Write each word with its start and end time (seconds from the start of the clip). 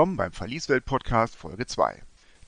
Willkommen 0.00 0.16
beim 0.16 0.32
Verlieswelt-Podcast 0.32 1.36
Folge 1.36 1.66
2. 1.66 2.02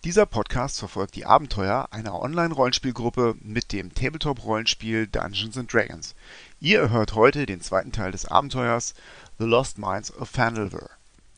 Dieser 0.04 0.24
Podcast 0.24 0.78
verfolgt 0.78 1.16
die 1.16 1.26
Abenteuer 1.26 1.86
einer 1.90 2.18
Online-Rollenspielgruppe 2.18 3.34
mit 3.42 3.72
dem 3.72 3.92
Tabletop-Rollenspiel 3.92 5.06
Dungeons 5.06 5.58
Dragons. 5.70 6.14
Ihr 6.60 6.88
hört 6.88 7.14
heute 7.14 7.44
den 7.44 7.60
zweiten 7.60 7.92
Teil 7.92 8.10
des 8.10 8.24
Abenteuers 8.24 8.94
The 9.38 9.44
Lost 9.44 9.76
Mines 9.76 10.16
of 10.16 10.30
Fandalver. 10.30 10.88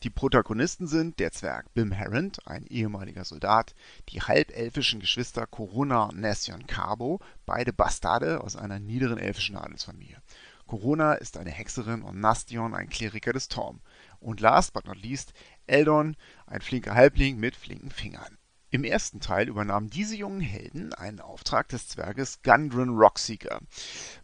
Die 0.03 0.09
Protagonisten 0.09 0.87
sind 0.87 1.19
der 1.19 1.33
Zwerg 1.33 1.73
Bim 1.73 1.93
Harrend, 1.93 2.47
ein 2.47 2.65
ehemaliger 2.67 3.25
Soldat, 3.25 3.75
die 4.07 4.21
halbelfischen 4.21 5.01
Geschwister 5.01 5.45
Corona 5.45 6.05
und 6.05 6.21
Nession 6.21 6.65
Carbo, 6.65 7.19
beide 7.45 7.73
Bastarde 7.73 8.39
aus 8.39 8.55
einer 8.55 8.79
niederen 8.79 9.17
elfischen 9.17 9.57
Adelsfamilie. 9.57 10.21
Corona 10.65 11.15
ist 11.15 11.35
eine 11.35 11.51
Hexerin 11.51 12.03
und 12.03 12.21
Nastion 12.21 12.73
ein 12.73 12.89
Kleriker 12.89 13.33
des 13.33 13.49
Torm. 13.49 13.81
Und 14.25 14.41
last 14.41 14.73
but 14.73 14.87
not 14.87 14.99
least 14.99 15.33
Eldon, 15.67 16.17
ein 16.47 16.61
flinker 16.61 16.95
Halbling 16.95 17.37
mit 17.37 17.55
flinken 17.55 17.91
Fingern. 17.91 18.39
Im 18.71 18.83
ersten 18.83 19.19
Teil 19.19 19.47
übernahmen 19.47 19.91
diese 19.91 20.15
jungen 20.15 20.41
Helden 20.41 20.95
einen 20.95 21.19
Auftrag 21.19 21.69
des 21.69 21.89
Zwerges 21.89 22.41
Gundren 22.41 22.97
Rockseeker, 22.97 23.59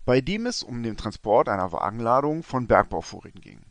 bei 0.03 0.19
dem 0.19 0.47
es 0.47 0.63
um 0.63 0.81
den 0.81 0.97
Transport 0.97 1.49
einer 1.49 1.71
Wagenladung 1.71 2.41
von 2.41 2.65
Bergbauvorräten 2.65 3.41
ging. 3.41 3.61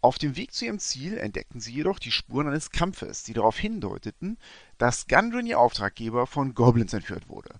Auf 0.00 0.16
dem 0.16 0.36
Weg 0.36 0.54
zu 0.54 0.64
ihrem 0.64 0.78
Ziel 0.78 1.18
entdeckten 1.18 1.60
sie 1.60 1.74
jedoch 1.74 1.98
die 1.98 2.12
Spuren 2.12 2.48
eines 2.48 2.70
Kampfes, 2.70 3.24
die 3.24 3.34
darauf 3.34 3.58
hindeuteten, 3.58 4.38
dass 4.78 5.06
Gundren, 5.06 5.44
ihr 5.44 5.58
Auftraggeber, 5.58 6.26
von 6.26 6.54
Goblins 6.54 6.94
entführt 6.94 7.28
wurde. 7.28 7.50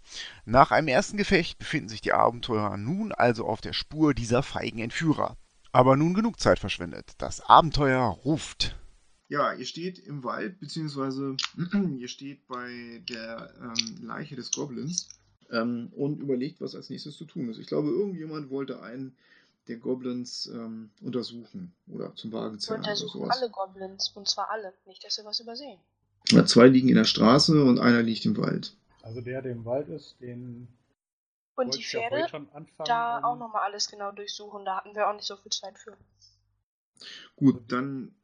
Nach 0.47 0.71
einem 0.71 0.89
ersten 0.89 1.19
Gefecht 1.19 1.59
befinden 1.59 1.91
sich 1.91 2.01
die 2.01 2.15
Abenteurer 2.15 2.79
nun 2.79 3.13
also 3.13 3.47
auf 3.47 3.61
der 3.61 3.75
Spur 3.75 4.15
dieser 4.15 4.43
feigen 4.43 4.79
Entführer. 4.79 5.37
Aber 5.73 5.97
nun 5.97 6.15
genug 6.15 6.41
Zeit 6.41 6.59
verschwendet. 6.59 7.13
Das 7.19 7.41
Abenteuer 7.41 8.03
ruft. 8.25 8.77
Ja, 9.29 9.53
ihr 9.53 9.67
steht 9.67 9.99
im 9.99 10.25
Wald, 10.25 10.59
beziehungsweise 10.59 11.37
ihr 11.99 12.09
steht 12.09 12.47
bei 12.49 13.03
der 13.09 13.53
ähm, 13.61 14.07
Leiche 14.07 14.37
des 14.37 14.51
Goblins 14.51 15.09
ähm, 15.51 15.93
und 15.95 16.21
überlegt, 16.21 16.61
was 16.61 16.75
als 16.75 16.89
nächstes 16.89 17.17
zu 17.17 17.27
tun 17.27 17.51
ist. 17.51 17.59
Ich 17.59 17.67
glaube, 17.67 17.91
irgendjemand 17.91 18.51
wollte 18.51 18.83
einen 18.83 19.15
der 19.69 19.77
Goblins 19.77 20.47
ähm, 20.47 20.89
untersuchen 21.03 21.75
oder 21.89 22.15
zum 22.15 22.33
Wagen 22.33 22.59
zählen. 22.59 22.81
Wir 22.81 22.89
untersuchen 22.89 23.21
oder 23.21 23.33
sowas. 23.35 23.43
alle 23.43 23.51
Goblins, 23.51 24.09
und 24.15 24.27
zwar 24.27 24.51
alle. 24.51 24.73
Nicht, 24.87 25.05
dass 25.05 25.19
wir 25.19 25.27
was 25.27 25.41
übersehen. 25.41 25.79
Ja, 26.31 26.47
zwei 26.47 26.67
liegen 26.67 26.89
in 26.89 26.95
der 26.95 27.05
Straße 27.05 27.63
und 27.63 27.79
einer 27.79 28.03
liegt 28.03 28.25
im 28.25 28.37
Wald. 28.39 28.75
Also 29.03 29.21
der, 29.21 29.43
der 29.43 29.53
im 29.53 29.65
Wald 29.67 29.89
ist, 29.89 30.17
den 30.21 30.69
Und 31.67 31.75
die 31.75 31.81
ich 31.81 31.93
ja 31.93 32.01
Pferde, 32.09 32.25
anfangen. 32.53 32.85
da 32.85 33.23
auch 33.23 33.37
nochmal 33.37 33.63
alles 33.65 33.89
genau 33.89 34.13
durchsuchen. 34.13 34.65
Da 34.65 34.77
hatten 34.77 34.95
wir 34.95 35.09
auch 35.09 35.15
nicht 35.15 35.27
so 35.27 35.37
viel 35.37 35.53
Zeit 35.53 35.79
für. 35.79 35.97
Gut, 37.37 37.71
dann. 37.73 38.15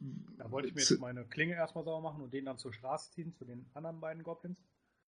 Da 0.00 0.50
wollte 0.52 0.68
ich 0.68 0.74
mir 0.74 0.80
jetzt 0.80 1.00
meine 1.00 1.24
Klinge 1.24 1.54
erstmal 1.54 1.82
sauber 1.82 2.00
machen 2.00 2.22
und 2.22 2.32
den 2.32 2.44
dann 2.44 2.58
zur 2.58 2.72
Straße 2.72 3.10
ziehen, 3.10 3.34
zu 3.34 3.44
den 3.44 3.68
anderen 3.74 4.00
beiden 4.00 4.22
Goblins. 4.22 4.62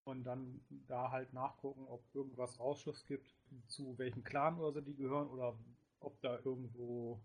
Und 0.04 0.24
dann 0.24 0.64
da 0.88 1.10
halt 1.10 1.32
nachgucken, 1.32 1.86
ob 1.86 2.02
irgendwas 2.12 2.58
Ausschluss 2.58 3.04
gibt, 3.04 3.32
zu 3.68 3.96
welchem 3.98 4.24
Clan 4.24 4.58
oder 4.58 4.72
so 4.72 4.80
die 4.80 4.96
gehören 4.96 5.28
oder 5.28 5.56
ob 6.00 6.20
da 6.22 6.40
irgendwo 6.44 7.20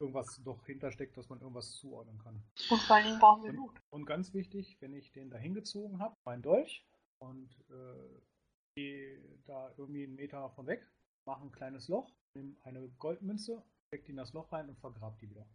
irgendwas 0.00 0.40
doch 0.42 0.66
hintersteckt, 0.66 1.16
dass 1.16 1.28
man 1.28 1.40
irgendwas 1.40 1.72
zuordnen 1.76 2.18
kann. 2.18 2.42
Und 2.70 2.80
vor 2.80 3.00
Dingen 3.00 3.20
brauchen 3.20 3.44
wir 3.44 3.52
Loot. 3.52 3.80
Und 3.90 4.04
ganz 4.06 4.34
wichtig, 4.34 4.76
wenn 4.80 4.94
ich 4.94 5.12
den 5.12 5.30
da 5.30 5.38
hingezogen 5.38 6.00
habe, 6.00 6.16
mein 6.24 6.42
Dolch 6.42 6.84
und 7.18 7.54
äh, 7.70 8.22
gehe 8.74 9.18
da 9.46 9.70
irgendwie 9.76 10.04
einen 10.04 10.14
Meter 10.14 10.50
von 10.50 10.66
weg, 10.66 10.86
mache 11.26 11.42
ein 11.42 11.52
kleines 11.52 11.88
Loch, 11.88 12.10
nehme 12.34 12.54
eine 12.62 12.88
Goldmünze, 12.98 13.62
steck 13.88 14.04
die 14.04 14.12
in 14.12 14.16
das 14.16 14.32
Loch 14.32 14.50
rein 14.52 14.68
und 14.68 14.78
vergrab 14.78 15.18
die 15.18 15.30
wieder. 15.30 15.46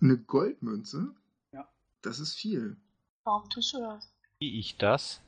Eine 0.00 0.18
Goldmünze? 0.18 1.14
Ja. 1.52 1.68
Das 2.02 2.18
ist 2.18 2.34
viel. 2.34 2.76
Warum 3.24 3.48
tust 3.50 3.74
du 3.74 3.78
das? 3.80 4.12
Wie 4.38 4.58
ich 4.58 4.76
das? 4.78 5.20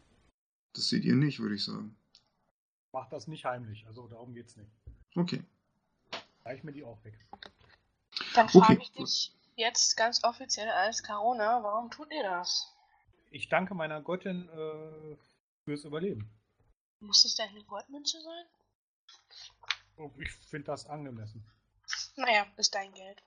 Das 0.74 0.88
seht 0.88 1.04
ihr 1.04 1.16
nicht, 1.16 1.40
würde 1.40 1.54
ich 1.56 1.64
sagen. 1.64 1.96
Mach 2.92 3.08
das 3.08 3.26
nicht 3.26 3.44
heimlich, 3.44 3.86
also 3.86 4.06
darum 4.08 4.34
geht's 4.34 4.56
nicht. 4.56 4.70
Okay. 5.14 5.42
Reich 6.44 6.64
mir 6.64 6.72
die 6.72 6.84
auch 6.84 7.02
weg. 7.04 7.14
Dann 8.34 8.48
frage 8.48 8.74
Okay, 8.74 8.82
ich 8.82 8.92
dich 8.92 9.36
jetzt 9.56 9.96
ganz 9.96 10.24
offiziell 10.24 10.68
als 10.70 11.02
Carona, 11.02 11.62
warum 11.62 11.90
tut 11.90 12.10
ihr 12.12 12.22
das? 12.22 12.74
Ich 13.30 13.48
danke 13.48 13.74
meiner 13.74 14.02
Göttin 14.02 14.48
äh, 14.48 15.16
fürs 15.64 15.84
Überleben. 15.84 16.30
Muss 17.02 17.24
es 17.24 17.34
denn 17.34 17.48
eine 17.48 17.64
Goldmünze 17.64 18.18
sein? 18.20 18.44
Und 19.96 20.18
ich 20.20 20.30
finde 20.30 20.66
das 20.66 20.86
angemessen. 20.86 21.44
Naja, 22.16 22.46
ist 22.56 22.74
dein 22.74 22.92
Geld. 22.94 23.22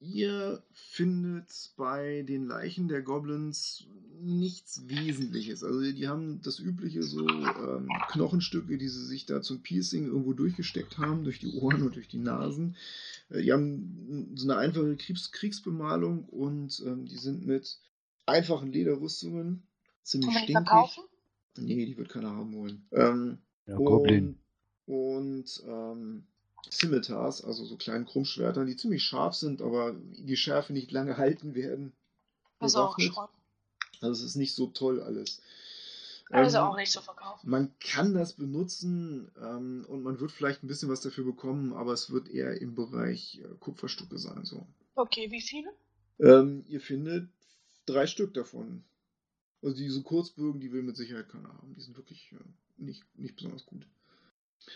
Ihr 0.00 0.62
findet 0.72 1.72
bei 1.76 2.22
den 2.22 2.46
Leichen 2.46 2.88
der 2.88 3.02
Goblins 3.02 3.86
nichts 4.18 4.88
Wesentliches. 4.88 5.62
Also 5.62 5.80
die 5.80 6.08
haben 6.08 6.40
das 6.42 6.58
übliche 6.58 7.02
so 7.02 7.26
ähm, 7.28 7.88
Knochenstücke, 8.08 8.78
die 8.78 8.88
sie 8.88 9.06
sich 9.06 9.26
da 9.26 9.42
zum 9.42 9.62
Piercing 9.62 10.06
irgendwo 10.06 10.32
durchgesteckt 10.32 10.98
haben, 10.98 11.24
durch 11.24 11.38
die 11.38 11.52
Ohren 11.54 11.82
und 11.82 11.96
durch 11.96 12.08
die 12.08 12.18
Nasen. 12.18 12.76
Äh, 13.28 13.42
die 13.42 13.52
haben 13.52 14.32
so 14.34 14.50
eine 14.50 14.58
einfache 14.58 14.96
Kriegs 14.96 15.32
Kriegsbemalung 15.32 16.24
und 16.24 16.82
ähm, 16.86 17.06
die 17.06 17.18
sind 17.18 17.46
mit 17.46 17.78
einfachen 18.26 18.72
Lederrüstungen 18.72 19.62
ziemlich 20.02 20.28
Kann 20.28 20.34
man 20.34 20.42
stinkig. 20.44 20.66
verkaufen? 20.66 21.04
Nee, 21.58 21.86
die 21.86 21.96
wird 21.96 22.08
keiner 22.08 22.30
haben 22.30 22.54
wollen. 22.54 22.86
Ähm, 22.92 23.38
Ja, 23.66 23.76
Goblin. 23.76 24.38
und, 24.86 25.20
und 25.26 25.62
ähm, 25.66 26.24
Scimitars, 26.70 27.42
also 27.44 27.64
so 27.64 27.76
kleinen 27.76 28.06
Krummschwertern, 28.06 28.66
die 28.66 28.76
ziemlich 28.76 29.02
scharf 29.02 29.34
sind, 29.34 29.62
aber 29.62 29.94
die 29.94 30.36
Schärfe 30.36 30.72
nicht 30.72 30.90
lange 30.92 31.16
halten 31.16 31.54
werden. 31.54 31.92
Also 32.58 32.80
auch 32.82 32.96
bewaffnet. 32.96 33.12
Schrott. 33.14 33.30
Also 34.02 34.12
es 34.24 34.30
ist 34.30 34.36
nicht 34.36 34.54
so 34.54 34.66
toll 34.68 35.00
alles. 35.02 35.40
Also 36.30 36.58
Ähm, 36.58 36.64
auch 36.64 36.76
nicht 36.76 36.92
zu 36.92 37.00
verkaufen. 37.00 37.50
Man 37.50 37.72
kann 37.80 38.14
das 38.14 38.34
benutzen 38.34 39.30
ähm, 39.42 39.84
und 39.88 40.02
man 40.02 40.20
wird 40.20 40.30
vielleicht 40.30 40.62
ein 40.62 40.68
bisschen 40.68 40.88
was 40.88 41.00
dafür 41.00 41.24
bekommen, 41.24 41.72
aber 41.72 41.92
es 41.92 42.10
wird 42.10 42.28
eher 42.28 42.60
im 42.60 42.74
Bereich 42.76 43.40
äh, 43.42 43.48
Kupferstücke 43.58 44.16
sein. 44.18 44.44
So. 44.44 44.64
Okay, 44.94 45.30
wie 45.30 45.40
viele? 45.40 45.70
Ähm, 46.20 46.64
ihr 46.68 46.80
findet 46.80 47.28
drei 47.86 48.06
Stück 48.06 48.32
davon. 48.34 48.84
Also 49.62 49.76
diese 49.76 50.02
Kurzbögen, 50.02 50.60
die 50.60 50.72
will 50.72 50.82
mit 50.82 50.96
Sicherheit 50.96 51.28
keiner 51.28 51.48
haben. 51.48 51.74
Die 51.74 51.80
sind 51.80 51.96
wirklich 51.96 52.32
äh, 52.32 52.36
nicht, 52.78 53.02
nicht 53.18 53.36
besonders 53.36 53.66
gut. 53.66 53.86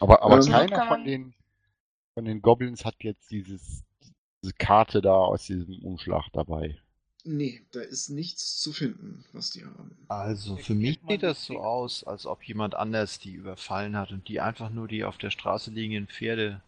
Aber, 0.01 0.23
aber 0.23 0.37
Ähm, 0.37 0.51
keiner 0.51 0.87
von 0.87 1.05
den, 1.05 1.35
von 2.15 2.25
den 2.25 2.43
Goblins 2.43 2.85
hat 2.85 2.97
jetzt 3.01 3.31
dieses, 3.31 3.83
diese 4.43 4.53
Karte 4.55 5.01
da 5.01 5.15
aus 5.15 5.47
diesem 5.47 5.83
Umschlag 5.83 6.29
dabei. 6.33 6.79
Nee, 7.27 7.63
da 7.71 7.81
ist 7.81 8.11
nichts 8.11 8.61
zu 8.61 8.73
finden, 8.75 9.25
was 9.33 9.51
die 9.51 9.65
haben. 9.65 9.97
Also 10.09 10.57
für 10.57 10.75
mich 10.75 11.01
sieht 11.09 11.23
das 11.23 11.47
so 11.47 11.59
aus, 11.59 12.05
als 12.05 12.27
ob 12.27 12.43
jemand 12.43 12.75
anders 12.75 13.19
die 13.19 13.33
überfallen 13.33 13.97
hat 13.97 14.13
und 14.13 14.29
die 14.29 14.41
einfach 14.41 14.69
nur 14.69 14.89
die 14.89 15.05
auf 15.05 15.17
der 15.17 15.31
Straße 15.31 15.71
liegenden 15.71 16.07
Pferde 16.07 16.61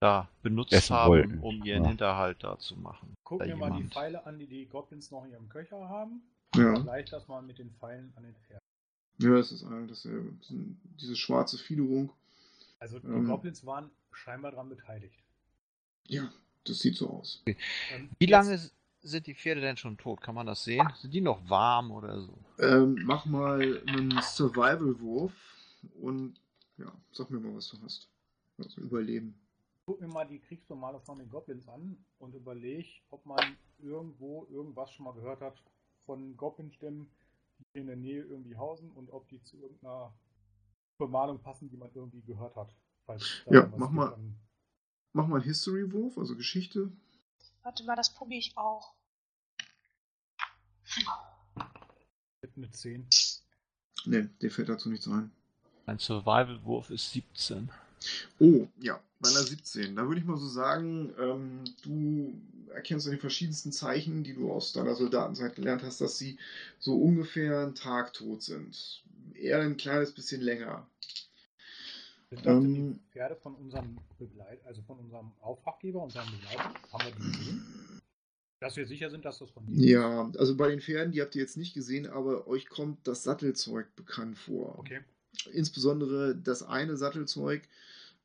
da 0.00 0.28
benutzt 0.42 0.72
Essen 0.72 0.94
haben, 0.94 1.10
wollten, 1.10 1.38
um 1.40 1.64
ihren 1.64 1.82
ja. 1.82 1.88
Hinterhalt 1.88 2.44
da 2.44 2.56
zu 2.58 2.76
machen. 2.76 3.14
Guck 3.24 3.40
Da 3.40 3.46
mir 3.46 3.56
mal 3.56 3.72
die. 3.72 3.88
Pfeile 3.88 4.24
an, 4.26 4.38
die 4.38 4.46
die 4.46 4.66
Goblins 4.66 5.10
noch 5.10 5.24
in 5.24 5.32
ihrem 5.32 5.48
Köcher 5.48 5.88
haben. 5.88 6.22
Ja, 6.56 6.74
Vergleich 6.74 7.10
das 7.10 7.28
mal 7.28 7.42
mit 7.42 7.58
den 7.58 7.70
Pfeilen 7.72 8.12
an 8.16 8.22
den 8.24 8.34
Pferden. 8.34 8.60
ja 9.18 9.36
das 9.36 9.52
ist 9.52 9.64
eigentlich 9.64 9.90
dasselbe. 9.90 10.32
Das 10.40 10.52
diese 11.00 11.16
schwarze 11.16 11.58
Fiederung. 11.58 12.10
Also 12.78 12.98
die 12.98 13.06
Ähm. 13.06 13.26
Goblins 13.26 13.64
waren 13.64 13.90
scheinbar 14.12 14.50
daran 14.52 14.68
beteiligt. 14.68 15.18
Ja, 16.08 16.30
das 16.64 16.80
sieht 16.80 16.96
so 16.96 17.08
aus. 17.10 17.42
Ähm, 17.46 18.10
Wie 18.18 18.26
lange 18.26 18.58
sind 19.02 19.26
die 19.26 19.34
Pferde 19.34 19.60
denn 19.60 19.76
schon 19.76 19.96
tot? 19.96 20.20
Kann 20.20 20.34
man 20.34 20.46
das 20.46 20.64
sehen? 20.64 20.86
Sind 21.00 21.12
die 21.12 21.20
noch 21.20 21.48
warm 21.48 21.90
oder 21.90 22.20
so? 22.20 22.38
Ähm, 22.58 23.00
mach 23.04 23.24
mal 23.26 23.82
einen 23.86 24.20
Survival-Wurf 24.22 25.32
und 26.00 26.40
ja, 26.78 26.92
sag 27.12 27.30
mir 27.30 27.40
mal, 27.40 27.54
was 27.54 27.68
du 27.68 27.78
hast. 27.82 28.08
Also 28.58 28.80
Überleben. 28.80 29.34
Guck 29.86 30.00
mir 30.00 30.08
mal 30.08 30.26
die 30.26 30.40
Kriegsbemalung 30.40 31.00
von 31.02 31.18
den 31.18 31.28
Goblins 31.28 31.68
an 31.68 31.96
und 32.18 32.34
überleg, 32.34 33.02
ob 33.10 33.24
man 33.24 33.56
irgendwo 33.78 34.46
irgendwas 34.50 34.90
schon 34.92 35.04
mal 35.04 35.14
gehört 35.14 35.40
hat 35.40 35.62
von 36.06 36.36
Goblin-Stämmen, 36.36 37.10
die 37.58 37.80
in 37.80 37.86
der 37.86 37.96
Nähe 37.96 38.22
irgendwie 38.22 38.56
hausen 38.56 38.90
und 38.92 39.10
ob 39.10 39.28
die 39.28 39.42
zu 39.42 39.56
irgendeiner 39.58 40.14
Bemalung 40.98 41.40
passen, 41.42 41.68
die 41.68 41.76
man 41.76 41.90
irgendwie 41.94 42.22
gehört 42.22 42.56
hat. 42.56 42.74
Ja, 43.50 43.70
mach 43.76 43.90
mal. 43.90 44.18
Mach 45.12 45.26
mal 45.26 45.36
einen 45.36 45.44
History-Wurf, 45.44 46.18
also 46.18 46.36
Geschichte. 46.36 46.92
Warte 47.62 47.84
mal, 47.84 47.96
das 47.96 48.12
probiere 48.12 48.40
ich 48.40 48.56
auch. 48.56 48.94
mit 52.40 52.56
eine 52.56 52.70
10. 52.70 53.08
Ne, 54.06 54.28
dir 54.40 54.50
fällt 54.50 54.68
dazu 54.68 54.88
nichts 54.88 55.08
ein. 55.08 55.30
Ein 55.86 55.98
Survival-Wurf 55.98 56.90
ist 56.90 57.10
17. 57.12 57.70
Oh, 58.38 58.66
ja, 58.80 59.00
bei 59.20 59.30
einer 59.30 59.42
17. 59.42 59.96
Da 59.96 60.06
würde 60.06 60.20
ich 60.20 60.26
mal 60.26 60.36
so 60.36 60.48
sagen, 60.48 61.12
ähm, 61.18 61.64
du 61.82 62.34
erkennst 62.72 63.06
an 63.06 63.12
den 63.12 63.20
verschiedensten 63.20 63.72
Zeichen, 63.72 64.24
die 64.24 64.34
du 64.34 64.52
aus 64.52 64.72
deiner 64.72 64.94
Soldatenzeit 64.94 65.54
gelernt 65.54 65.82
hast, 65.82 66.00
dass 66.00 66.18
sie 66.18 66.38
so 66.78 66.96
ungefähr 66.96 67.60
einen 67.60 67.74
Tag 67.74 68.12
tot 68.12 68.42
sind. 68.42 69.02
Eher 69.34 69.60
ein 69.60 69.76
kleines 69.76 70.12
bisschen 70.12 70.40
länger. 70.40 70.86
Das 72.30 72.42
denn 72.42 72.52
Ähm, 72.52 72.74
die 72.74 73.12
Pferde 73.12 73.36
von 73.36 73.54
unserem 73.54 73.98
Begleit, 74.18 74.64
also 74.66 74.82
von 74.82 74.98
unserem 74.98 75.32
Auftraggeber, 75.40 76.02
unserem 76.02 76.30
Begleiter? 76.30 76.74
Haben 76.92 77.04
wir 77.04 77.12
die 77.12 77.38
gesehen? 77.38 78.02
Dass 78.60 78.76
wir 78.76 78.86
sicher 78.86 79.10
sind, 79.10 79.24
dass 79.24 79.38
das 79.38 79.50
von 79.50 79.64
denen 79.66 79.78
ist? 79.78 79.84
Ja, 79.84 80.30
also 80.38 80.56
bei 80.56 80.68
den 80.68 80.80
Pferden, 80.80 81.12
die 81.12 81.20
habt 81.20 81.34
ihr 81.34 81.42
jetzt 81.42 81.56
nicht 81.56 81.74
gesehen, 81.74 82.06
aber 82.06 82.46
euch 82.46 82.68
kommt 82.68 83.06
das 83.06 83.22
Sattelzeug 83.22 83.94
bekannt 83.96 84.38
vor. 84.38 84.78
Okay. 84.78 85.00
Insbesondere 85.52 86.36
das 86.36 86.62
eine 86.62 86.96
Sattelzeug, 86.96 87.62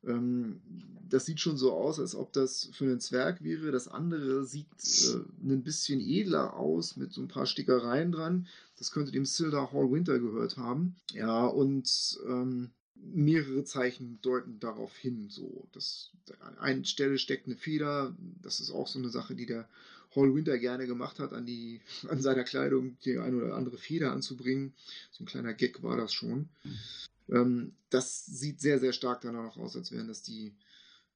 ähm, 0.04 0.60
das 1.08 1.26
sieht 1.26 1.40
schon 1.40 1.56
so 1.56 1.72
aus, 1.72 2.00
als 2.00 2.14
ob 2.14 2.32
das 2.32 2.70
für 2.72 2.84
einen 2.84 3.00
Zwerg 3.00 3.42
wäre. 3.42 3.70
Das 3.70 3.88
andere 3.88 4.44
sieht 4.44 4.66
äh, 5.04 5.20
ein 5.44 5.62
bisschen 5.62 6.00
edler 6.00 6.56
aus, 6.56 6.96
mit 6.96 7.12
so 7.12 7.20
ein 7.20 7.28
paar 7.28 7.46
Stickereien 7.46 8.12
dran. 8.12 8.46
Das 8.78 8.90
könnte 8.92 9.12
dem 9.12 9.26
Silda 9.26 9.72
Hall 9.72 9.92
Winter 9.92 10.18
gehört 10.18 10.56
haben. 10.56 10.96
Ja, 11.12 11.46
und 11.46 12.18
ähm, 12.26 12.70
mehrere 12.94 13.64
Zeichen 13.64 14.18
deuten 14.22 14.58
darauf 14.58 14.96
hin. 14.96 15.28
So, 15.28 15.68
dass 15.72 16.10
an 16.40 16.58
einer 16.58 16.84
Stelle 16.84 17.18
steckt 17.18 17.46
eine 17.46 17.56
Feder. 17.56 18.14
Das 18.40 18.60
ist 18.60 18.70
auch 18.70 18.88
so 18.88 18.98
eine 18.98 19.10
Sache, 19.10 19.34
die 19.34 19.46
der 19.46 19.68
Hall 20.14 20.34
Winter 20.34 20.58
gerne 20.58 20.86
gemacht 20.86 21.18
hat, 21.18 21.32
an, 21.32 21.46
die, 21.46 21.80
an 22.08 22.20
seiner 22.20 22.44
Kleidung 22.44 22.96
die 23.04 23.18
eine 23.18 23.36
oder 23.36 23.54
andere 23.54 23.78
Feder 23.78 24.12
anzubringen. 24.12 24.74
So 25.10 25.24
ein 25.24 25.26
kleiner 25.26 25.54
Gag 25.54 25.82
war 25.82 25.96
das 25.96 26.12
schon. 26.12 26.48
Ähm, 27.28 27.72
das 27.90 28.26
sieht 28.26 28.60
sehr, 28.60 28.78
sehr 28.78 28.92
stark 28.92 29.20
danach 29.22 29.56
aus, 29.56 29.76
als 29.76 29.92
wären 29.92 30.08
das 30.08 30.22
die 30.22 30.52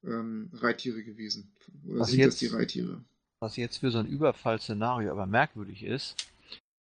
ähm, 0.05 0.51
Reittiere 0.55 1.03
gewesen. 1.03 1.51
Oder 1.87 2.01
Was 2.01 2.11
sind 2.11 2.19
das 2.21 2.27
jetzt- 2.27 2.41
die 2.41 2.47
Reittiere? 2.47 3.05
Was 3.41 3.57
jetzt 3.57 3.79
für 3.79 3.91
so 3.91 3.99
ein 3.99 4.07
Überfallszenario 4.07 5.11
aber 5.11 5.27
merkwürdig 5.27 5.83
ist, 5.83 6.17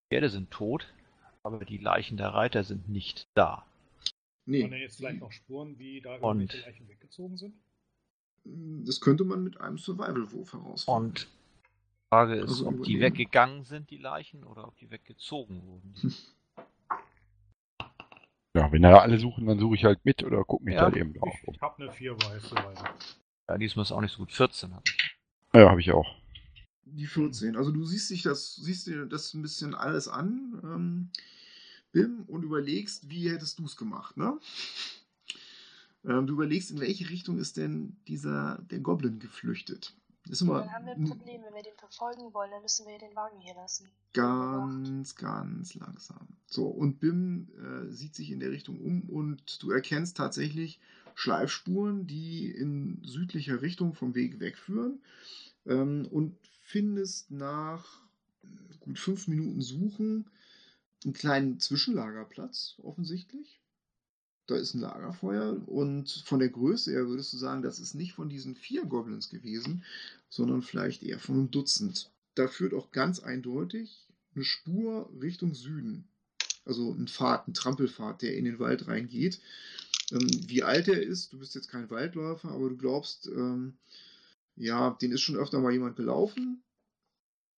Pferde 0.08 0.30
sind 0.30 0.50
tot, 0.50 0.86
aber 1.42 1.64
die 1.66 1.76
Leichen 1.76 2.16
der 2.16 2.28
Reiter 2.28 2.64
sind 2.64 2.88
nicht 2.88 3.28
da. 3.34 3.44
Waren 3.56 3.64
Nee, 4.46 4.62
denn 4.68 4.80
jetzt 4.80 4.96
vielleicht 4.96 5.20
noch 5.20 5.32
Spuren, 5.32 5.78
wie 5.78 6.00
da 6.00 6.14
Und- 6.16 6.40
irgendwelche 6.40 6.66
Leichen 6.66 6.88
weggezogen 6.88 7.36
sind? 7.36 7.54
das 8.86 9.00
könnte 9.00 9.24
man 9.24 9.42
mit 9.42 9.60
einem 9.60 9.76
Survival-Wurf 9.76 10.52
herausfinden. 10.52 10.96
Und 11.04 11.22
die 11.24 11.26
Frage 12.12 12.36
ist, 12.36 12.48
Also 12.48 12.68
ob 12.68 12.82
die 12.84 13.00
weggegangen 13.00 13.64
sind, 13.64 13.90
die 13.90 13.98
Leichen, 13.98 14.44
oder 14.44 14.66
ob 14.68 14.76
die 14.78 14.90
weggezogen 14.90 15.62
wurden. 15.66 15.94
Ja, 18.56 18.72
wenn 18.72 18.80
da 18.80 19.00
alle 19.00 19.18
suchen, 19.18 19.44
dann 19.44 19.58
suche 19.58 19.74
ich 19.74 19.84
halt 19.84 20.02
mit 20.06 20.22
oder 20.22 20.42
guck 20.42 20.62
mich 20.62 20.76
Ja. 20.76 20.88
da 20.88 20.96
eben 20.96 21.12
drauf 21.12 21.38
Ich, 21.46 21.54
ich 21.56 21.60
habe 21.60 21.82
eine 21.82 21.92
4 21.92 22.16
weiße 22.16 22.54
Weise. 22.54 22.84
Ja, 23.50 23.58
diesmal 23.58 23.82
ist 23.82 23.92
auch 23.92 24.00
nicht 24.00 24.12
so 24.12 24.20
gut. 24.20 24.32
14 24.32 24.72
habe 24.74 24.82
ich. 24.86 25.16
Ja, 25.52 25.68
habe 25.68 25.78
ich 25.78 25.92
auch. 25.92 26.16
Die 26.86 27.06
14. 27.06 27.54
Also 27.54 27.70
du 27.70 27.84
siehst 27.84 28.08
dich 28.08 28.22
das, 28.22 28.56
siehst 28.56 28.86
dir 28.86 29.04
das 29.04 29.34
ein 29.34 29.42
bisschen 29.42 29.74
alles 29.74 30.08
an, 30.08 30.58
ähm, 30.64 31.10
Bim, 31.92 32.24
und 32.28 32.44
überlegst, 32.44 33.10
wie 33.10 33.30
hättest 33.30 33.58
du 33.58 33.66
es 33.66 33.76
gemacht, 33.76 34.16
ne? 34.16 34.38
Ähm, 36.06 36.26
du 36.26 36.32
überlegst, 36.32 36.70
in 36.70 36.80
welche 36.80 37.10
Richtung 37.10 37.36
ist 37.38 37.58
denn 37.58 37.98
dieser, 38.08 38.56
der 38.70 38.78
Goblin 38.80 39.18
geflüchtet. 39.18 39.92
Ist 40.28 40.40
immer 40.40 40.60
Dann 40.60 40.72
haben 40.72 40.86
wir 40.86 40.92
ein 40.94 41.04
Problem, 41.04 41.42
wenn 41.42 41.54
wir 41.54 41.62
den 41.62 41.76
verfolgen 41.76 42.34
wollen, 42.34 42.50
dann 42.50 42.62
müssen 42.62 42.86
wir 42.86 42.98
den 42.98 43.14
Wagen 43.14 43.38
hier 43.40 43.54
lassen. 43.54 43.88
ganz, 44.12 45.14
ganz 45.14 45.74
langsam. 45.74 46.26
So, 46.46 46.66
und 46.66 47.00
Bim 47.00 47.48
äh, 47.58 47.92
sieht 47.92 48.14
sich 48.14 48.30
in 48.30 48.40
der 48.40 48.50
Richtung 48.50 48.80
um 48.80 49.02
und 49.02 49.62
du 49.62 49.70
erkennst 49.70 50.16
tatsächlich 50.16 50.80
Schleifspuren, 51.14 52.06
die 52.06 52.50
in 52.50 53.00
südlicher 53.04 53.62
Richtung 53.62 53.94
vom 53.94 54.14
Weg 54.14 54.40
wegführen 54.40 55.00
ähm, 55.66 56.06
und 56.10 56.36
findest 56.60 57.30
nach 57.30 58.02
gut 58.80 58.98
fünf 58.98 59.28
Minuten 59.28 59.60
Suchen 59.60 60.30
einen 61.04 61.14
kleinen 61.14 61.60
Zwischenlagerplatz 61.60 62.76
offensichtlich. 62.82 63.60
Da 64.46 64.56
ist 64.56 64.74
ein 64.74 64.80
Lagerfeuer 64.80 65.60
und 65.66 66.22
von 66.24 66.38
der 66.38 66.48
Größe 66.48 66.92
her 66.92 67.08
würdest 67.08 67.32
du 67.32 67.36
sagen, 67.36 67.62
das 67.62 67.80
ist 67.80 67.94
nicht 67.94 68.12
von 68.12 68.28
diesen 68.28 68.54
vier 68.54 68.84
Goblins 68.84 69.28
gewesen, 69.28 69.84
sondern 70.28 70.62
vielleicht 70.62 71.02
eher 71.02 71.18
von 71.18 71.34
einem 71.34 71.50
Dutzend. 71.50 72.10
Da 72.36 72.46
führt 72.46 72.74
auch 72.74 72.92
ganz 72.92 73.20
eindeutig 73.20 74.06
eine 74.34 74.44
Spur 74.44 75.10
Richtung 75.20 75.54
Süden. 75.54 76.06
Also 76.64 76.92
ein 76.92 77.08
Pfad, 77.08 77.48
ein 77.48 77.54
Trampelpfad, 77.54 78.22
der 78.22 78.36
in 78.36 78.44
den 78.44 78.58
Wald 78.58 78.86
reingeht. 78.86 79.40
Ähm, 80.12 80.28
wie 80.46 80.62
alt 80.62 80.88
er 80.88 81.02
ist, 81.02 81.32
du 81.32 81.38
bist 81.38 81.54
jetzt 81.54 81.68
kein 81.68 81.90
Waldläufer, 81.90 82.50
aber 82.50 82.68
du 82.68 82.76
glaubst, 82.76 83.26
ähm, 83.26 83.74
ja, 84.56 84.90
den 85.00 85.12
ist 85.12 85.22
schon 85.22 85.36
öfter 85.36 85.60
mal 85.60 85.72
jemand 85.72 85.96
gelaufen, 85.96 86.62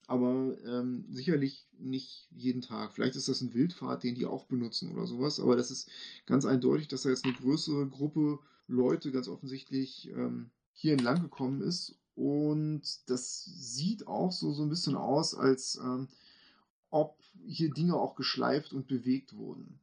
aber 0.08 0.56
ähm, 0.64 1.04
sicherlich 1.10 1.68
nicht 1.78 2.26
jeden 2.32 2.62
Tag. 2.62 2.92
Vielleicht 2.92 3.14
ist 3.14 3.28
das 3.28 3.42
ein 3.42 3.54
Wildpfad, 3.54 4.02
den 4.02 4.14
die 4.16 4.26
auch 4.26 4.46
benutzen 4.46 4.90
oder 4.90 5.06
sowas, 5.06 5.38
aber 5.38 5.54
das 5.54 5.70
ist 5.70 5.88
ganz 6.26 6.44
eindeutig, 6.44 6.88
dass 6.88 7.02
da 7.02 7.10
jetzt 7.10 7.24
eine 7.24 7.34
größere 7.34 7.86
Gruppe 7.86 8.40
Leute 8.66 9.12
ganz 9.12 9.28
offensichtlich 9.28 10.08
ähm, 10.08 10.50
hier 10.72 10.92
entlang 10.94 11.20
gekommen 11.22 11.60
ist 11.60 11.94
und 12.14 12.82
das 13.08 13.44
sieht 13.44 14.06
auch 14.08 14.32
so, 14.32 14.52
so 14.52 14.62
ein 14.62 14.70
bisschen 14.70 14.96
aus, 14.96 15.34
als 15.34 15.76
ähm, 15.76 16.08
ob 16.90 17.16
hier 17.46 17.70
Dinge 17.70 17.94
auch 17.94 18.16
geschleift 18.16 18.72
und 18.72 18.88
bewegt 18.88 19.36
wurden. 19.36 19.78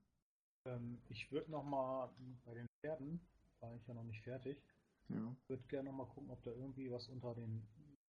Ähm, 0.66 0.98
ich 1.10 1.32
würde 1.32 1.52
nochmal 1.52 2.10
bei 2.46 2.56
den 2.56 2.66
Pferden, 2.82 3.20
war 3.60 3.76
ich 3.76 3.88
ja 3.88 3.94
noch 3.94 4.04
nicht 4.04 4.22
fertig, 4.24 4.58
Ja. 5.10 5.36
würde 5.48 5.64
gerne 5.68 5.90
nochmal 5.90 6.08
gucken, 6.08 6.32
ob 6.32 6.42
da 6.44 6.52
irgendwie 6.52 6.92
was 6.92 7.08
unter 7.10 7.36
den 7.36 7.62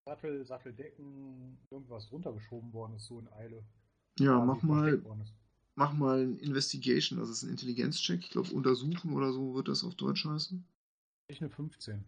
Sattel, 0.07 0.47
Satteldecken, 0.47 1.59
irgendwas 1.69 2.11
runtergeschoben 2.13 2.73
worden 2.73 2.95
ist, 2.95 3.07
so 3.07 3.19
in 3.19 3.29
Eile. 3.33 3.65
Ja, 4.21 4.39
mach 4.45 4.63
mal, 4.63 5.03
mach 5.75 5.93
mal 5.93 6.23
ein 6.23 6.39
Investigation, 6.39 7.19
also 7.19 7.33
es 7.33 7.39
ist 7.39 7.43
ein 7.43 7.51
Intelligenzcheck. 7.51 8.21
Ich 8.21 8.31
glaube, 8.31 8.53
untersuchen 8.53 9.13
oder 9.13 9.33
so 9.33 9.55
wird 9.55 9.67
das 9.67 9.83
auf 9.83 9.97
Deutsch 9.97 10.25
heißen. 10.25 10.65
Ich 11.27 11.41
eine 11.41 11.51
15. 11.51 12.05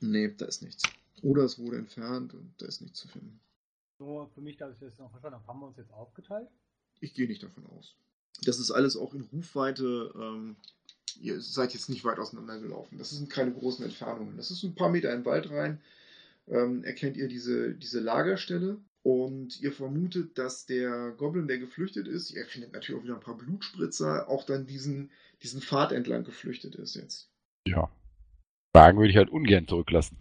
Nee, 0.00 0.34
da 0.36 0.44
ist 0.44 0.62
nichts. 0.62 0.82
Oder 1.22 1.44
es 1.44 1.58
wurde 1.58 1.78
entfernt 1.78 2.34
und 2.34 2.52
da 2.58 2.66
ist 2.66 2.82
nichts 2.82 3.00
zu 3.00 3.08
finden. 3.08 3.40
Nur 3.98 4.28
für 4.28 4.42
mich, 4.42 4.58
dass 4.58 4.74
ich 4.74 4.80
das 4.80 4.98
noch 4.98 5.10
verstanden 5.10 5.38
habe, 5.38 5.46
haben 5.46 5.60
wir 5.60 5.68
uns 5.68 5.78
jetzt 5.78 5.92
aufgeteilt? 5.92 6.50
Ich 7.00 7.14
gehe 7.14 7.26
nicht 7.26 7.42
davon 7.42 7.64
aus. 7.66 7.94
Das 8.44 8.58
ist 8.58 8.70
alles 8.70 8.96
auch 8.96 9.14
in 9.14 9.22
Rufweite. 9.22 10.12
Ähm, 10.16 10.56
ihr 11.18 11.40
seid 11.40 11.72
jetzt 11.72 11.88
nicht 11.88 12.04
weit 12.04 12.18
auseinandergelaufen. 12.18 12.98
Das 12.98 13.10
sind 13.10 13.30
keine 13.30 13.52
großen 13.52 13.84
Entfernungen. 13.84 14.36
Das 14.36 14.50
ist 14.50 14.62
ein 14.64 14.74
paar 14.74 14.90
Meter 14.90 15.10
in 15.12 15.20
den 15.20 15.26
Wald 15.26 15.50
rein. 15.50 15.80
Ähm, 16.48 16.82
erkennt 16.84 17.16
ihr 17.16 17.28
diese, 17.28 17.74
diese 17.74 18.00
Lagerstelle 18.00 18.78
und 19.02 19.60
ihr 19.60 19.72
vermutet, 19.72 20.36
dass 20.38 20.66
der 20.66 21.12
Goblin, 21.12 21.46
der 21.48 21.58
geflüchtet 21.58 22.08
ist, 22.08 22.30
ihr 22.32 22.46
findet 22.46 22.72
natürlich 22.72 23.00
auch 23.00 23.04
wieder 23.04 23.14
ein 23.14 23.20
paar 23.20 23.36
Blutspritzer, 23.38 24.28
auch 24.28 24.44
dann 24.44 24.66
diesen, 24.66 25.10
diesen 25.42 25.60
Pfad 25.60 25.92
entlang 25.92 26.24
geflüchtet 26.24 26.74
ist 26.76 26.94
jetzt. 26.96 27.28
Ja. 27.66 27.90
Wagen 28.74 28.98
würde 28.98 29.10
ich 29.10 29.16
halt 29.16 29.30
ungern 29.30 29.68
zurücklassen. 29.68 30.18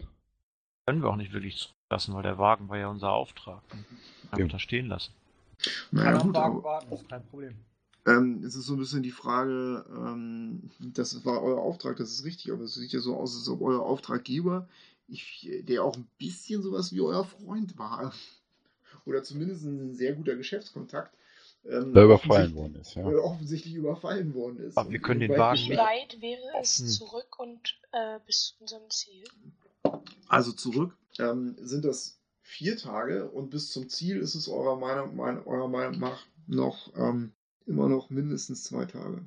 Können 0.86 1.02
wir 1.02 1.10
auch 1.10 1.16
nicht 1.16 1.32
wirklich 1.34 1.74
zulassen, 1.90 2.14
weil 2.14 2.24
der 2.24 2.38
Wagen 2.38 2.70
war 2.70 2.78
ja 2.78 2.88
unser 2.88 3.12
Auftrag. 3.12 3.64
Einfach 4.26 4.40
Ja. 4.40 4.48
da 4.48 4.60
stehen 4.60 4.88
lassen. 4.88 5.14
Kann 5.60 5.72
Naja, 5.92 6.20
am 6.20 6.28
gut, 6.28 6.36
Wagen 6.36 6.56
aber, 6.56 6.64
warten, 6.64 6.94
ist 6.94 7.08
kein 7.10 7.26
Problem. 7.28 7.56
ähm, 8.08 8.44
es 8.44 8.56
ist 8.56 8.66
so 8.66 8.74
ein 8.74 8.80
bisschen 8.80 9.04
die 9.04 9.12
Frage, 9.12 9.86
ähm, 9.96 10.72
das 10.80 11.24
war 11.24 11.42
euer 11.44 11.60
Auftrag, 11.62 11.98
das 11.98 12.12
ist 12.12 12.26
richtig, 12.26 12.52
aber 12.52 12.64
es 12.64 12.74
sieht 12.74 12.92
ja 12.92 13.00
so 13.00 13.16
aus, 13.16 13.36
als 13.36 13.48
ob 13.48 13.62
euer 13.62 13.82
Auftraggeber, 13.82 14.68
ich, 15.12 15.50
der 15.68 15.84
auch 15.84 15.96
ein 15.96 16.08
bisschen 16.18 16.62
sowas 16.64 16.94
wie 16.94 17.02
euer 17.02 17.26
Freund 17.26 17.78
war, 17.78 18.14
oder 19.06 19.24
zumindest 19.24 19.64
ein 19.66 19.94
sehr 19.96 20.14
guter 20.14 20.36
Geschäftskontakt, 20.36 21.14
ähm, 21.66 21.94
Da 21.94 22.04
überfallen 22.04 22.56
offensichtlich- 22.56 22.56
worden 22.56 22.76
ist, 22.76 22.96
äh, 22.96 23.00
ja. 23.02 23.18
offensichtlich 23.24 23.74
überfallen 23.76 24.34
worden 24.34 24.58
ist. 24.60 24.78
Aber 24.78 24.90
wir 24.90 25.00
können 25.00 25.20
den 25.20 25.38
Wagen 25.38 25.60
nicht- 25.68 25.78
weit 25.78 26.22
wäre 26.22 26.42
es 26.62 26.98
zurück 26.98 27.40
und 27.40 27.80
äh, 27.92 28.20
bis 28.26 28.48
zu 28.50 28.62
unserem 28.62 28.90
Ziel? 28.90 29.24
Also 30.28 30.52
zurück 30.54 30.96
ähm, 31.20 31.56
sind 31.60 31.86
das 31.86 32.18
vier 32.42 32.78
Tage 32.78 33.30
und 33.30 33.50
bis 33.50 33.72
zum 33.72 33.90
Ziel 33.90 34.18
ist 34.18 34.36
es 34.36 34.48
eurer 34.48 34.76
Meinung, 34.78 35.16
mein, 35.16 35.44
eurer 35.46 35.68
Meinung 35.68 36.00
nach 36.00 36.26
noch 36.48 36.92
ähm, 36.96 37.32
immer 37.66 37.88
noch 37.88 38.10
mindestens 38.10 38.64
zwei 38.64 38.86
Tage. 38.86 39.24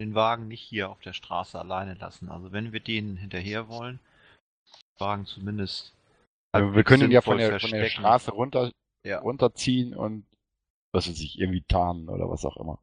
Den 0.00 0.14
Wagen 0.14 0.48
nicht 0.48 0.62
hier 0.62 0.88
auf 0.90 1.00
der 1.00 1.12
Straße 1.12 1.58
alleine 1.58 1.94
lassen. 1.94 2.28
Also 2.30 2.52
wenn 2.52 2.72
wir 2.72 2.80
denen 2.80 3.16
hinterher 3.16 3.68
wollen, 3.68 3.98
den 3.98 4.09
Wagen 5.00 5.26
zumindest. 5.26 5.92
Also 6.52 6.66
wir 6.68 6.76
halbwegs 6.76 6.88
können 6.88 7.04
ihn 7.04 7.10
ja 7.12 7.20
von 7.20 7.38
der, 7.38 7.58
von 7.60 7.70
der. 7.70 7.88
Straße 7.88 8.30
runter, 8.32 8.70
Ja. 9.04 9.20
runterziehen 9.20 9.94
und 9.94 10.26
was 10.92 11.08
weiß 11.08 11.20
ich, 11.20 11.38
irgendwie 11.38 11.62
tarnen 11.68 12.08
oder 12.08 12.28
was 12.28 12.44
auch 12.44 12.56
immer. 12.56 12.78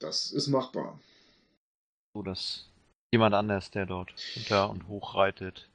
Das 0.00 0.30
ist 0.30 0.46
machbar. 0.48 0.98
So 2.14 2.22
dass 2.22 2.70
jemand 3.12 3.34
anders, 3.34 3.70
der 3.70 3.86
dort 3.86 4.12
hinter 4.18 4.70
und 4.70 4.86
hoch 4.88 5.14
reitet, 5.14 5.68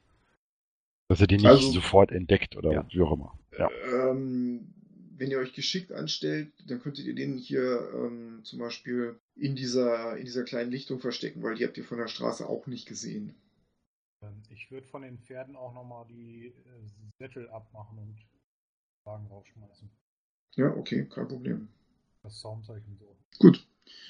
Dass 1.10 1.20
er 1.20 1.26
den 1.26 1.36
nicht 1.42 1.46
Also- 1.46 1.70
sofort 1.70 2.10
entdeckt 2.12 2.56
oder 2.56 2.72
Ja. 2.72 2.86
wie 2.90 3.00
auch 3.02 3.12
immer. 3.12 3.38
Ja. 3.58 3.68
Ähm, 3.92 4.72
wenn 5.16 5.30
ihr 5.30 5.38
euch 5.38 5.52
geschickt 5.52 5.92
anstellt, 5.92 6.50
dann 6.66 6.80
könntet 6.80 7.04
ihr 7.04 7.14
den 7.14 7.36
hier 7.36 7.90
ähm, 7.94 8.40
zum 8.44 8.58
Beispiel 8.58 9.20
in 9.36 9.54
dieser, 9.54 10.16
in 10.16 10.24
dieser 10.24 10.44
kleinen 10.44 10.70
Lichtung 10.70 11.00
verstecken, 11.00 11.42
weil 11.42 11.56
die 11.56 11.64
habt 11.66 11.76
ihr 11.76 11.84
von 11.84 11.98
der 11.98 12.08
Straße 12.08 12.48
auch 12.48 12.66
nicht 12.66 12.86
gesehen. 12.88 13.34
Ähm, 14.24 14.42
Ich 14.50 14.70
würde 14.70 14.86
von 14.86 15.02
den 15.02 15.18
Pferden 15.18 15.56
auch 15.56 15.72
nochmal 15.72 16.06
die 16.08 16.46
äh, 16.46 16.52
Sättel 17.18 17.48
abmachen 17.50 17.98
und 17.98 18.16
den 18.16 18.28
Wagen 19.04 19.26
rausschmeißen. 19.26 19.90
Ja, 20.56 20.66
okay, 20.76 21.06
kein 21.08 21.28
Problem. 21.28 21.68
Das 22.22 22.40
Zaumzeichen 22.40 22.96
so. 22.98 23.16
Gut. 23.38 23.66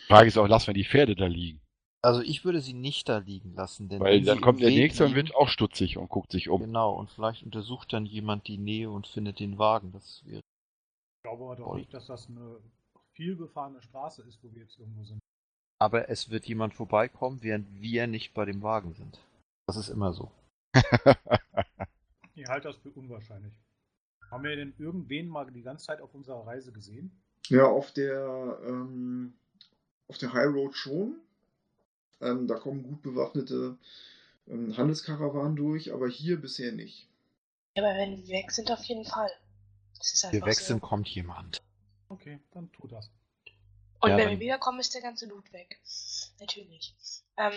Frage 0.06 0.28
ist 0.28 0.38
auch, 0.38 0.46
lassen 0.46 0.68
wir 0.68 0.74
die 0.74 0.84
Pferde 0.84 1.16
da 1.16 1.26
liegen. 1.26 1.60
Also 2.02 2.20
ich 2.20 2.44
würde 2.44 2.60
sie 2.60 2.74
nicht 2.74 3.08
da 3.08 3.18
liegen 3.18 3.54
lassen, 3.54 3.88
denn 3.88 4.00
Weil 4.00 4.22
dann 4.22 4.42
kommt 4.42 4.60
der 4.60 4.68
Weg 4.68 4.76
nächste 4.76 5.04
und 5.04 5.14
liegen- 5.14 5.28
wird 5.28 5.34
auch 5.36 5.48
stutzig 5.48 5.96
und 5.96 6.08
guckt 6.10 6.30
sich 6.32 6.50
um. 6.50 6.60
Genau, 6.60 6.92
und 6.92 7.10
vielleicht 7.10 7.42
untersucht 7.42 7.92
dann 7.94 8.04
jemand 8.04 8.46
die 8.46 8.58
Nähe 8.58 8.90
und 8.90 9.06
findet 9.06 9.40
den 9.40 9.58
Wagen. 9.58 9.90
Das 9.92 10.22
wäre. 10.26 10.40
Ich 10.40 11.22
glaube 11.22 11.44
aber 11.44 11.56
doch 11.56 11.74
nicht, 11.76 11.92
dass 11.94 12.06
das 12.06 12.28
eine 12.28 12.60
viel 13.14 13.34
befahrene 13.36 13.80
Straße 13.80 14.22
ist, 14.22 14.38
wo 14.44 14.52
wir 14.52 14.62
jetzt 14.62 14.78
irgendwo 14.78 15.02
sind. 15.04 15.18
Aber 15.80 16.08
es 16.10 16.28
wird 16.28 16.44
jemand 16.46 16.74
vorbeikommen, 16.74 17.42
während 17.42 17.80
wir 17.80 18.06
nicht 18.06 18.34
bei 18.34 18.44
dem 18.44 18.62
Wagen 18.62 18.92
sind. 18.92 19.18
Das 19.66 19.76
ist 19.76 19.88
immer 19.88 20.12
so. 20.12 20.30
Ich 22.36 22.46
halte 22.48 22.68
das 22.68 22.76
für 22.76 22.90
unwahrscheinlich. 22.90 23.54
Haben 24.30 24.44
wir 24.44 24.56
denn 24.56 24.74
irgendwen 24.78 25.28
mal 25.28 25.50
die 25.50 25.62
ganze 25.62 25.86
Zeit 25.86 26.00
auf 26.00 26.14
unserer 26.14 26.46
Reise 26.46 26.72
gesehen? 26.72 27.12
Ja, 27.46 27.66
auf 27.66 27.92
der, 27.92 28.58
ähm, 28.66 29.34
auf 30.08 30.18
der 30.18 30.32
High 30.32 30.52
Road 30.52 30.74
schon. 30.74 31.20
Ähm, 32.20 32.48
da 32.48 32.56
kommen 32.56 32.82
gut 32.82 33.02
bewaffnete 33.02 33.78
ähm, 34.48 34.76
Handelskarawanen 34.76 35.56
durch, 35.56 35.92
aber 35.92 36.08
hier 36.08 36.40
bisher 36.40 36.72
nicht. 36.72 37.08
Ja, 37.76 37.84
aber 37.84 37.96
wenn 37.96 38.26
wir 38.26 38.34
weg 38.34 38.50
sind, 38.50 38.70
auf 38.70 38.82
jeden 38.84 39.04
Fall. 39.04 39.30
Das 39.98 40.12
ist 40.12 40.22
Wir 40.24 40.30
einfach 40.30 40.46
wechseln, 40.48 40.80
so. 40.80 40.86
kommt 40.86 41.08
jemand. 41.08 41.62
Okay, 42.08 42.40
dann 42.52 42.70
tu 42.72 42.88
das. 42.88 43.10
Und 44.04 44.10
Ja, 44.10 44.16
wenn 44.18 44.30
wir 44.30 44.40
wiederkommen, 44.40 44.80
ist 44.80 44.94
der 44.94 45.02
ganze 45.02 45.26
Loot 45.26 45.52
weg. 45.52 45.80
Natürlich. 46.40 46.94
Ähm, 47.36 47.52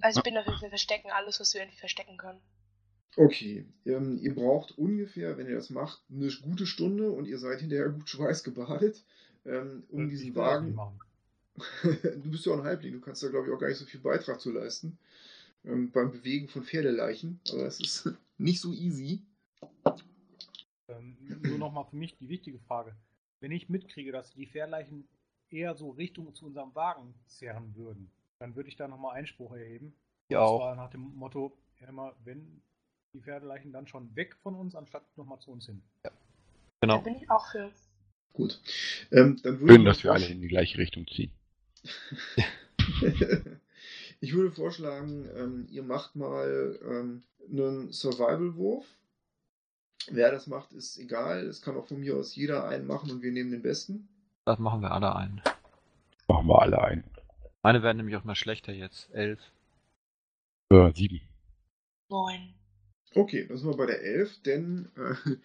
also 0.00 0.20
ich 0.20 0.24
bin 0.24 0.36
auf 0.36 0.46
jeden 0.46 0.58
Fall 0.58 0.68
verstecken, 0.68 1.10
alles, 1.10 1.40
was 1.40 1.54
wir 1.54 1.62
irgendwie 1.62 1.78
verstecken 1.78 2.16
können. 2.16 2.40
Okay, 3.16 3.66
ähm, 3.86 4.18
ihr 4.18 4.34
braucht 4.34 4.76
ungefähr, 4.76 5.38
wenn 5.38 5.48
ihr 5.48 5.54
das 5.56 5.70
macht, 5.70 6.02
eine 6.10 6.30
gute 6.42 6.66
Stunde 6.66 7.10
und 7.10 7.26
ihr 7.26 7.38
seid 7.38 7.60
hinterher 7.60 7.88
gut 7.88 8.08
schweißgebadet, 8.10 9.02
ähm, 9.46 9.84
um 9.88 10.06
Äh, 10.06 10.10
diesen 10.10 10.34
das 10.34 10.36
Wagen. 10.36 10.66
nicht 10.66 10.76
machen. 10.76 11.00
du 11.82 12.30
bist 12.30 12.44
ja 12.44 12.52
auch 12.52 12.58
ein 12.58 12.64
Halbling, 12.64 12.92
du 12.92 13.00
kannst 13.00 13.22
da 13.22 13.28
glaube 13.28 13.46
ich 13.48 13.54
auch 13.54 13.58
gar 13.58 13.68
nicht 13.68 13.78
so 13.78 13.86
viel 13.86 14.00
Beitrag 14.00 14.38
zu 14.40 14.52
leisten 14.52 14.98
ähm, 15.64 15.90
beim 15.90 16.10
Bewegen 16.12 16.48
von 16.48 16.62
Pferdeleichen, 16.62 17.40
aber 17.50 17.64
es 17.66 17.80
ist 17.80 18.10
nicht 18.36 18.60
so 18.60 18.72
easy. 18.74 19.22
Ähm, 20.88 21.16
nur 21.42 21.58
nochmal 21.58 21.86
für 21.88 21.96
mich 21.96 22.16
die 22.18 22.28
wichtige 22.28 22.58
Frage. 22.58 22.94
Wenn 23.40 23.52
ich 23.52 23.68
mitkriege, 23.70 24.12
dass 24.12 24.32
die 24.34 24.46
Fährleichen 24.46 25.08
eher 25.50 25.74
so 25.74 25.90
Richtung 25.90 26.34
zu 26.34 26.46
unserem 26.46 26.74
Wagen 26.74 27.14
zerren 27.26 27.74
würden, 27.76 28.10
dann 28.38 28.54
würde 28.56 28.68
ich 28.68 28.76
da 28.76 28.88
nochmal 28.88 29.16
Einspruch 29.16 29.52
erheben. 29.54 29.94
Ja, 30.28 30.40
Und 30.40 30.44
auch. 30.46 30.58
zwar 30.58 30.76
nach 30.76 30.90
dem 30.90 31.14
Motto, 31.14 31.56
ja, 31.80 31.88
immer, 31.88 32.14
wenn 32.24 32.62
die 33.12 33.20
Pferdeleichen 33.20 33.72
dann 33.72 33.86
schon 33.86 34.14
weg 34.16 34.36
von 34.42 34.54
uns, 34.54 34.74
anstatt 34.74 35.04
nochmal 35.16 35.38
zu 35.40 35.50
uns 35.50 35.66
hin. 35.66 35.82
Da 36.02 36.10
Genau. 36.82 37.00
bin 37.00 37.16
ich 37.16 37.30
auch 37.30 37.50
für. 37.50 37.72
Gut, 38.32 38.60
ähm, 39.12 39.40
dann 39.42 39.60
würde 39.60 39.72
Schön, 39.74 39.80
ich 39.82 39.86
dass 39.88 40.04
wir 40.04 40.12
alle 40.12 40.26
in 40.26 40.42
die 40.42 40.48
gleiche 40.48 40.76
Richtung 40.78 41.06
ziehen. 41.06 41.32
ich 44.20 44.34
würde 44.34 44.50
vorschlagen, 44.52 45.28
ähm, 45.36 45.66
ihr 45.70 45.82
macht 45.82 46.16
mal 46.16 46.78
ähm, 46.84 47.22
einen 47.50 47.92
Survival-Wurf. 47.92 48.84
Wer 50.10 50.30
das 50.30 50.46
macht, 50.46 50.72
ist 50.72 50.98
egal. 50.98 51.46
Es 51.46 51.62
kann 51.62 51.76
auch 51.76 51.86
von 51.86 52.00
mir 52.00 52.16
aus 52.16 52.36
jeder 52.36 52.68
einen 52.68 52.86
machen 52.86 53.10
und 53.10 53.22
wir 53.22 53.32
nehmen 53.32 53.50
den 53.50 53.62
besten. 53.62 54.08
Das 54.46 54.60
machen 54.60 54.80
wir 54.80 54.92
alle 54.92 55.16
ein. 55.16 55.42
Machen 56.28 56.46
wir 56.46 56.62
alle 56.62 56.80
ein. 56.80 57.04
Meine 57.62 57.82
werden 57.82 57.96
nämlich 57.96 58.14
auch 58.14 58.22
mal 58.22 58.36
schlechter 58.36 58.72
jetzt. 58.72 59.10
Elf. 59.12 59.40
Äh, 60.70 60.92
sieben. 60.94 61.20
Neun. 62.08 62.54
Okay, 63.12 63.44
dann 63.48 63.56
sind 63.56 63.68
wir 63.68 63.76
bei 63.76 63.86
der 63.86 64.00
11, 64.02 64.42
denn 64.42 64.88
äh, 64.96 65.36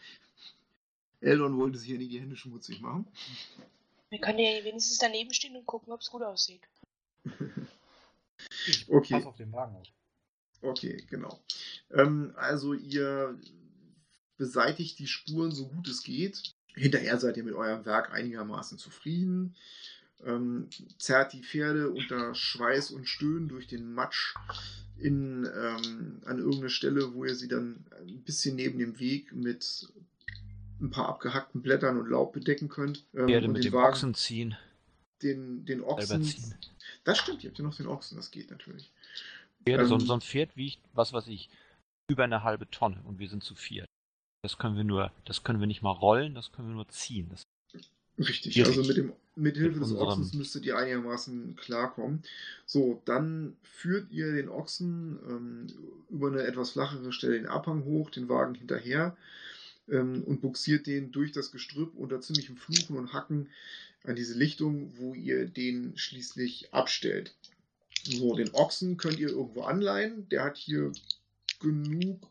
Eldon 1.26 1.58
wollte 1.58 1.80
sich 1.80 1.90
ja 1.90 1.98
nicht 1.98 2.12
die 2.12 2.20
Hände 2.20 2.36
schmutzig 2.36 2.80
machen. 2.82 3.08
Wir 4.12 4.20
können 4.20 4.38
ja 4.38 4.64
wenigstens 4.64 5.00
daneben 5.00 5.34
stehen 5.34 5.56
und 5.56 5.66
gucken, 5.66 5.92
ob 5.92 6.02
es 6.02 6.12
gut 6.12 6.22
aussieht. 6.22 6.62
Okay. 8.88 9.14
pass 9.14 9.26
auf 9.28 9.38
den 9.38 9.52
Wagen 9.54 9.76
auf. 9.76 9.88
Okay, 10.64 11.06
genau. 11.10 11.40
Ähm, 11.92 12.34
also 12.36 12.74
ihr 12.74 13.40
beseitigt 14.38 14.98
die 14.98 15.06
Spuren 15.06 15.52
so 15.52 15.68
gut 15.68 15.88
es 15.88 16.02
geht. 16.02 16.56
Hinterher 16.76 17.18
seid 17.20 17.38
ihr 17.38 17.44
mit 17.44 17.54
eurem 17.54 17.86
Werk 17.86 18.12
einigermaßen 18.12 18.78
zufrieden. 18.78 19.56
Ähm, 20.26 20.70
zerrt 20.98 21.34
die 21.34 21.42
Pferde 21.44 21.90
unter 21.90 22.36
Schweiß 22.36 22.92
und 22.92 23.08
Stöhnen 23.08 23.48
durch 23.50 23.68
den 23.68 23.94
Matsch 23.94 24.36
in, 25.00 25.46
ähm, 25.46 26.22
an 26.26 26.38
irgendeine 26.38 26.70
Stelle, 26.70 27.14
wo 27.14 27.26
ihr 27.26 27.34
sie 27.36 27.48
dann 27.48 27.86
ein 28.00 28.22
bisschen 28.24 28.56
neben 28.56 28.78
dem 28.78 29.00
Weg 29.00 29.34
mit 29.34 29.88
ein 30.80 30.92
paar 30.92 31.10
abgehackten 31.10 31.62
Blättern 31.62 31.98
und 32.00 32.08
Laub 32.10 32.34
bedecken 32.34 32.70
könnt. 32.70 33.06
Ähm, 33.16 33.28
Pferde 33.28 33.48
und 33.48 33.54
mit 33.54 33.64
den 33.64 33.74
Wagen- 33.74 33.94
Ochsen 33.94 34.14
ziehen. 34.14 34.56
Den, 35.24 35.66
den 35.66 35.82
Ochsen. 35.84 36.24
ziehen. 36.24 36.56
Das 37.04 37.18
stimmt, 37.18 37.44
ihr 37.44 37.50
habt 37.50 37.58
ja 37.58 37.64
noch 37.64 37.76
den 37.76 37.88
Ochsen, 37.88 38.16
das 38.16 38.30
geht 38.32 38.52
natürlich. 38.52 38.92
Pferde, 39.66 39.86
so, 39.88 39.96
Ähm, 39.96 40.02
so 40.02 40.14
ein 40.14 40.22
Pferd 40.22 40.56
wiegt, 40.56 40.80
was 40.94 41.14
weiß 41.14 41.28
ich, 41.28 41.50
über 42.08 42.24
eine 42.24 42.44
halbe 42.44 42.70
Tonne 42.70 43.02
und 43.06 43.20
wir 43.20 43.30
sind 43.30 43.44
zu 43.44 43.56
viert. 43.56 43.88
Das 44.42 44.58
können 44.58 44.76
wir 44.76 44.84
nur, 44.84 45.12
das 45.26 45.44
können 45.44 45.60
wir 45.60 45.68
nicht 45.68 45.84
mal 45.84 45.92
rollen, 45.92 46.34
das 46.34 46.52
können 46.52 46.70
wir 46.70 46.76
nur 46.76 46.90
ziehen. 46.90 47.30
Das, 47.30 47.46
Richtig, 48.18 48.54
Schwierig. 48.54 48.78
also 48.78 48.88
mit, 48.88 48.98
dem, 48.98 49.14
mit 49.36 49.58
Hilfe 49.58 49.80
Mit 49.80 49.90
des 49.90 49.96
Ochsens 49.96 50.34
müsstet 50.34 50.66
ihr 50.66 50.78
einigermaßen 50.78 51.56
klarkommen. 51.56 52.24
So, 52.66 53.02
dann 53.06 53.56
führt 53.64 54.12
ihr 54.12 54.34
den 54.34 54.50
Ochsen 54.50 55.20
ähm, 55.28 55.68
über 56.10 56.28
eine 56.28 56.44
etwas 56.44 56.72
flachere 56.72 57.12
Stelle 57.14 57.36
den 57.36 57.48
Abhang 57.48 57.86
hoch, 57.86 58.10
den 58.10 58.30
Wagen 58.30 58.56
hinterher 58.56 59.16
ähm, 59.90 60.24
und 60.24 60.42
buxiert 60.42 60.88
den 60.88 61.12
durch 61.12 61.32
das 61.32 61.52
Gestrüpp 61.52 61.96
unter 61.96 62.22
ziemlichem 62.22 62.58
Fluchen 62.58 62.98
und 62.98 63.14
Hacken 63.14 63.50
an 64.04 64.16
diese 64.16 64.38
Lichtung, 64.38 64.92
wo 64.98 65.14
ihr 65.14 65.48
den 65.48 65.98
schließlich 65.98 66.74
abstellt. 66.74 67.36
So, 68.04 68.36
den 68.36 68.54
Ochsen 68.54 68.98
könnt 68.98 69.20
ihr 69.20 69.30
irgendwo 69.30 69.62
anleihen. 69.64 70.28
Der 70.30 70.44
hat 70.44 70.58
hier 70.58 70.92
genug. 71.60 72.28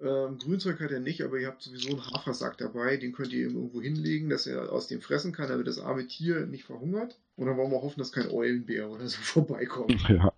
Ähm, 0.00 0.38
Grünzeug 0.38 0.80
hat 0.80 0.90
er 0.90 1.00
nicht, 1.00 1.22
aber 1.22 1.38
ihr 1.38 1.46
habt 1.46 1.62
sowieso 1.62 1.90
einen 1.90 2.06
Hafersack 2.10 2.58
dabei. 2.58 2.96
Den 2.96 3.12
könnt 3.12 3.32
ihr 3.32 3.46
ihm 3.48 3.54
irgendwo 3.54 3.80
hinlegen, 3.80 4.28
dass 4.28 4.46
er 4.46 4.72
aus 4.72 4.88
dem 4.88 5.00
fressen 5.00 5.32
kann, 5.32 5.48
damit 5.48 5.66
das 5.66 5.78
arme 5.78 6.06
Tier 6.06 6.46
nicht 6.46 6.64
verhungert. 6.64 7.18
Und 7.36 7.46
dann 7.46 7.56
wollen 7.56 7.70
wir 7.70 7.82
hoffen, 7.82 7.98
dass 8.00 8.12
kein 8.12 8.30
Eulenbär 8.30 8.90
oder 8.90 9.06
so 9.08 9.18
vorbeikommt. 9.22 10.00
Ja. 10.08 10.32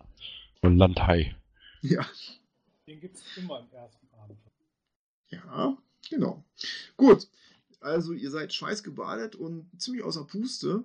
Und 0.61 0.77
Landhai. 0.77 1.35
ja, 1.81 2.05
Den 2.87 2.99
gibt 2.99 3.15
es 3.15 3.23
immer 3.37 3.59
im 3.59 3.71
ersten 3.75 4.07
Abend. 4.19 4.37
ja, 5.29 5.77
genau. 6.09 6.43
Gut, 6.95 7.27
also 7.79 8.13
ihr 8.13 8.31
seid 8.31 8.53
schweißgebadet 8.53 9.35
und 9.35 9.69
ziemlich 9.79 10.03
außer 10.03 10.25
Puste. 10.25 10.83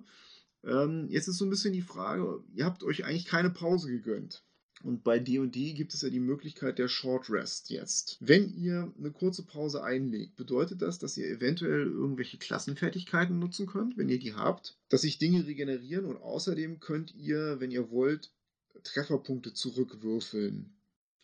Ähm, 0.63 1.07
jetzt 1.09 1.27
ist 1.27 1.37
so 1.37 1.45
ein 1.45 1.49
bisschen 1.49 1.73
die 1.73 1.81
Frage, 1.81 2.43
ihr 2.53 2.65
habt 2.65 2.83
euch 2.83 3.05
eigentlich 3.05 3.25
keine 3.25 3.49
Pause 3.49 3.89
gegönnt. 3.89 4.43
Und 4.83 5.05
bei 5.05 5.17
D&D 5.17 5.73
gibt 5.73 5.93
es 5.93 6.01
ja 6.01 6.09
die 6.09 6.19
Möglichkeit 6.19 6.77
der 6.77 6.89
Short 6.89 7.29
Rest 7.29 7.69
jetzt. 7.69 8.17
Wenn 8.19 8.53
ihr 8.53 8.93
eine 8.99 9.11
kurze 9.11 9.43
Pause 9.43 9.81
einlegt, 9.81 10.35
bedeutet 10.35 10.81
das, 10.81 10.99
dass 10.99 11.15
ihr 11.15 11.27
eventuell 11.27 11.83
irgendwelche 11.83 12.37
Klassenfertigkeiten 12.37 13.39
nutzen 13.39 13.65
könnt, 13.65 13.97
wenn 13.97 14.09
ihr 14.09 14.19
die 14.19 14.33
habt, 14.33 14.77
dass 14.89 15.01
sich 15.03 15.17
Dinge 15.17 15.47
regenerieren 15.47 16.03
und 16.05 16.17
außerdem 16.17 16.81
könnt 16.81 17.15
ihr, 17.15 17.61
wenn 17.61 17.71
ihr 17.71 17.91
wollt, 17.91 18.31
Trefferpunkte 18.83 19.53
zurückwürfeln. 19.53 20.73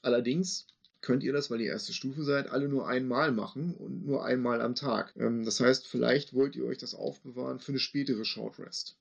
Allerdings 0.02 0.68
könnt 1.02 1.24
ihr 1.24 1.34
das, 1.34 1.52
weil 1.52 1.60
ihr 1.60 1.72
erste 1.72 1.92
Stufe 1.92 2.24
seid, 2.24 2.50
alle 2.50 2.70
nur 2.70 2.88
einmal 2.88 3.34
machen 3.34 3.74
und 3.74 4.06
nur 4.06 4.24
einmal 4.24 4.62
am 4.62 4.76
Tag. 4.76 5.14
Ähm, 5.18 5.44
das 5.44 5.60
heißt, 5.60 5.86
vielleicht 5.86 6.34
wollt 6.34 6.56
ihr 6.56 6.66
euch 6.66 6.78
das 6.78 6.96
aufbewahren 6.96 7.60
für 7.60 7.74
eine 7.74 7.80
spätere 7.80 8.24
Short 8.24 8.58
Rest. 8.60 8.98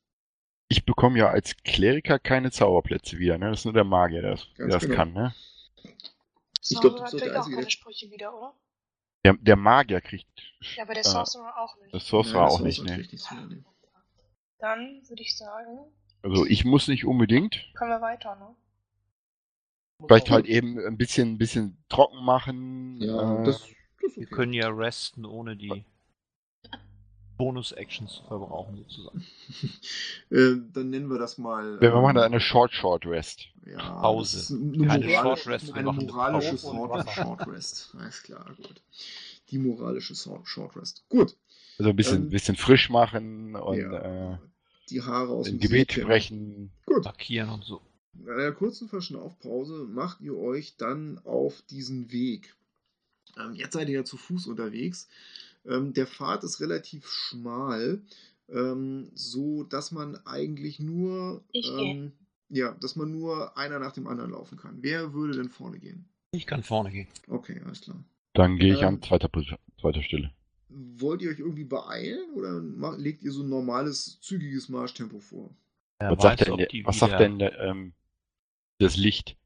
Ich 0.68 0.84
bekomme 0.84 1.18
ja 1.18 1.30
als 1.30 1.56
Kleriker 1.64 2.18
keine 2.18 2.50
Zauberplätze 2.50 3.18
wieder, 3.18 3.38
ne? 3.38 3.50
Das 3.50 3.60
ist 3.60 3.64
nur 3.64 3.74
der 3.74 3.84
Magier, 3.84 4.20
der 4.22 4.32
das, 4.32 4.46
der 4.58 4.68
das 4.68 4.82
genau. 4.82 4.94
kann, 4.96 5.12
ne? 5.12 5.34
Ich 6.70 6.78
glaub, 6.80 6.96
du 6.96 6.98
Sorcerer 6.98 7.02
bist 7.02 7.14
doch 7.14 7.18
der 7.18 7.20
kriegt 7.20 7.36
auch 7.36 7.38
Einzige, 7.40 7.54
keine 7.56 7.64
der- 7.66 7.70
Sprüche 7.70 8.10
wieder, 8.10 8.36
oder? 8.36 8.54
Der, 9.24 9.32
der 9.34 9.56
Magier 9.56 10.00
kriegt. 10.00 10.28
Ja, 10.76 10.84
aber 10.84 10.94
der 10.94 11.04
äh, 11.04 11.08
Sorcerer 11.08 11.58
auch 11.58 11.76
nicht. 11.80 11.94
Das 11.94 12.06
Sorcerer 12.06 12.44
das 12.44 12.54
auch 12.54 12.60
nicht, 12.60 12.82
ne? 12.84 12.98
ne? 12.98 13.64
Dann 14.58 15.02
würde 15.08 15.22
ich 15.22 15.36
sagen, 15.36 15.78
Also 16.22 16.44
ich 16.46 16.64
muss 16.64 16.88
nicht 16.88 17.04
unbedingt. 17.04 17.64
können 17.74 17.90
wir 17.90 18.00
weiter, 18.00 18.36
ne? 18.36 18.54
Vielleicht 20.06 20.30
halt 20.30 20.46
eben 20.46 20.78
ein 20.78 20.96
bisschen, 20.96 21.32
ein 21.32 21.38
bisschen 21.38 21.82
trocken 21.88 22.24
machen. 22.24 23.00
Ja, 23.00 23.40
äh, 23.40 23.44
das, 23.44 23.60
das 24.00 24.10
ist 24.12 24.16
wir 24.18 24.26
okay. 24.26 24.34
können 24.34 24.52
ja 24.52 24.68
resten, 24.68 25.24
ohne 25.24 25.56
die 25.56 25.84
Bonus-Actions 27.38 28.16
zu 28.16 28.22
verbrauchen, 28.24 28.76
sozusagen. 28.76 29.24
äh, 30.30 30.56
dann 30.72 30.90
nennen 30.90 31.08
wir 31.08 31.18
das 31.18 31.38
mal. 31.38 31.80
wir 31.80 31.92
machen 31.92 32.16
da 32.16 32.26
ähm, 32.26 32.32
eine 32.32 32.40
Short 32.40 32.72
Short 32.72 33.06
Rest. 33.06 33.46
ja, 33.64 33.78
Pause. 33.78 34.54
Eine, 34.54 34.90
eine 34.90 35.06
machen 35.84 36.00
eine 36.00 36.12
moralische 36.12 36.56
Pause. 36.56 36.60
Short, 36.60 37.10
Short 37.10 37.48
Rest. 37.48 37.94
Alles 37.98 38.22
klar, 38.22 38.54
gut. 38.56 38.82
Die 39.50 39.58
moralische 39.58 40.14
Short 40.14 40.46
Short 40.46 40.76
Rest. 40.76 41.04
Gut. 41.08 41.36
Also 41.78 41.90
ein 41.90 41.96
bisschen, 41.96 42.24
Ähm, 42.24 42.30
bisschen 42.30 42.56
frisch 42.56 42.90
machen 42.90 43.54
und 43.54 43.78
ja, 43.78 44.32
äh, 44.32 44.38
die 44.90 45.00
Haare 45.02 45.30
aus 45.30 45.46
dem 45.46 45.60
Gebet 45.60 45.88
kämmen. 45.88 46.06
sprechen. 46.06 46.70
Gut. 46.86 47.04
Markieren 47.04 47.50
und 47.50 47.64
so. 47.64 47.80
Nach 48.14 48.34
einer 48.34 48.52
kurzen 48.52 48.88
Verschnaufpause 48.88 49.86
macht 49.88 50.20
ihr 50.20 50.36
euch 50.36 50.76
dann 50.76 51.20
auf 51.24 51.62
diesen 51.70 52.10
Weg. 52.10 52.56
Ähm, 53.38 53.54
jetzt 53.54 53.74
seid 53.74 53.88
ihr 53.88 53.94
ja 53.96 54.04
zu 54.04 54.16
Fuß 54.16 54.46
unterwegs. 54.48 55.08
Ähm, 55.68 55.92
der 55.92 56.06
Pfad 56.06 56.44
ist 56.44 56.60
relativ 56.60 57.06
schmal, 57.06 58.00
ähm, 58.48 59.10
so 59.14 59.64
dass 59.64 59.92
man 59.92 60.16
eigentlich 60.26 60.80
nur 60.80 61.44
ähm, 61.52 62.12
Ja, 62.48 62.72
dass 62.80 62.96
man 62.96 63.12
nur 63.12 63.56
einer 63.58 63.78
nach 63.78 63.92
dem 63.92 64.06
anderen 64.06 64.30
laufen 64.30 64.56
kann. 64.56 64.78
Wer 64.80 65.12
würde 65.12 65.36
denn 65.36 65.50
vorne 65.50 65.78
gehen? 65.78 66.06
Ich 66.32 66.46
kann 66.46 66.62
vorne 66.62 66.90
gehen. 66.90 67.08
Okay, 67.28 67.60
alles 67.64 67.82
klar. 67.82 68.02
Dann 68.32 68.56
gehe 68.58 68.74
ich 68.74 68.80
Ähm. 68.80 68.88
an 68.88 69.02
zweiter, 69.02 69.30
zweiter 69.80 70.02
Stelle. 70.02 70.32
Wollt 70.70 71.22
ihr 71.22 71.30
euch 71.30 71.38
irgendwie 71.38 71.64
beeilen 71.64 72.30
oder 72.34 72.96
legt 72.96 73.22
ihr 73.22 73.32
so 73.32 73.42
ein 73.42 73.48
normales, 73.48 74.18
zügiges 74.20 74.68
Marschtempo 74.68 75.18
vor? 75.18 75.50
Wer 75.98 76.12
Was 76.12 76.22
sagt 76.22 76.40
weiß, 76.40 76.68
denn, 76.70 76.86
was 76.86 76.98
sagt 76.98 77.20
denn 77.20 77.38
der, 77.38 77.58
ähm, 77.58 77.92
das 78.78 78.96
Licht? 78.96 79.36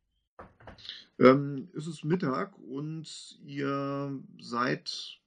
Ähm, 1.22 1.70
es 1.76 1.86
ist 1.86 2.04
Mittag 2.04 2.58
und 2.58 3.38
ihr 3.44 4.20
seid, 4.40 5.20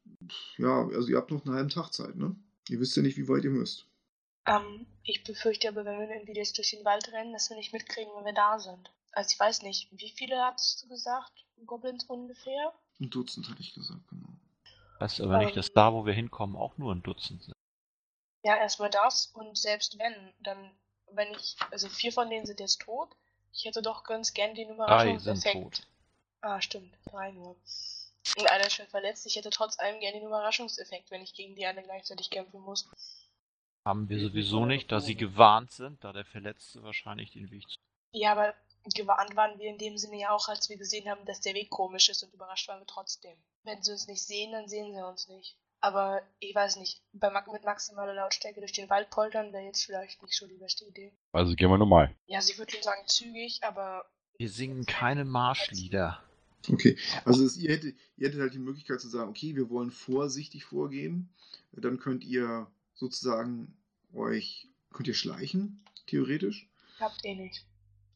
ja, 0.57 0.87
also 0.87 1.07
ihr 1.07 1.15
habt 1.15 1.31
noch 1.31 1.45
einen 1.45 1.55
halben 1.55 1.69
Tag 1.69 1.93
Zeit, 1.93 2.17
ne? 2.17 2.35
Ihr 2.67 2.81
wisst 2.81 2.97
ja 2.97 3.01
nicht, 3.01 3.15
wie 3.15 3.29
weit 3.29 3.45
ihr 3.45 3.51
müsst. 3.51 3.87
Ähm, 4.45 4.85
ich 5.03 5.23
befürchte 5.23 5.69
aber, 5.69 5.85
wenn 5.85 5.99
wir 5.99 6.09
irgendwie 6.09 6.35
jetzt 6.35 6.57
durch 6.57 6.71
den 6.71 6.83
Wald 6.83 7.11
rennen, 7.13 7.31
dass 7.31 7.49
wir 7.49 7.55
nicht 7.55 7.71
mitkriegen, 7.71 8.11
wenn 8.17 8.25
wir 8.25 8.33
da 8.33 8.59
sind. 8.59 8.91
Also 9.13 9.31
ich 9.31 9.39
weiß 9.39 9.61
nicht, 9.61 9.87
wie 9.91 10.09
viele 10.09 10.37
hattest 10.43 10.83
du 10.83 10.89
gesagt? 10.89 11.45
Goblins 11.65 12.03
ungefähr? 12.03 12.73
Ein 12.99 13.09
Dutzend 13.09 13.49
hatte 13.49 13.61
ich 13.61 13.73
gesagt, 13.73 14.05
genau. 14.09 14.27
Heißt 14.99 15.21
aber 15.21 15.37
nicht, 15.37 15.55
dass 15.55 15.71
da, 15.71 15.93
wo 15.93 16.05
wir 16.05 16.13
hinkommen, 16.13 16.57
auch 16.57 16.77
nur 16.77 16.93
ein 16.93 17.03
Dutzend 17.03 17.43
sind. 17.43 17.53
Ja, 18.43 18.57
erstmal 18.57 18.89
das 18.89 19.27
und 19.27 19.57
selbst 19.57 19.97
wenn, 19.97 20.33
dann, 20.41 20.71
wenn 21.11 21.31
ich, 21.31 21.55
also 21.71 21.87
vier 21.87 22.11
von 22.11 22.29
denen 22.29 22.45
sind 22.45 22.59
jetzt 22.59 22.81
tot. 22.81 23.15
Ich 23.55 23.63
hätte 23.63 23.81
doch 23.81 24.03
ganz 24.03 24.33
gern 24.33 24.53
den 24.53 24.67
Drei 24.67 24.73
Überraschungseffekt. 24.73 25.43
sind 25.43 25.63
tot. 25.63 25.87
Ah, 26.41 26.61
stimmt, 26.61 26.93
drei 27.05 27.31
nur. 27.31 27.55
Und 28.37 28.51
einer 28.51 28.67
ist 28.67 28.73
schwer 28.73 28.87
verletzt. 28.87 29.25
Ich 29.25 29.35
hätte 29.35 29.49
trotz 29.49 29.79
allem 29.79 29.99
gerne 29.99 30.19
den 30.19 30.27
Überraschungseffekt, 30.27 31.09
wenn 31.09 31.21
ich 31.21 31.33
gegen 31.33 31.55
die 31.55 31.65
alle 31.65 31.81
gleichzeitig 31.81 32.29
kämpfen 32.29 32.59
muss. 32.59 32.89
Haben 33.85 34.09
wir 34.09 34.19
sowieso 34.19 34.65
nicht, 34.65 34.91
da 34.91 34.99
sie 34.99 35.13
ne? 35.13 35.19
gewarnt 35.19 35.71
sind, 35.71 36.03
da 36.03 36.11
der 36.11 36.25
Verletzte 36.25 36.83
wahrscheinlich 36.83 37.31
den 37.31 37.49
Weg 37.51 37.69
zu. 37.69 37.77
Ja, 38.11 38.33
aber 38.33 38.53
gewarnt 38.93 39.35
waren 39.35 39.57
wir 39.57 39.69
in 39.69 39.77
dem 39.77 39.97
Sinne 39.97 40.19
ja 40.19 40.31
auch, 40.31 40.49
als 40.49 40.69
wir 40.69 40.77
gesehen 40.77 41.09
haben, 41.09 41.23
dass 41.25 41.41
der 41.41 41.53
Weg 41.53 41.69
komisch 41.69 42.09
ist 42.09 42.23
und 42.23 42.33
überrascht 42.33 42.67
waren 42.67 42.81
wir 42.81 42.87
trotzdem. 42.87 43.37
Wenn 43.63 43.81
sie 43.81 43.91
uns 43.91 44.07
nicht 44.07 44.21
sehen, 44.21 44.51
dann 44.51 44.67
sehen 44.67 44.93
sie 44.93 45.05
uns 45.05 45.27
nicht. 45.27 45.55
Aber 45.81 46.21
ich 46.39 46.55
weiß 46.55 46.77
nicht, 46.77 47.01
bei, 47.13 47.29
mit 47.51 47.63
maximaler 47.63 48.13
Lautstärke 48.13 48.59
durch 48.59 48.71
den 48.71 48.89
Wald 48.89 49.09
poltern 49.09 49.53
wäre 49.53 49.63
jetzt 49.65 49.85
vielleicht 49.85 50.21
nicht 50.23 50.35
so 50.35 50.47
die 50.47 50.57
beste 50.57 50.85
Idee. 50.85 51.11
Also 51.31 51.53
gehen 51.55 51.69
wir 51.69 51.77
normal. 51.77 52.15
Ja, 52.25 52.41
sie 52.41 52.57
würde 52.57 52.71
schon 52.73 52.83
sagen 52.83 53.03
zügig, 53.07 53.59
aber 53.63 54.05
Wir 54.37 54.49
singen 54.49 54.85
keine 54.85 55.25
Marschlieder. 55.25 56.21
Okay, 56.67 56.97
also 57.25 57.45
es, 57.45 57.57
ihr, 57.57 57.71
hättet, 57.71 57.95
ihr 58.17 58.27
hättet 58.27 58.41
halt 58.41 58.53
die 58.55 58.59
Möglichkeit 58.59 58.99
zu 58.99 59.07
sagen, 59.07 59.29
okay, 59.29 59.55
wir 59.55 59.69
wollen 59.69 59.91
vorsichtig 59.91 60.65
vorgehen. 60.65 61.29
Dann 61.73 61.99
könnt 61.99 62.23
ihr 62.23 62.65
sozusagen 62.95 63.77
euch, 64.13 64.67
könnt 64.91 65.07
ihr 65.07 65.13
schleichen, 65.13 65.83
theoretisch. 66.07 66.67
habt 66.99 67.23
ihr 67.23 67.35
nicht. 67.35 67.65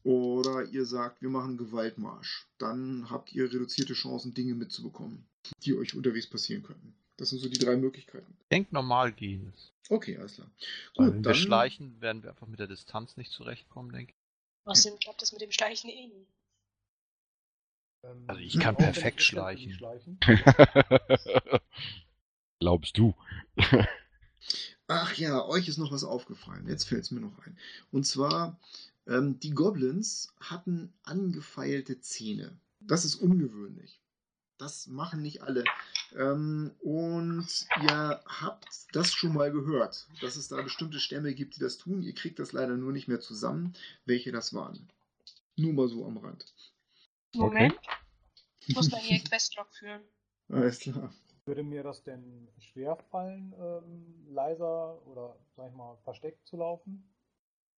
Oder 0.02 0.64
ihr 0.64 0.86
sagt, 0.86 1.20
wir 1.20 1.28
machen 1.28 1.50
einen 1.50 1.58
Gewaltmarsch. 1.58 2.48
Dann 2.58 3.10
habt 3.10 3.32
ihr 3.32 3.44
reduzierte 3.44 3.92
Chancen, 3.92 4.32
Dinge 4.34 4.54
mitzubekommen, 4.54 5.26
die 5.62 5.76
euch 5.76 5.94
unterwegs 5.94 6.28
passieren 6.28 6.62
könnten. 6.62 6.94
Das 7.20 7.28
sind 7.28 7.40
so 7.40 7.50
die 7.50 7.58
drei 7.58 7.76
Möglichkeiten. 7.76 8.34
Denk 8.50 8.72
normal 8.72 9.12
gehen. 9.12 9.52
Okay, 9.90 10.16
alles 10.16 10.36
klar. 10.36 10.50
Gut, 10.94 11.06
wenn 11.06 11.22
dann 11.22 11.34
wir 11.34 11.34
schleichen, 11.34 12.00
werden 12.00 12.22
wir 12.22 12.30
einfach 12.30 12.46
mit 12.46 12.58
der 12.58 12.66
Distanz 12.66 13.18
nicht 13.18 13.30
zurechtkommen, 13.30 13.92
denke 13.92 14.14
ich. 14.14 14.18
Außerdem 14.64 14.98
klappt 15.00 15.20
das 15.20 15.32
mit 15.32 15.42
dem 15.42 15.50
Schleichen 15.52 15.90
eh 15.90 16.06
nie. 16.06 16.26
Ähm, 18.04 18.24
Also 18.26 18.40
ich 18.40 18.58
kann 18.58 18.74
perfekt 18.74 19.18
nicht 19.18 19.26
schleichen. 19.26 20.18
Glaubst 22.58 22.96
du? 22.96 23.14
Ach 24.86 25.14
ja, 25.18 25.44
euch 25.44 25.68
ist 25.68 25.76
noch 25.76 25.92
was 25.92 26.04
aufgefallen. 26.04 26.66
Jetzt 26.68 26.84
fällt 26.84 27.02
es 27.02 27.10
mir 27.10 27.20
noch 27.20 27.38
ein. 27.40 27.58
Und 27.90 28.06
zwar, 28.06 28.58
ähm, 29.06 29.38
die 29.40 29.50
Goblins 29.50 30.32
hatten 30.40 30.94
angefeilte 31.02 32.00
Zähne. 32.00 32.58
Das 32.80 33.04
ist 33.04 33.16
ungewöhnlich. 33.16 33.99
Das 34.60 34.88
machen 34.88 35.22
nicht 35.22 35.42
alle. 35.42 35.64
Ähm, 36.14 36.72
und 36.80 37.66
ihr 37.82 38.20
habt 38.26 38.66
das 38.92 39.10
schon 39.10 39.32
mal 39.32 39.50
gehört, 39.50 40.06
dass 40.20 40.36
es 40.36 40.48
da 40.48 40.60
bestimmte 40.60 41.00
Stämme 41.00 41.34
gibt, 41.34 41.56
die 41.56 41.60
das 41.60 41.78
tun. 41.78 42.02
Ihr 42.02 42.14
kriegt 42.14 42.38
das 42.38 42.52
leider 42.52 42.76
nur 42.76 42.92
nicht 42.92 43.08
mehr 43.08 43.20
zusammen, 43.20 43.72
welche 44.04 44.32
das 44.32 44.52
waren. 44.52 44.86
Nur 45.56 45.72
mal 45.72 45.88
so 45.88 46.04
am 46.04 46.18
Rand. 46.18 46.44
Moment. 47.34 47.74
Ich 48.66 48.76
muss 48.76 48.90
mal 48.90 49.00
hier 49.00 49.16
einen 49.16 49.24
Questlog 49.24 49.72
führen. 49.72 50.02
Alles 50.50 50.80
klar. 50.80 51.10
Würde 51.46 51.62
mir 51.62 51.82
das 51.82 52.02
denn 52.02 52.46
schwer 52.58 52.96
fallen, 53.10 53.54
ähm, 53.58 54.26
leiser 54.28 55.00
oder, 55.06 55.36
sag 55.56 55.70
ich 55.70 55.74
mal, 55.74 55.96
versteckt 56.04 56.46
zu 56.46 56.58
laufen? 56.58 57.10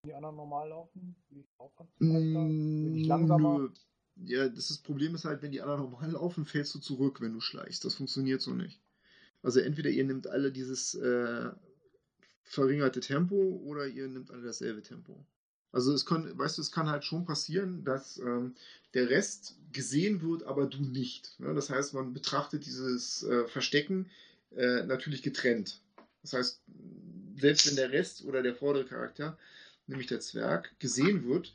Die 0.05 0.13
anderen 0.13 0.35
normal 0.35 0.67
laufen? 0.67 1.15
Wie 1.29 1.39
ich 1.39 1.59
auch 1.59 1.71
Bin 1.97 2.95
ich 2.97 3.07
langsamer? 3.07 3.57
Mm, 3.57 3.61
Nö. 3.61 3.71
Ja, 4.15 4.47
das, 4.47 4.67
das 4.67 4.77
Problem 4.77 5.15
ist 5.15 5.25
halt, 5.25 5.41
wenn 5.41 5.51
die 5.51 5.61
anderen 5.61 5.81
normal 5.81 6.11
laufen, 6.11 6.45
fällst 6.45 6.73
du 6.75 6.79
zurück, 6.79 7.21
wenn 7.21 7.33
du 7.33 7.41
schleichst. 7.41 7.83
Das 7.83 7.95
funktioniert 7.95 8.41
so 8.41 8.51
nicht. 8.53 8.79
Also 9.41 9.59
entweder 9.59 9.89
ihr 9.89 10.05
nehmt 10.05 10.27
alle 10.27 10.51
dieses 10.51 10.95
äh, 10.95 11.49
verringerte 12.43 12.99
Tempo 12.99 13.61
oder 13.65 13.87
ihr 13.87 14.07
nehmt 14.07 14.31
alle 14.31 14.43
dasselbe 14.43 14.81
Tempo. 14.81 15.25
Also 15.71 15.91
es 15.91 16.05
kann, 16.05 16.37
weißt 16.37 16.57
du, 16.57 16.61
es 16.61 16.71
kann 16.71 16.87
halt 16.87 17.03
schon 17.03 17.25
passieren, 17.25 17.83
dass 17.83 18.19
ähm, 18.19 18.55
der 18.93 19.09
Rest 19.09 19.57
gesehen 19.71 20.21
wird, 20.21 20.43
aber 20.43 20.67
du 20.67 20.81
nicht. 20.83 21.37
Ne? 21.39 21.53
Das 21.55 21.71
heißt, 21.71 21.95
man 21.95 22.13
betrachtet 22.13 22.65
dieses 22.65 23.23
äh, 23.23 23.47
Verstecken 23.47 24.09
äh, 24.55 24.83
natürlich 24.83 25.23
getrennt. 25.23 25.81
Das 26.21 26.33
heißt, 26.33 26.61
selbst 27.39 27.67
wenn 27.67 27.75
der 27.75 27.91
Rest 27.91 28.23
oder 28.23 28.43
der 28.43 28.55
vordere 28.55 28.85
Charakter, 28.85 29.37
nämlich 29.87 30.07
der 30.07 30.19
Zwerg, 30.19 30.71
gesehen 30.79 31.27
wird, 31.27 31.53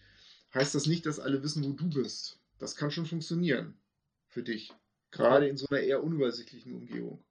heißt 0.53 0.75
das 0.75 0.87
nicht, 0.87 1.07
dass 1.07 1.21
alle 1.21 1.43
wissen, 1.45 1.65
wo 1.65 1.73
du 1.73 1.89
bist. 1.89 2.39
Das 2.59 2.77
kann 2.77 2.91
schon 2.91 3.07
funktionieren 3.07 3.79
für 4.27 4.43
dich. 4.43 4.73
Gerade 5.11 5.49
in 5.49 5.57
so 5.57 5.67
einer 5.69 5.81
eher 5.81 6.03
unübersichtlichen 6.03 6.75
Umgebung. 6.75 7.25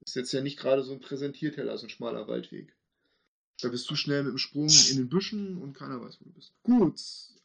Das 0.00 0.10
ist 0.10 0.14
jetzt 0.16 0.32
ja 0.32 0.40
nicht 0.40 0.58
gerade 0.58 0.82
so 0.82 0.92
ein 0.92 1.00
Präsentierteller, 1.00 1.76
so 1.78 1.86
ein 1.86 1.90
schmaler 1.90 2.28
Waldweg. 2.28 2.76
Da 3.60 3.68
bist 3.68 3.88
du 3.90 3.94
schnell 3.94 4.24
mit 4.24 4.32
dem 4.32 4.38
Sprung 4.38 4.68
in 4.68 4.96
den 4.96 5.08
Büschen 5.08 5.56
und 5.56 5.74
keiner 5.74 6.00
weiß, 6.00 6.20
wo 6.20 6.24
du 6.24 6.32
bist. 6.32 6.52
Gut, 6.62 7.00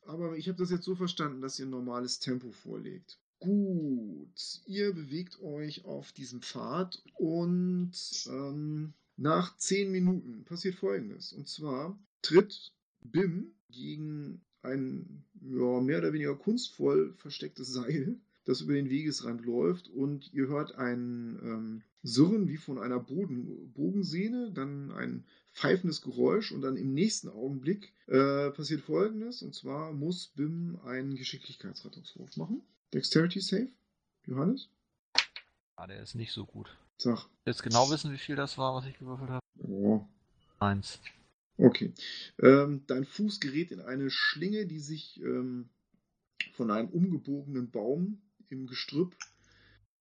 aber 0.05 0.37
ich 0.37 0.47
habe 0.47 0.57
das 0.57 0.71
jetzt 0.71 0.85
so 0.85 0.95
verstanden, 0.95 1.41
dass 1.41 1.59
ihr 1.59 1.65
ein 1.65 1.71
normales 1.71 2.19
Tempo 2.19 2.51
vorlegt. 2.51 3.19
Gut, 3.39 4.61
ihr 4.65 4.93
bewegt 4.93 5.39
euch 5.41 5.85
auf 5.85 6.11
diesem 6.11 6.41
Pfad 6.41 7.03
und 7.13 7.93
ähm, 8.27 8.93
nach 9.15 9.55
zehn 9.57 9.91
Minuten 9.91 10.43
passiert 10.45 10.75
folgendes. 10.75 11.33
Und 11.33 11.47
zwar 11.47 11.99
tritt 12.23 12.73
Bim 13.01 13.53
gegen 13.69 14.41
ein 14.61 15.23
ja, 15.41 15.79
mehr 15.81 15.99
oder 15.99 16.13
weniger 16.13 16.35
kunstvoll 16.35 17.13
verstecktes 17.17 17.71
Seil, 17.71 18.15
das 18.45 18.61
über 18.61 18.73
den 18.73 18.89
Wegesrand 18.89 19.45
läuft 19.45 19.89
und 19.89 20.31
ihr 20.33 20.47
hört 20.47 20.75
ein 20.75 21.39
ähm, 21.43 21.81
Surren 22.03 22.47
wie 22.47 22.57
von 22.57 22.79
einer 22.79 22.99
Boden 22.99 23.71
Bogensehne, 23.73 24.51
dann 24.53 24.91
ein 24.91 25.25
pfeifendes 25.51 26.01
Geräusch 26.01 26.51
und 26.51 26.61
dann 26.61 26.77
im 26.77 26.93
nächsten 26.93 27.29
Augenblick 27.29 27.93
äh, 28.07 28.51
passiert 28.51 28.81
folgendes 28.81 29.41
und 29.41 29.53
zwar 29.55 29.91
muss 29.91 30.27
Bim 30.27 30.79
einen 30.85 31.15
Geschicklichkeitsrettungswurf 31.15 32.37
machen. 32.37 32.61
Dexterity 32.93 33.41
Save. 33.41 33.69
Johannes? 34.25 34.69
Ah, 35.75 35.87
der 35.87 36.01
ist 36.01 36.15
nicht 36.15 36.31
so 36.31 36.45
gut. 36.45 36.75
Sag. 36.97 37.25
Jetzt 37.45 37.63
genau 37.63 37.89
wissen, 37.89 38.11
wie 38.11 38.17
viel 38.17 38.35
das 38.35 38.57
war, 38.57 38.73
was 38.73 38.85
ich 38.85 38.97
gewürfelt 38.97 39.29
habe. 39.29 39.41
Oh. 39.67 40.05
Eins. 40.59 40.99
Okay. 41.57 41.93
Ähm, 42.39 42.83
dein 42.87 43.05
Fuß 43.05 43.39
gerät 43.39 43.71
in 43.71 43.81
eine 43.81 44.09
Schlinge, 44.09 44.67
die 44.67 44.79
sich 44.79 45.19
ähm, 45.21 45.69
von 46.53 46.69
einem 46.71 46.89
umgebogenen 46.89 47.71
Baum 47.71 48.21
im 48.49 48.67
Gestrüpp 48.67 49.15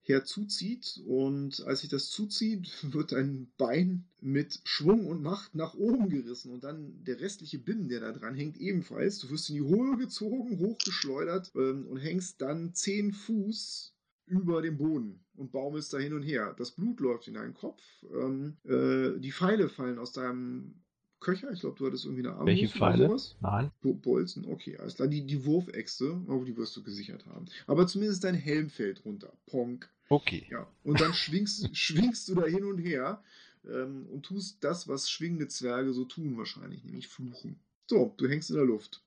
herzuzieht. 0.02 1.02
Und 1.06 1.64
als 1.66 1.80
sich 1.80 1.90
das 1.90 2.10
zuzieht, 2.10 2.70
wird 2.92 3.12
dein 3.12 3.50
Bein 3.56 4.04
mit 4.20 4.60
Schwung 4.64 5.06
und 5.06 5.22
Macht 5.22 5.54
nach 5.54 5.74
oben 5.74 6.08
gerissen. 6.08 6.52
Und 6.52 6.64
dann 6.64 7.02
der 7.04 7.20
restliche 7.20 7.58
Bim, 7.58 7.88
der 7.88 8.00
da 8.00 8.12
dran 8.12 8.34
hängt, 8.34 8.58
ebenfalls. 8.58 9.18
Du 9.18 9.30
wirst 9.30 9.48
in 9.48 9.56
die 9.56 9.62
Höhe 9.62 9.96
gezogen, 9.96 10.58
hochgeschleudert 10.58 11.52
ähm, 11.54 11.86
und 11.86 11.98
hängst 11.98 12.40
dann 12.40 12.74
zehn 12.74 13.12
Fuß 13.12 13.94
über 14.26 14.60
dem 14.60 14.76
Boden 14.76 15.24
und 15.36 15.52
baumelst 15.52 15.92
da 15.92 15.98
hin 15.98 16.12
und 16.12 16.22
her. 16.22 16.54
Das 16.58 16.72
Blut 16.72 17.00
läuft 17.00 17.28
in 17.28 17.34
deinen 17.34 17.54
Kopf. 17.54 17.82
Ähm, 18.12 18.56
äh, 18.64 19.18
die 19.20 19.32
Pfeile 19.32 19.68
fallen 19.68 19.98
aus 19.98 20.12
deinem 20.12 20.82
Köcher. 21.26 21.50
Ich 21.50 21.60
glaube, 21.60 21.76
du 21.76 21.86
hattest 21.86 22.04
irgendwie 22.04 22.26
eine 22.26 22.36
Armbrust 22.36 22.46
Welche 22.62 22.66
oder 22.66 22.78
Pfeile? 22.92 23.06
sowas. 23.08 23.36
Nein. 23.40 23.70
Bo- 23.82 23.94
Bolzen, 23.94 24.44
okay, 24.46 24.76
alles 24.78 24.94
klar. 24.94 25.08
Die, 25.08 25.26
die 25.26 25.44
Wurfäxte, 25.44 26.22
aber 26.28 26.44
die 26.44 26.56
wirst 26.56 26.76
du 26.76 26.82
gesichert 26.84 27.26
haben. 27.26 27.46
Aber 27.66 27.86
zumindest 27.88 28.22
dein 28.24 28.34
Helm 28.36 28.70
fällt 28.70 29.04
runter. 29.04 29.32
Ponk. 29.46 29.90
Okay. 30.08 30.46
Ja. 30.50 30.66
Und 30.84 31.00
dann 31.00 31.12
schwingst, 31.14 31.68
schwingst 31.76 32.28
du 32.28 32.36
da 32.36 32.46
hin 32.46 32.64
und 32.64 32.78
her 32.78 33.22
ähm, 33.68 34.06
und 34.12 34.24
tust 34.24 34.62
das, 34.62 34.86
was 34.86 35.10
schwingende 35.10 35.48
Zwerge 35.48 35.92
so 35.92 36.04
tun 36.04 36.36
wahrscheinlich, 36.38 36.84
nämlich 36.84 37.08
fluchen. 37.08 37.58
So, 37.88 38.14
du 38.16 38.28
hängst 38.28 38.50
in 38.50 38.56
der 38.56 38.64
Luft. 38.64 39.02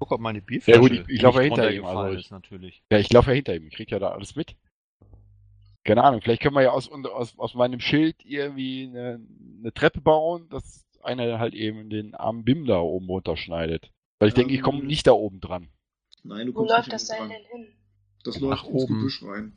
Guck, 0.00 0.10
ob 0.12 0.20
meine 0.20 0.38
Ja, 0.40 0.44
Bierflasche 0.44 0.80
gut, 0.80 0.90
ich- 0.92 1.08
ich 1.08 1.22
laufe 1.22 1.38
nicht 1.38 1.46
hinter 1.54 1.72
ihm, 1.72 1.84
also 1.84 2.12
ich- 2.12 2.24
ist 2.26 2.30
natürlich. 2.32 2.82
Ja, 2.90 2.98
ich 2.98 3.12
laufe 3.12 3.30
ja 3.30 3.34
hinter 3.36 3.54
ihm. 3.54 3.66
Ich 3.68 3.74
krieg 3.74 3.90
ja 3.92 3.98
da 4.00 4.10
alles 4.10 4.34
mit. 4.34 4.56
Keine 5.84 6.02
Ahnung, 6.04 6.20
vielleicht 6.20 6.42
können 6.42 6.54
wir 6.56 6.62
ja 6.62 6.70
aus, 6.72 6.90
aus, 6.90 7.38
aus 7.38 7.54
meinem 7.54 7.80
Schild 7.80 8.16
irgendwie 8.24 8.84
eine, 8.88 9.20
eine 9.60 9.72
Treppe 9.72 10.00
bauen, 10.00 10.48
dass 10.50 10.84
einer 11.04 11.38
halt 11.38 11.54
eben 11.54 11.90
den 11.90 12.14
armen 12.14 12.44
Bim 12.44 12.66
da 12.66 12.78
oben 12.80 13.06
runterschneidet. 13.06 13.90
Weil 14.18 14.28
ich 14.28 14.34
denke, 14.34 14.52
ich 14.52 14.58
Ähm, 14.58 14.64
komme 14.64 14.84
nicht 14.84 15.06
da 15.06 15.12
oben 15.12 15.40
dran. 15.40 15.68
Nein, 16.22 16.46
du 16.46 16.54
Wo 16.54 16.58
kommst 16.58 16.72
läuft 16.72 16.86
nicht 16.88 16.92
das 16.94 17.08
dran. 17.08 17.28
denn 17.30 17.44
hin? 17.50 17.66
Das 18.24 18.34
Nach 18.36 18.42
läuft 18.42 18.66
ins 18.66 18.82
oben. 18.82 18.94
Gebüsch 18.98 19.22
rein. 19.22 19.52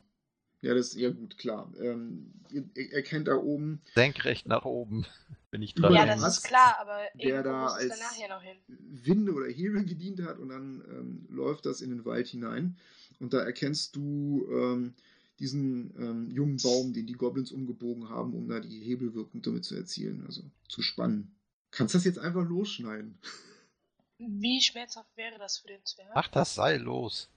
Ja, 0.62 0.74
das 0.74 0.96
ja 0.96 1.10
gut, 1.10 1.38
klar. 1.38 1.70
Ähm, 1.82 2.32
ihr, 2.50 2.64
erkennt 2.94 3.28
da 3.28 3.36
oben 3.36 3.82
Senkrecht 3.96 4.48
nach 4.48 4.64
oben, 4.64 5.06
wenn 5.52 5.62
ich 5.62 5.76
dran 5.76 5.94
Ja, 5.94 6.06
das 6.06 6.26
ist 6.26 6.44
klar, 6.44 6.78
aber 6.80 7.00
der 7.22 7.44
da 7.44 7.66
als- 7.68 8.00
hin. 8.42 8.58
Winde 8.68 9.34
oder 9.34 9.48
Hebel 9.48 9.84
gedient 9.84 10.22
hat 10.24 10.40
und 10.40 10.50
dann 10.50 10.82
ähm, 10.90 11.26
läuft 11.30 11.66
das 11.66 11.82
in 11.82 11.90
den 11.90 12.06
Wald 12.06 12.28
hinein. 12.28 12.78
Und 13.20 13.34
da 13.34 13.40
erkennst 13.42 13.96
du 13.98 14.48
ähm, 14.50 14.94
diesen 15.40 15.96
ähm, 15.98 16.32
jungen 16.32 16.58
Baum, 16.58 16.94
den 16.94 17.08
die 17.08 17.14
Goblins 17.14 17.52
umgebogen 17.52 18.10
haben, 18.10 18.34
um 18.34 18.48
da 18.48 18.60
die 18.60 18.82
Hebelwirkung 18.82 19.42
damit 19.42 19.66
zu 19.66 19.76
erzielen, 19.76 20.24
also 20.26 20.44
zu 20.68 20.82
spannen. 20.82 21.36
Kannst 21.72 21.96
das 21.96 22.06
jetzt 22.06 22.20
einfach 22.20 22.48
losschneiden? 22.48 23.18
Wie 24.18 24.62
schmerzhaft 24.62 25.10
wäre 25.18 25.38
das 25.40 25.58
für 25.58 25.68
den 25.68 25.84
Zwerg? 25.84 26.12
Mach 26.16 26.28
das 26.28 26.56
Seil 26.56 26.82
los. 26.82 27.30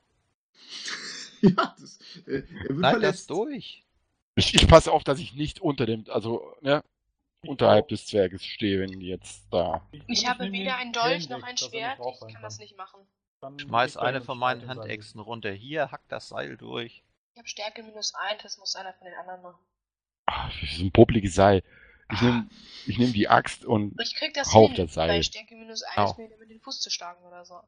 ja, 1.41 1.75
das, 1.81 1.99
äh, 2.27 2.43
er 2.43 2.69
wird 2.69 2.83
das 2.83 2.91
verletzt. 2.91 3.31
durch. 3.31 3.85
Ich, 4.37 4.55
ich 4.55 4.69
passe 4.69 4.93
auf, 4.93 5.03
dass 5.03 5.19
ich 5.19 5.35
nicht 5.35 5.61
unter 5.61 5.87
dem, 5.87 6.05
also, 6.09 6.55
ne, 6.61 6.85
unterhalb 7.47 7.89
des 7.89 8.07
Zwerges 8.07 8.45
stehe, 8.45 8.81
wenn 8.81 9.01
die 9.01 9.07
jetzt 9.07 9.47
da. 9.51 9.87
Ich 10.07 10.23
und 10.23 10.29
habe 10.29 10.53
weder 10.53 10.77
den 10.77 10.87
ein 10.89 10.93
Dolch 10.93 11.29
noch 11.29 11.43
ein 11.43 11.57
er 11.57 11.57
Schwert. 11.57 11.99
Ich 11.99 12.33
kann 12.33 12.43
das 12.43 12.59
nicht 12.59 12.77
machen. 12.77 13.01
Dann 13.41 13.59
Schmeiß 13.59 13.97
eine 13.97 14.21
von 14.21 14.39
meinen 14.39 14.67
Handechsen 14.67 15.21
runter. 15.21 15.51
Hier, 15.53 15.91
hack 15.91 16.03
das 16.09 16.29
Seil 16.29 16.57
durch. 16.57 17.03
Ich 17.37 17.39
habe 17.39 17.49
Stärke 17.49 17.83
minus 17.83 18.15
1, 18.15 18.43
das 18.45 18.57
muss 18.57 18.77
einer 18.77 18.95
von 18.95 19.05
den 19.05 19.15
anderen 19.15 19.43
machen. 19.43 19.59
Ah, 20.25 20.49
das 20.59 20.71
ist 20.73 20.81
ein 20.81 20.91
popliges 20.91 21.35
Seil. 21.35 21.63
Ich 22.11 22.23
nehme 22.23 22.49
ich 22.87 22.97
nehm 22.99 23.13
die 23.13 23.29
Axt 23.29 23.67
und 23.67 23.95
Ich 24.01 24.15
krieg 24.15 24.33
das 24.33 24.55
Hau 24.55 24.65
auf 24.65 24.71
hin, 24.73 24.87
das 24.87 24.95
Seil. 24.95 25.09
bei 25.09 25.23
Stärke 25.23 25.55
minus 25.55 25.83
1 25.83 25.99
Au. 25.99 26.15
mir 26.17 26.31
mit 26.39 26.49
den 26.49 26.61
Fuß 26.61 26.81
zu 26.81 26.89
schlagen 26.89 27.23
oder 27.27 27.45
so. 27.45 27.61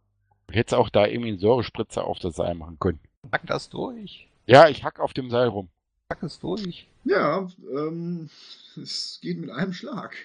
hätte 0.50 0.78
auch 0.78 0.88
da 0.88 1.04
irgendwie 1.06 1.28
einen 1.28 1.38
Säurespritzer 1.38 2.02
auf 2.02 2.18
das 2.18 2.36
Seil 2.36 2.54
machen 2.54 2.78
können. 2.78 2.98
Hack 3.30 3.42
das 3.46 3.68
durch. 3.68 4.26
Ja, 4.46 4.70
ich 4.70 4.84
hack 4.84 5.00
auf 5.00 5.12
dem 5.12 5.28
Seil 5.28 5.48
rum. 5.48 5.68
Hack 6.10 6.22
es 6.22 6.38
durch. 6.38 6.88
Ja, 7.04 7.46
ähm, 7.70 8.30
es 8.74 9.18
geht 9.20 9.36
mit 9.36 9.50
einem 9.50 9.74
Schlag. 9.74 10.16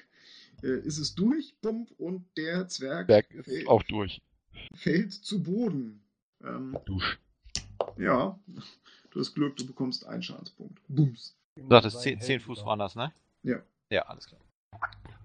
Äh, 0.64 0.80
ist 0.88 1.00
es 1.00 1.16
durch, 1.16 1.54
bumm, 1.62 1.88
und 1.98 2.26
der 2.38 2.70
Zwerg 2.70 3.08
Berg 3.08 3.30
ist 3.32 3.44
fällt, 3.48 3.68
auch 3.68 3.84
durch. 3.84 4.22
fällt 4.74 5.12
zu 5.12 5.44
Boden. 5.44 6.02
Ähm, 6.42 6.78
Dusch. 6.86 7.20
ja, 7.98 8.40
du 9.14 9.20
hast 9.20 9.34
Glück, 9.34 9.56
du 9.58 9.66
bekommst 9.66 10.06
einen 10.06 10.24
Schadenspunkt. 10.24 10.82
Bums. 10.88 11.36
Gib 11.56 11.66
Du 11.66 11.70
sagtest 11.70 11.96
deinen 11.98 12.02
10, 12.04 12.18
Helm 12.18 12.22
10 12.28 12.40
Fuß 12.42 12.64
das, 12.80 12.96
ne? 12.96 13.14
Ja. 13.44 13.62
Ja, 13.92 14.02
alles 14.04 14.28
klar. 14.28 14.42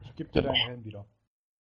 Ich 0.05 0.15
gebe 0.15 0.31
dir 0.31 0.43
deinen 0.43 0.55
Helm 0.55 0.85
wieder. 0.85 1.07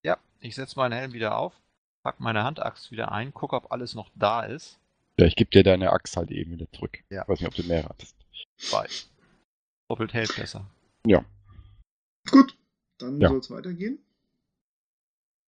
Ja, 0.05 0.19
ich 0.41 0.55
setze 0.55 0.79
meinen 0.79 0.93
Helm 0.93 1.13
wieder 1.13 1.37
auf, 1.39 1.55
pack 2.03 2.21
meine 2.21 2.45
Handaxt 2.45 2.91
wieder 2.91 3.11
ein, 3.13 3.33
guck, 3.33 3.53
ob 3.53 3.73
alles 3.73 3.95
noch 3.95 4.11
da 4.15 4.43
ist. 4.43 4.79
Ja, 5.19 5.27
ich 5.27 5.37
gebe 5.37 5.51
dir 5.51 5.63
deine 5.65 5.91
Axt 5.91 6.17
halt 6.17 6.31
eben 6.31 6.53
wieder 6.53 6.71
zurück. 6.71 7.03
Ja. 7.11 7.23
Ich 7.23 7.29
weiß 7.29 7.41
nicht, 7.41 7.49
ob 7.49 7.55
du 7.55 7.63
mehr 7.65 7.85
hattest. 7.85 8.15
Zwei. 8.59 8.87
Doppelt 9.91 10.13
hält 10.13 10.35
besser. 10.37 10.69
Gut, 12.31 12.57
dann 12.99 13.21
Ja. 13.21 13.31
soll 13.31 13.39
es 13.39 13.51
weitergehen. 13.51 13.99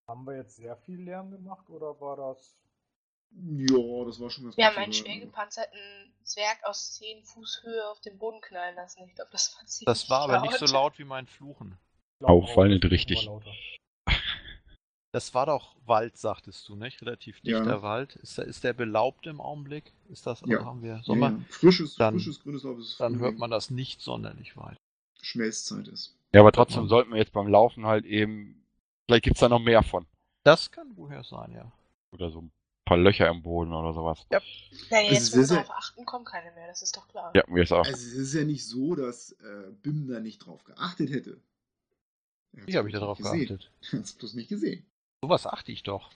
Haben 0.08 0.24
wir 0.26 0.36
jetzt 0.36 0.56
sehr 0.56 0.76
viel 0.78 1.02
Lärm 1.02 1.30
gemacht 1.30 1.68
oder 1.68 2.00
war 2.00 2.16
das. 2.16 2.56
Ja, 3.32 4.04
das 4.04 4.20
war 4.20 4.28
schon 4.30 4.44
ganz 4.44 4.56
Wir 4.56 4.64
gut 4.66 4.76
haben 4.76 4.82
einen 4.82 4.92
hören. 4.92 5.04
schwer 5.04 5.20
gepanzerten 5.20 5.78
Zwerg 6.24 6.58
aus 6.64 6.94
10 6.94 7.22
Fuß 7.24 7.62
Höhe 7.64 7.88
auf 7.88 8.00
den 8.00 8.18
Boden 8.18 8.40
knallen 8.40 8.74
lassen. 8.76 9.02
Ich 9.06 9.14
glaube, 9.14 9.30
das 9.32 9.54
war 9.56 9.64
ziemlich 9.66 9.86
Das 9.86 10.10
war 10.10 10.22
aber 10.22 10.40
nicht 10.40 10.54
so 10.58 10.64
laut. 10.66 10.72
laut 10.72 10.98
wie 10.98 11.04
mein 11.04 11.26
Fluchen. 11.26 11.78
Auffallend 12.22 12.84
das 12.84 12.88
ist 12.88 12.92
richtig. 12.92 13.28
Das 15.12 15.34
war 15.34 15.46
doch 15.46 15.74
Wald, 15.86 16.16
sagtest 16.18 16.68
du, 16.68 16.76
nicht? 16.76 17.00
Relativ 17.02 17.40
Ja. 17.42 17.58
dichter 17.58 17.82
Wald. 17.82 18.14
Ist 18.16 18.38
der, 18.38 18.44
ist 18.44 18.62
der 18.62 18.72
belaubt 18.74 19.26
im 19.26 19.40
Augenblick? 19.40 19.92
Ist 20.08 20.26
das, 20.26 20.42
Ja. 20.46 20.64
haben 20.64 20.82
wir 20.82 20.96
Ja, 20.96 21.02
Sommer? 21.02 21.30
ja. 21.30 21.40
Frisches, 21.48 21.96
Dann- 21.96 22.14
frisches 22.14 22.40
grünes 22.42 22.62
Laub 22.62 22.78
ist 22.78 23.00
Dann 23.00 23.18
hört 23.18 23.36
man 23.38 23.50
das 23.50 23.70
nicht 23.70 24.00
sonderlich 24.00 24.56
weit. 24.56 24.76
Schmelzzeit 25.22 25.88
ist. 25.88 26.16
Ja, 26.32 26.40
aber 26.40 26.52
trotzdem 26.52 26.86
sollten 26.88 27.10
wir 27.10 27.18
jetzt 27.18 27.32
beim 27.32 27.48
Laufen 27.48 27.86
halt 27.86 28.04
eben. 28.04 28.64
Vielleicht 29.08 29.24
gibt's 29.24 29.40
da 29.40 29.48
noch 29.48 29.58
mehr 29.58 29.82
von. 29.82 30.06
Das 30.44 30.70
kann 30.70 30.92
woher 30.96 31.24
sein, 31.24 31.52
ja. 31.52 31.72
Oder 32.12 32.30
so 32.30 32.42
ein 32.42 32.52
paar 32.90 32.98
Löcher 32.98 33.28
im 33.28 33.40
Boden 33.42 33.72
oder 33.72 33.92
sowas. 33.92 34.26
Ja. 34.32 34.40
Naja, 34.90 35.06
Es 35.08 35.12
jetzt, 35.12 35.22
ist 35.22 35.32
wenn 35.34 35.40
wir 35.42 35.62
darauf 35.62 35.70
achten, 35.76 36.04
kommen 36.04 36.24
keine 36.24 36.50
mehr, 36.52 36.66
das 36.66 36.82
ist 36.82 36.96
doch 36.96 37.06
klar. 37.08 37.30
Ja, 37.36 37.44
mir 37.46 37.62
ist 37.62 37.70
auch. 37.72 37.84
Also 37.86 37.92
es 37.92 38.12
ist 38.14 38.34
ja 38.34 38.44
nicht 38.44 38.66
so, 38.66 38.96
dass 38.96 39.30
äh, 39.32 39.70
Bim 39.82 40.08
da 40.08 40.18
nicht 40.18 40.38
drauf 40.44 40.64
geachtet 40.64 41.10
hätte. 41.10 41.40
Wie 42.52 42.76
habe 42.76 42.88
ich 42.88 42.94
da 42.94 42.98
drauf 43.00 43.18
gesehen. 43.18 43.46
geachtet? 43.46 43.70
Hat's 43.92 44.12
bloß 44.14 44.34
nicht 44.34 44.48
gesehen. 44.48 44.84
Sowas 45.22 45.46
achte 45.46 45.70
ich 45.70 45.84
doch. 45.84 46.10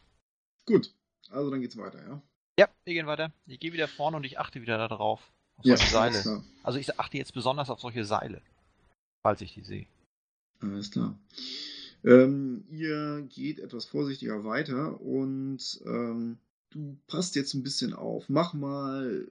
Gut, 0.66 0.92
also 1.30 1.48
dann 1.50 1.60
geht's 1.60 1.76
weiter, 1.76 2.02
ja? 2.02 2.20
Ja, 2.58 2.68
wir 2.84 2.94
gehen 2.94 3.06
weiter. 3.06 3.32
Ich 3.46 3.60
gehe 3.60 3.72
wieder 3.72 3.87
vorne 3.87 4.16
und 4.16 4.24
ich 4.24 4.38
achte 4.40 4.60
wieder 4.60 4.76
darauf. 4.76 5.20
Auf 5.56 5.64
Ja, 5.64 5.76
solche 5.76 5.92
Seile. 5.92 6.20
klar. 6.22 6.44
Also 6.64 6.78
ich 6.80 6.98
achte 6.98 7.18
jetzt 7.18 7.34
besonders 7.34 7.70
auf 7.70 7.80
solche 7.80 8.04
Seile. 8.04 8.42
Falls 9.22 9.40
ich 9.40 9.54
die 9.54 9.62
sehe. 9.62 9.87
Alles 10.60 10.90
klar. 10.90 11.16
Ähm, 12.04 12.64
ihr 12.68 13.22
geht 13.30 13.60
etwas 13.60 13.84
vorsichtiger 13.84 14.44
weiter 14.44 15.00
und 15.00 15.80
ähm, 15.87 16.38
du 16.74 16.96
passt 17.06 17.37
jetzt 17.37 17.54
ein 17.54 17.62
bisschen 17.62 17.94
auf. 17.94 18.28
Mach 18.28 18.52
mal, 18.54 19.28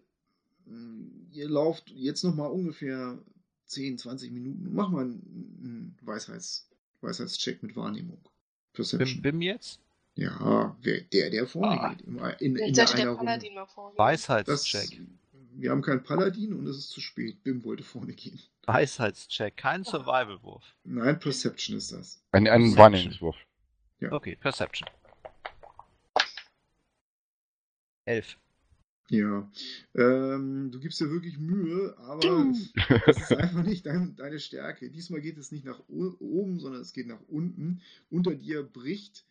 ähm, 0.67 1.27
ihr 1.31 1.49
lauft 1.49 1.89
jetzt 1.91 2.23
noch 2.23 2.35
mal 2.35 2.47
ungefähr 2.47 3.17
10, 3.65 3.97
20 3.97 4.31
Minuten. 4.31 4.69
Mach 4.73 4.89
mal 4.89 5.01
einen, 5.01 5.97
Weisheits, 6.01 6.67
Weisheitscheck 7.01 7.61
mit 7.63 7.75
Wahrnehmung. 7.75 8.17
Bim, 8.17 8.31
Perception. 8.73 9.21
Bim 9.21 9.41
jetzt? 9.41 9.79
Ja, 10.15 10.75
wer, 10.81 11.01
der, 11.01 11.29
der 11.31 11.47
vorne 11.47 11.81
Ah. 11.81 11.89
geht. 11.93 12.01
In, 12.01 12.17
in, 12.39 12.55
in 12.55 12.73
der 12.73 12.85
der 12.85 12.95
einer 12.95 13.09
Runde. 13.11 13.25
Paladin 13.25 13.53
mal. 13.55 13.65
Das, 13.65 13.97
Weisheitscheck. 13.97 15.01
wir 15.55 15.71
haben 15.71 15.81
keinen 15.81 16.03
Paladin 16.03 16.53
und 16.53 16.67
es 16.67 16.77
ist 16.77 16.89
zu 16.91 17.01
spät. 17.01 17.43
Bim 17.43 17.63
wollte 17.63 17.83
vorne 17.83 18.13
gehen. 18.13 18.39
Weisheitscheck. 18.65 19.57
Kein 19.57 19.83
Survival-Wurf. 19.83 20.63
Nein, 20.83 21.19
Perception 21.19 21.77
ist 21.77 21.91
das. 21.91 22.21
Ein, 22.31 22.47
ein. 22.47 22.75
Wahrnehmungswurf. 22.77 23.35
Okay, 24.11 24.35
Perception. 24.35 24.87
Elf. 28.05 28.37
Ja, 29.09 29.51
ähm, 29.95 30.71
du 30.71 30.79
gibst 30.79 30.99
dir 31.01 31.11
wirklich 31.11 31.37
Mühe, 31.37 31.95
aber 31.97 32.53
das 33.05 33.17
ist 33.17 33.33
einfach 33.33 33.63
nicht 33.63 33.85
dein, 33.85 34.15
deine 34.15 34.39
Stärke. 34.39 34.89
Diesmal 34.89 35.21
geht 35.21 35.37
es 35.37 35.51
nicht 35.51 35.65
nach 35.65 35.81
oben, 35.87 36.59
sondern 36.59 36.81
es 36.81 36.93
geht 36.93 37.07
nach 37.07 37.21
unten. 37.27 37.81
Unter 38.09 38.33
dir 38.33 38.63
bricht 38.63 39.25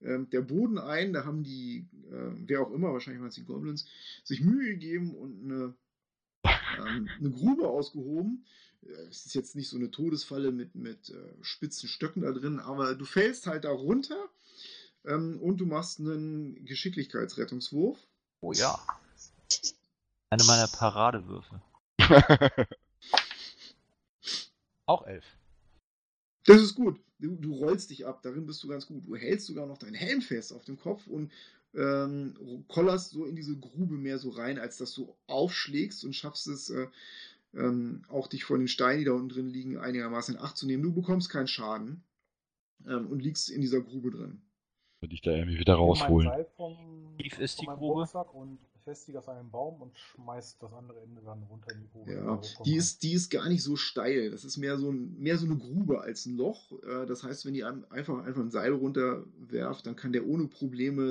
ähm, 0.00 0.30
der 0.30 0.40
Boden 0.40 0.78
ein. 0.78 1.12
Da 1.12 1.24
haben 1.24 1.44
die, 1.44 1.86
äh, 2.10 2.32
wer 2.46 2.62
auch 2.62 2.72
immer, 2.72 2.92
wahrscheinlich 2.92 3.20
waren 3.20 3.28
es 3.28 3.34
die 3.34 3.44
Goblins, 3.44 3.86
sich 4.24 4.40
Mühe 4.40 4.70
gegeben 4.70 5.14
und 5.14 5.44
eine, 5.44 5.74
ähm, 6.78 7.08
eine 7.18 7.30
Grube 7.30 7.68
ausgehoben. 7.68 8.44
Äh, 8.82 9.08
Es 9.10 9.26
ist 9.26 9.34
jetzt 9.34 9.56
nicht 9.56 9.68
so 9.68 9.76
eine 9.76 9.90
Todesfalle 9.90 10.52
mit, 10.52 10.74
mit 10.74 11.10
äh, 11.10 11.34
spitzen 11.42 11.88
Stöcken 11.88 12.22
da 12.22 12.32
drin, 12.32 12.60
aber 12.60 12.94
du 12.94 13.04
fällst 13.04 13.46
halt 13.46 13.64
da 13.64 13.70
runter 13.70 14.30
ähm, 15.04 15.38
und 15.40 15.58
du 15.58 15.66
machst 15.66 16.00
einen 16.00 16.64
Geschicklichkeitsrettungswurf. 16.64 17.98
Oh 18.40 18.52
ja. 18.52 18.78
Eine 20.30 20.44
meiner 20.44 20.68
Paradewürfe. 20.68 21.62
Auch 24.86 25.06
elf. 25.06 25.24
Das 26.44 26.60
ist 26.60 26.74
gut. 26.74 27.00
Du, 27.18 27.34
du 27.36 27.52
rollst 27.54 27.90
dich 27.90 28.06
ab, 28.06 28.22
darin 28.22 28.46
bist 28.46 28.62
du 28.62 28.68
ganz 28.68 28.86
gut. 28.86 29.06
Du 29.06 29.16
hältst 29.16 29.46
sogar 29.46 29.66
noch 29.66 29.78
deinen 29.78 29.94
Helm 29.94 30.22
fest 30.22 30.52
auf 30.52 30.64
dem 30.64 30.78
Kopf 30.78 31.06
und 31.06 31.32
ähm, 31.74 32.64
kollerst 32.68 33.10
so 33.10 33.26
in 33.26 33.36
diese 33.36 33.56
Grube 33.56 33.96
mehr 33.96 34.18
so 34.18 34.30
rein, 34.30 34.58
als 34.58 34.78
dass 34.78 34.94
du 34.94 35.14
aufschlägst 35.26 36.04
und 36.04 36.14
schaffst 36.14 36.46
es, 36.46 36.70
äh, 36.70 36.86
ähm, 37.54 38.04
auch 38.08 38.28
dich 38.28 38.44
von 38.44 38.60
den 38.60 38.68
Steinen, 38.68 39.00
die 39.00 39.04
da 39.04 39.12
unten 39.12 39.28
drin 39.28 39.48
liegen, 39.48 39.78
einigermaßen 39.78 40.36
in 40.36 40.40
Acht 40.40 40.56
zu 40.56 40.66
nehmen. 40.66 40.82
Du 40.82 40.92
bekommst 40.92 41.28
keinen 41.28 41.48
Schaden 41.48 42.02
ähm, 42.86 43.08
und 43.08 43.20
liegst 43.20 43.50
in 43.50 43.60
dieser 43.60 43.80
Grube 43.80 44.10
drin. 44.10 44.42
Würde 45.00 45.14
ich 45.14 45.20
da 45.20 45.30
irgendwie 45.30 45.58
wieder 45.58 45.74
rausholen. 45.74 46.30
Tief 47.18 47.38
ist 47.38 47.60
die 47.60 47.66
Grube? 47.66 48.08
Und 48.32 48.58
befestige 48.72 49.18
das 49.18 49.28
an 49.28 49.36
einen 49.36 49.50
Baum 49.50 49.80
und 49.80 49.96
schmeiß 49.96 50.58
das 50.58 50.72
andere 50.72 51.00
Ende 51.00 51.22
dann 51.22 51.42
runter 51.44 51.72
in 51.72 51.80
die 51.82 51.88
Grube. 51.88 52.12
Ja, 52.12 52.40
die 52.64 52.74
ist, 52.74 53.02
die 53.02 53.12
ist 53.12 53.30
gar 53.30 53.48
nicht 53.48 53.62
so 53.62 53.76
steil. 53.76 54.30
Das 54.30 54.44
ist 54.44 54.56
mehr 54.56 54.76
so, 54.78 54.90
ein, 54.90 55.16
mehr 55.18 55.36
so 55.38 55.46
eine 55.46 55.56
Grube 55.56 56.00
als 56.00 56.26
ein 56.26 56.36
Loch. 56.36 56.72
Äh, 56.82 57.06
Das 57.06 57.22
heißt, 57.22 57.46
wenn 57.46 57.54
ihr 57.54 57.68
einem 57.68 57.84
einfach, 57.90 58.24
einfach 58.24 58.40
ein 58.40 58.50
Seil 58.50 58.72
runterwerft, 58.72 59.86
dann 59.86 59.94
kann 59.94 60.12
der 60.12 60.26
ohne 60.26 60.48
Probleme 60.48 61.02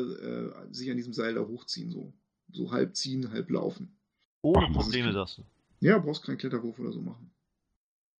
äh, 0.69 0.73
sich 0.73 0.89
an 0.89 0.97
diesem 0.97 1.13
Seil 1.13 1.35
da 1.35 1.41
hochziehen. 1.41 1.91
So, 1.91 2.13
so 2.51 2.71
halb 2.71 2.95
ziehen, 2.95 3.31
halb 3.31 3.49
laufen. 3.49 3.97
Ohne 4.41 4.69
Probleme, 4.69 5.13
sagst 5.13 5.37
du. 5.37 5.43
Ja, 5.79 5.97
brauchst 5.99 6.23
keinen 6.23 6.37
Kletterwurf 6.37 6.79
oder 6.79 6.91
so 6.91 7.01
machen. 7.01 7.31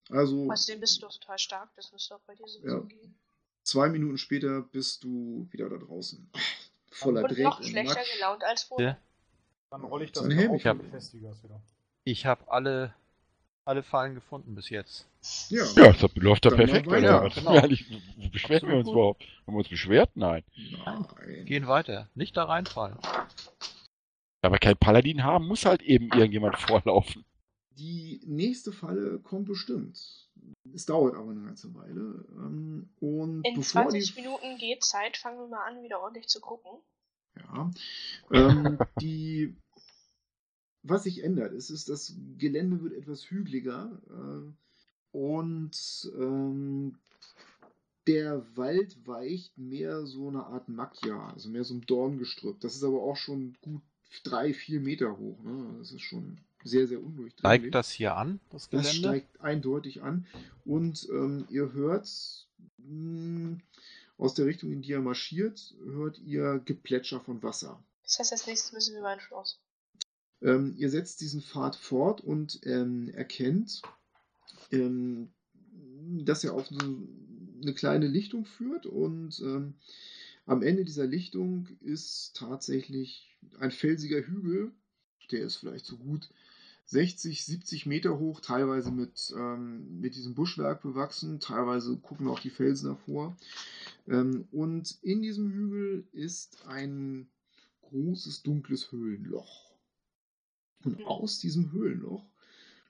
Also, 0.10 0.50
Außerdem 0.50 0.80
bist 0.80 0.98
du 0.98 1.02
doch 1.02 1.14
total 1.14 1.38
stark, 1.38 1.70
das 1.76 1.92
müsste 1.92 2.16
auch 2.16 2.22
bei 2.22 2.36
dir 2.36 2.48
sowieso 2.48 2.68
Ja. 2.78 2.80
gehen. 2.82 3.07
Zwei 3.68 3.90
Minuten 3.90 4.18
später 4.18 4.62
bist 4.62 5.04
du 5.04 5.48
wieder 5.52 5.70
da 5.70 5.78
draußen. 5.78 6.30
Voller 6.90 7.24
Und 7.24 7.32
Dreck 7.32 7.44
noch 7.44 7.60
und 7.60 7.66
schlechter 7.66 7.96
Matsch. 7.96 8.14
gelaunt 8.16 8.44
als 8.44 8.64
vorher. 8.64 8.88
Ja. 8.90 8.98
Dann 9.70 9.84
rolle 9.84 10.06
ich 10.06 10.12
das 10.14 10.28
Helm, 10.28 10.52
auf 10.52 10.58
ich 10.58 10.66
hab- 10.66 10.80
und 10.80 10.84
befestige 10.86 11.28
das 11.28 11.44
wieder. 11.44 11.62
Ich 12.06 12.26
habe 12.26 12.50
alle 12.50 12.94
alle 13.66 13.84
Fallen 13.84 14.16
gefunden 14.16 14.56
bis 14.56 14.70
jetzt. 14.70 15.06
Ja. 15.50 15.66
Ja, 15.76 15.92
das 15.92 16.16
läuft 16.16 16.46
da 16.46 16.52
perfekt. 16.52 16.88
weiter. 16.88 17.30
Genau. 17.36 17.54
wir 17.54 17.78
wo 18.16 18.30
beschweren 18.30 18.70
wir 18.70 18.78
uns 18.78 18.88
Absolut. 18.88 18.94
überhaupt? 18.96 19.24
Haben 19.46 19.54
wir 19.54 19.58
uns 19.58 19.68
beschwert? 19.68 20.10
Nein. 20.16 20.44
Nein. 20.86 21.46
Gehen 21.46 21.68
weiter. 21.68 22.10
Nicht 22.16 22.38
da 22.38 22.46
reinfallen. 22.46 22.98
Aber 24.42 24.58
kein 24.58 24.78
Paladin 24.78 25.24
haben, 25.24 25.48
muss 25.48 25.66
halt 25.66 25.82
eben 25.82 26.10
irgendjemand 26.14 26.58
vorlaufen. 26.58 27.26
Die 27.72 28.22
nächste 28.26 28.72
Falle 28.72 29.20
kommt 29.20 29.48
bestimmt. 29.48 30.27
Es 30.74 30.86
dauert 30.86 31.16
aber 31.16 31.32
eine 31.32 31.44
ganze 31.44 31.74
Weile. 31.74 32.26
Ähm, 32.32 32.90
Und 33.00 33.46
In 33.46 33.56
bevor 33.56 33.84
20 33.90 34.14
die, 34.14 34.22
Minuten 34.22 34.58
geht 34.58 34.84
Zeit, 34.84 35.18
fangen 35.18 35.40
wir 35.40 35.48
mal 35.48 35.66
an, 35.66 35.84
wieder 35.84 36.02
ordentlich 36.02 36.28
zu 36.28 36.40
gucken. 36.40 36.72
Ja. 37.36 37.72
Ähm, 38.32 38.78
die, 39.02 39.56
was 40.84 41.04
sich 41.04 41.24
ändert, 41.24 41.54
ist, 41.54 41.70
ist, 41.70 41.90
das 41.90 42.16
Gelände 42.38 42.82
wird 42.82 42.94
etwas 42.94 43.30
hügeliger 43.30 44.00
äh, 44.10 45.18
und 45.18 46.12
ähm, 46.18 46.98
der 48.08 48.46
Wald 48.56 49.06
weicht 49.06 49.58
mehr 49.58 50.06
so 50.06 50.30
eine 50.30 50.46
Art 50.46 50.70
Macchia, 50.70 51.30
also 51.30 51.50
mehr 51.50 51.64
so 51.64 51.74
ein 51.74 51.82
Dorngestrüpp. 51.82 52.60
Das 52.62 52.76
ist 52.76 52.84
aber 52.84 53.02
auch 53.02 53.18
schon 53.18 53.58
gut 53.62 53.82
drei, 54.24 54.54
vier 54.54 54.80
Meter 54.80 55.18
hoch. 55.18 55.42
Ne? 55.44 55.76
Das 55.80 55.92
ist 55.92 56.02
schon 56.02 56.40
sehr, 56.68 56.88
sehr 56.88 57.00
undurchdringlich. 57.00 57.40
Steigt 57.40 57.76
das 57.76 57.92
hier 57.92 58.16
an, 58.16 58.40
das 58.50 58.70
Das 58.70 58.70
Gelände? 58.70 58.90
steigt 59.10 59.42
eindeutig 59.42 60.02
an. 60.02 60.26
Und 60.66 61.08
ähm, 61.12 61.46
ihr 61.50 61.74
hört 61.74 62.08
mh, 62.78 63.58
aus 64.18 64.34
der 64.34 64.46
Richtung, 64.46 64.72
in 64.72 64.82
die 64.82 64.94
er 64.94 65.02
marschiert, 65.02 65.76
hört 65.86 66.20
ihr 66.20 66.62
Geplätscher 66.66 67.20
von 67.20 67.42
Wasser. 67.44 67.82
Das 68.04 68.20
heißt, 68.20 68.32
als 68.32 68.48
nächstes 68.48 68.72
müssen 68.74 68.96
wir 68.96 69.06
ein 69.06 69.20
Schloss. 69.20 69.60
Ähm, 70.42 70.76
ihr 70.78 70.90
setzt 70.90 71.22
diesen 71.22 71.42
Pfad 71.42 71.76
fort 71.76 72.22
und 72.22 72.60
ähm, 72.64 73.10
erkennt, 73.10 73.82
ähm, 74.72 75.30
dass 76.24 76.44
er 76.44 76.54
auf 76.54 76.72
eine, 76.72 76.98
eine 77.62 77.74
kleine 77.74 78.08
Lichtung 78.08 78.46
führt 78.46 78.86
und 78.86 79.40
ähm, 79.40 79.74
am 80.46 80.62
Ende 80.64 80.86
dieser 80.86 81.06
Lichtung 81.06 81.68
ist 81.82 82.36
tatsächlich 82.38 83.36
ein 83.60 83.72
felsiger 83.72 84.26
Hügel, 84.26 84.72
der 85.32 85.42
ist 85.42 85.58
vielleicht 85.58 85.86
so 85.86 85.98
gut 85.98 86.30
60, 86.88 87.44
70 87.44 87.86
Meter 87.86 88.18
hoch, 88.18 88.40
teilweise 88.40 88.92
mit, 88.92 89.34
ähm, 89.38 90.00
mit 90.00 90.16
diesem 90.16 90.36
Buschwerk 90.36 90.82
bewachsen, 90.82 91.40
teilweise 91.42 91.98
gucken 91.98 92.30
auch 92.30 92.40
die 92.40 92.50
Felsen 92.50 92.90
hervor. 92.90 93.36
Ähm, 94.08 94.48
und 94.52 94.98
in 95.02 95.22
diesem 95.22 95.52
Hügel 95.52 96.08
ist 96.14 96.66
ein 96.66 97.30
großes 97.82 98.44
dunkles 98.44 98.92
Höhlenloch. 98.92 99.74
Und 100.86 101.06
aus 101.06 101.40
diesem 101.40 101.74
Höhlenloch 101.74 102.26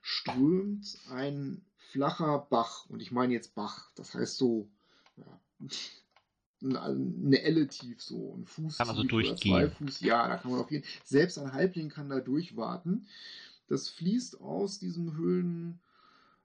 strömt 0.00 0.96
ein 1.10 1.64
flacher 1.76 2.46
Bach. 2.50 2.88
Und 2.88 3.02
ich 3.02 3.10
meine 3.10 3.32
jetzt 3.32 3.56
Bach, 3.56 3.90
das 3.96 4.14
heißt 4.14 4.36
so 4.36 4.68
ja, 5.16 5.40
eine 6.62 7.42
Elle 7.42 7.66
tief, 7.66 8.00
so 8.00 8.36
ein 8.36 8.46
Fuß 8.46 8.78
Kann 8.78 8.86
tief 8.86 8.96
oder 8.96 9.08
durchgehen. 9.08 9.52
zwei 9.52 9.68
Fuß. 9.70 10.00
Ja, 10.00 10.28
da 10.28 10.36
kann 10.36 10.52
man 10.52 10.60
auf 10.60 10.70
jeden 10.70 10.86
Selbst 11.04 11.38
ein 11.38 11.52
Halbling 11.52 11.88
kann 11.88 12.08
da 12.08 12.20
durchwarten. 12.20 13.08
Das 13.68 13.88
fließt 13.88 14.40
aus 14.40 14.78
diesem 14.78 15.16
Höhlenloch 15.16 15.78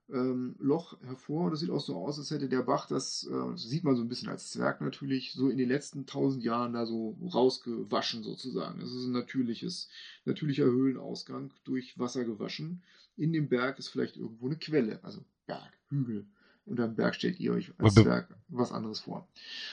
ähm, 0.10 0.56
Loch 0.60 1.00
hervor. 1.04 1.50
Das 1.50 1.62
sieht 1.62 1.70
auch 1.70 1.80
so 1.80 1.96
aus, 1.96 2.20
als 2.20 2.30
hätte 2.32 2.50
der 2.50 2.64
Bach 2.64 2.88
das, 2.88 3.26
äh, 3.26 3.32
das 3.52 3.64
sieht 3.64 3.84
man 3.84 3.96
so 3.96 4.02
ein 4.02 4.10
bisschen 4.10 4.30
als 4.30 4.52
Zwerg 4.52 4.82
natürlich, 4.82 5.32
so 5.32 5.50
in 5.50 5.58
den 5.58 5.70
letzten 5.70 6.06
tausend 6.06 6.44
Jahren 6.44 6.74
da 6.74 6.86
so 6.86 7.18
rausgewaschen 7.34 8.24
sozusagen. 8.24 8.82
Es 8.82 8.94
ist 8.94 9.06
ein 9.06 9.14
natürliches, 9.14 9.90
natürlicher 10.26 10.66
Höhlenausgang 10.66 11.52
durch 11.64 11.98
Wasser 11.98 12.26
gewaschen. 12.26 12.84
In 13.16 13.32
dem 13.32 13.48
Berg 13.48 13.80
ist 13.80 13.88
vielleicht 13.90 14.18
irgendwo 14.18 14.48
eine 14.48 14.58
Quelle, 14.58 15.04
also 15.04 15.24
Berg, 15.48 15.72
Hügel. 15.90 16.26
Unter 16.66 16.88
dem 16.88 16.96
Berg 16.96 17.16
stellt 17.16 17.40
ihr 17.40 17.54
euch 17.54 17.72
als 17.78 17.96
Be- 17.96 18.04
Zwerg 18.04 18.36
was 18.48 18.72
anderes 18.72 19.00
vor. 19.02 19.28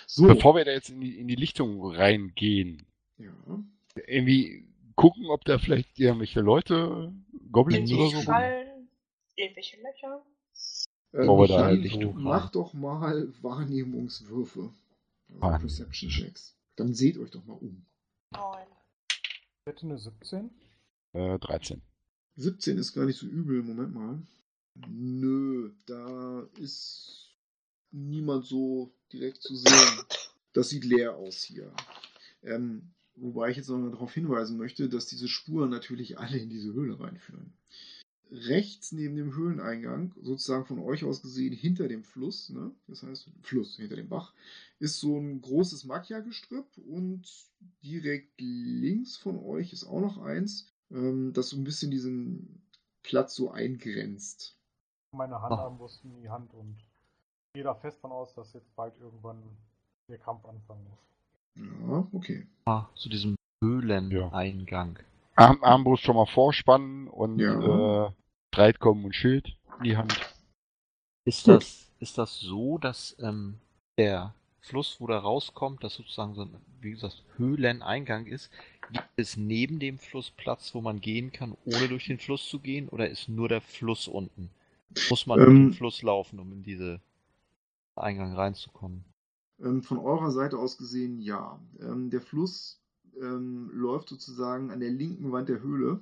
So, 0.06 0.26
Bevor 0.26 0.54
wir 0.56 0.64
da 0.64 0.72
jetzt 0.72 0.90
in 0.90 1.00
die, 1.00 1.18
in 1.18 1.28
die 1.28 1.36
Lichtung 1.36 1.84
reingehen, 1.84 2.82
ja. 3.18 3.32
irgendwie 4.06 4.66
gucken, 5.00 5.26
ob 5.30 5.44
da 5.44 5.58
vielleicht 5.58 5.98
irgendwelche 5.98 6.40
Leute, 6.40 7.12
Goblins 7.50 7.90
oder 7.90 8.00
Irgendwelche 8.00 8.24
so. 8.24 8.30
Fallen, 8.30 8.88
irgendwelche 9.34 9.76
Löcher. 9.78 10.24
Die 11.12 11.82
Lichtung 11.82 12.22
mach 12.22 12.50
doch 12.50 12.72
mal 12.72 13.32
Wahrnehmungswürfe. 13.42 14.72
Also. 15.40 15.58
Perception 15.58 16.10
Checks. 16.10 16.56
Dann 16.76 16.94
seht 16.94 17.18
euch 17.18 17.30
doch 17.30 17.44
mal 17.46 17.54
um. 17.54 17.84
Neun. 18.32 18.66
Bitte 19.64 19.86
eine 19.86 19.98
17. 19.98 20.50
Äh, 21.14 21.38
13. 21.38 21.82
17 22.36 22.78
ist 22.78 22.92
gar 22.92 23.06
nicht 23.06 23.18
so 23.18 23.26
übel. 23.26 23.62
Moment 23.62 23.94
mal. 23.94 24.22
Nö, 24.86 25.72
da 25.86 26.46
ist 26.58 27.34
niemand 27.90 28.44
so 28.44 28.92
direkt 29.12 29.42
zu 29.42 29.56
sehen. 29.56 30.04
Das 30.52 30.68
sieht 30.68 30.84
leer 30.84 31.16
aus 31.16 31.42
hier. 31.42 31.72
Ähm, 32.42 32.92
wobei 33.20 33.50
ich 33.50 33.56
jetzt 33.56 33.68
noch 33.68 33.78
mal 33.78 33.90
darauf 33.90 34.12
hinweisen 34.12 34.56
möchte, 34.56 34.88
dass 34.88 35.06
diese 35.06 35.28
Spuren 35.28 35.70
natürlich 35.70 36.18
alle 36.18 36.38
in 36.38 36.48
diese 36.48 36.72
Höhle 36.72 36.98
reinführen. 36.98 37.52
Rechts 38.30 38.92
neben 38.92 39.16
dem 39.16 39.34
Höhleneingang, 39.34 40.14
sozusagen 40.22 40.64
von 40.64 40.78
euch 40.78 41.04
aus 41.04 41.20
gesehen 41.20 41.52
hinter 41.52 41.88
dem 41.88 42.04
Fluss, 42.04 42.48
ne? 42.50 42.70
das 42.86 43.02
heißt 43.02 43.28
Fluss 43.42 43.76
hinter 43.76 43.96
dem 43.96 44.08
Bach, 44.08 44.34
ist 44.78 45.00
so 45.00 45.18
ein 45.18 45.40
großes 45.40 45.84
Macchia-Gestrüpp 45.84 46.78
und 46.86 47.28
direkt 47.82 48.40
links 48.40 49.16
von 49.16 49.36
euch 49.36 49.72
ist 49.72 49.84
auch 49.84 50.00
noch 50.00 50.18
eins, 50.18 50.72
ähm, 50.92 51.32
das 51.32 51.50
so 51.50 51.56
ein 51.56 51.64
bisschen 51.64 51.90
diesen 51.90 52.62
Platz 53.02 53.34
so 53.34 53.50
eingrenzt. 53.50 54.56
Meine 55.12 55.42
Hand 55.42 55.52
Ah. 55.52 55.64
Armbrust 55.64 56.04
in 56.04 56.14
die 56.22 56.28
Hand 56.28 56.54
und 56.54 56.78
gehe 57.52 57.64
da 57.64 57.74
fest 57.74 58.00
von 58.00 58.12
aus, 58.12 58.32
dass 58.34 58.52
jetzt 58.52 58.74
bald 58.76 58.96
irgendwann 59.00 59.42
der 60.08 60.18
Kampf 60.18 60.44
anfangen 60.44 60.84
muss. 60.88 61.00
Ja, 61.56 62.08
okay. 62.12 62.46
Ah, 62.66 62.86
zu 62.94 63.08
diesem 63.08 63.36
Höhleneingang. 63.62 64.98
Arm, 65.36 65.62
Armbrust 65.62 66.04
schon 66.04 66.16
mal 66.16 66.26
vorspannen 66.26 67.08
und 67.08 67.38
Ja. 67.38 68.06
äh, 68.06 68.12
Streitkommen 68.52 69.04
und 69.04 69.14
Schild 69.14 69.56
in 69.78 69.84
die 69.84 69.96
Hand. 69.96 70.14
Ist 71.24 71.44
Gut. 71.44 71.54
das, 71.56 71.88
ist 72.00 72.18
das 72.18 72.40
so, 72.40 72.78
dass 72.78 73.16
ähm, 73.20 73.58
der 73.98 74.34
Fluss, 74.60 75.00
wo 75.00 75.06
da 75.06 75.18
rauskommt, 75.18 75.82
das 75.84 75.94
sozusagen 75.94 76.34
so 76.34 76.42
ein, 76.42 76.54
wie 76.80 76.90
gesagt, 76.90 77.22
Höhleneingang 77.36 78.26
ist, 78.26 78.50
gibt 78.92 79.08
es 79.16 79.36
neben 79.36 79.78
dem 79.78 79.98
Fluss 79.98 80.30
Platz, 80.30 80.74
wo 80.74 80.80
man 80.80 81.00
gehen 81.00 81.32
kann, 81.32 81.56
ohne 81.64 81.88
durch 81.88 82.06
den 82.06 82.18
Fluss 82.18 82.48
zu 82.48 82.58
gehen, 82.58 82.88
oder 82.88 83.08
ist 83.08 83.28
nur 83.28 83.48
der 83.48 83.60
Fluss 83.60 84.08
unten? 84.08 84.50
Muss 85.08 85.26
man 85.26 85.38
durch 85.38 85.50
Ähm, 85.50 85.68
den 85.68 85.72
Fluss 85.72 86.02
laufen, 86.02 86.40
um 86.40 86.52
in 86.52 86.62
diese 86.62 87.00
Eingang 87.96 88.34
reinzukommen? 88.34 89.04
Ähm, 89.62 89.82
von 89.82 89.98
eurer 89.98 90.30
Seite 90.30 90.58
aus 90.58 90.78
gesehen, 90.78 91.20
ja. 91.20 91.60
Ähm, 91.80 92.10
der 92.10 92.20
Fluss 92.20 92.80
ähm, 93.20 93.70
läuft 93.72 94.08
sozusagen 94.08 94.70
an 94.70 94.80
der 94.80 94.90
linken 94.90 95.32
Wand 95.32 95.48
der 95.48 95.62
Höhle 95.62 96.00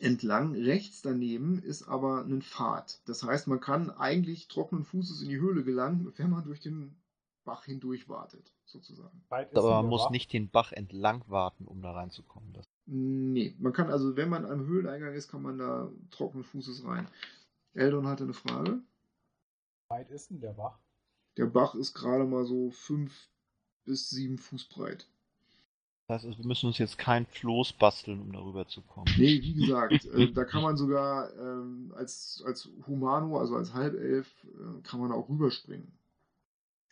entlang. 0.00 0.54
Rechts 0.54 1.02
daneben 1.02 1.58
ist 1.58 1.82
aber 1.84 2.24
ein 2.24 2.42
Pfad. 2.42 3.00
Das 3.06 3.22
heißt, 3.22 3.46
man 3.46 3.60
kann 3.60 3.90
eigentlich 3.90 4.48
trockenen 4.48 4.84
Fußes 4.84 5.22
in 5.22 5.28
die 5.28 5.40
Höhle 5.40 5.64
gelangen, 5.64 6.12
wenn 6.16 6.30
man 6.30 6.44
durch 6.44 6.60
den 6.60 6.96
Bach 7.44 7.64
hindurch 7.64 8.08
wartet, 8.08 8.52
sozusagen. 8.64 9.22
Weit 9.28 9.52
ist 9.52 9.58
Aber 9.58 9.82
man 9.82 9.86
muss 9.90 10.04
Bach? 10.04 10.10
nicht 10.10 10.32
den 10.32 10.50
Bach 10.50 10.72
entlang 10.72 11.22
warten, 11.28 11.66
um 11.66 11.82
da 11.82 11.92
reinzukommen. 11.92 12.52
Das 12.54 12.66
Nee, 12.86 13.54
man 13.58 13.72
kann 13.72 13.90
also, 13.90 14.16
wenn 14.16 14.28
man 14.28 14.44
am 14.44 14.66
Höhleneingang 14.66 15.14
ist, 15.14 15.30
kann 15.30 15.42
man 15.42 15.58
da 15.58 15.90
trockenen 16.10 16.44
Fußes 16.44 16.84
rein. 16.84 17.08
Eldon 17.72 18.06
hatte 18.06 18.24
eine 18.24 18.34
Frage. 18.34 18.80
Weit 19.88 20.10
ist 20.10 20.30
denn 20.30 20.40
der 20.40 20.52
Bach? 20.52 20.78
Der 21.36 21.46
Bach 21.46 21.74
ist 21.74 21.94
gerade 21.94 22.24
mal 22.24 22.44
so 22.44 22.70
fünf 22.70 23.28
bis 23.84 24.10
sieben 24.10 24.38
Fuß 24.38 24.66
breit. 24.66 25.06
heißt, 26.08 26.24
also, 26.24 26.38
wir 26.38 26.46
müssen 26.46 26.66
uns 26.66 26.78
jetzt 26.78 26.98
kein 26.98 27.26
Floß 27.26 27.74
basteln, 27.74 28.20
um 28.20 28.32
darüber 28.32 28.66
zu 28.66 28.82
kommen. 28.82 29.12
Nee, 29.18 29.42
wie 29.42 29.54
gesagt, 29.54 30.04
äh, 30.14 30.32
da 30.32 30.44
kann 30.44 30.62
man 30.62 30.76
sogar 30.76 31.32
ähm, 31.36 31.92
als, 31.96 32.42
als 32.46 32.68
Humano, 32.86 33.38
also 33.38 33.56
als 33.56 33.74
Halbelf, 33.74 34.28
äh, 34.44 34.82
kann 34.82 35.00
man 35.00 35.12
auch 35.12 35.28
rüberspringen. 35.28 35.92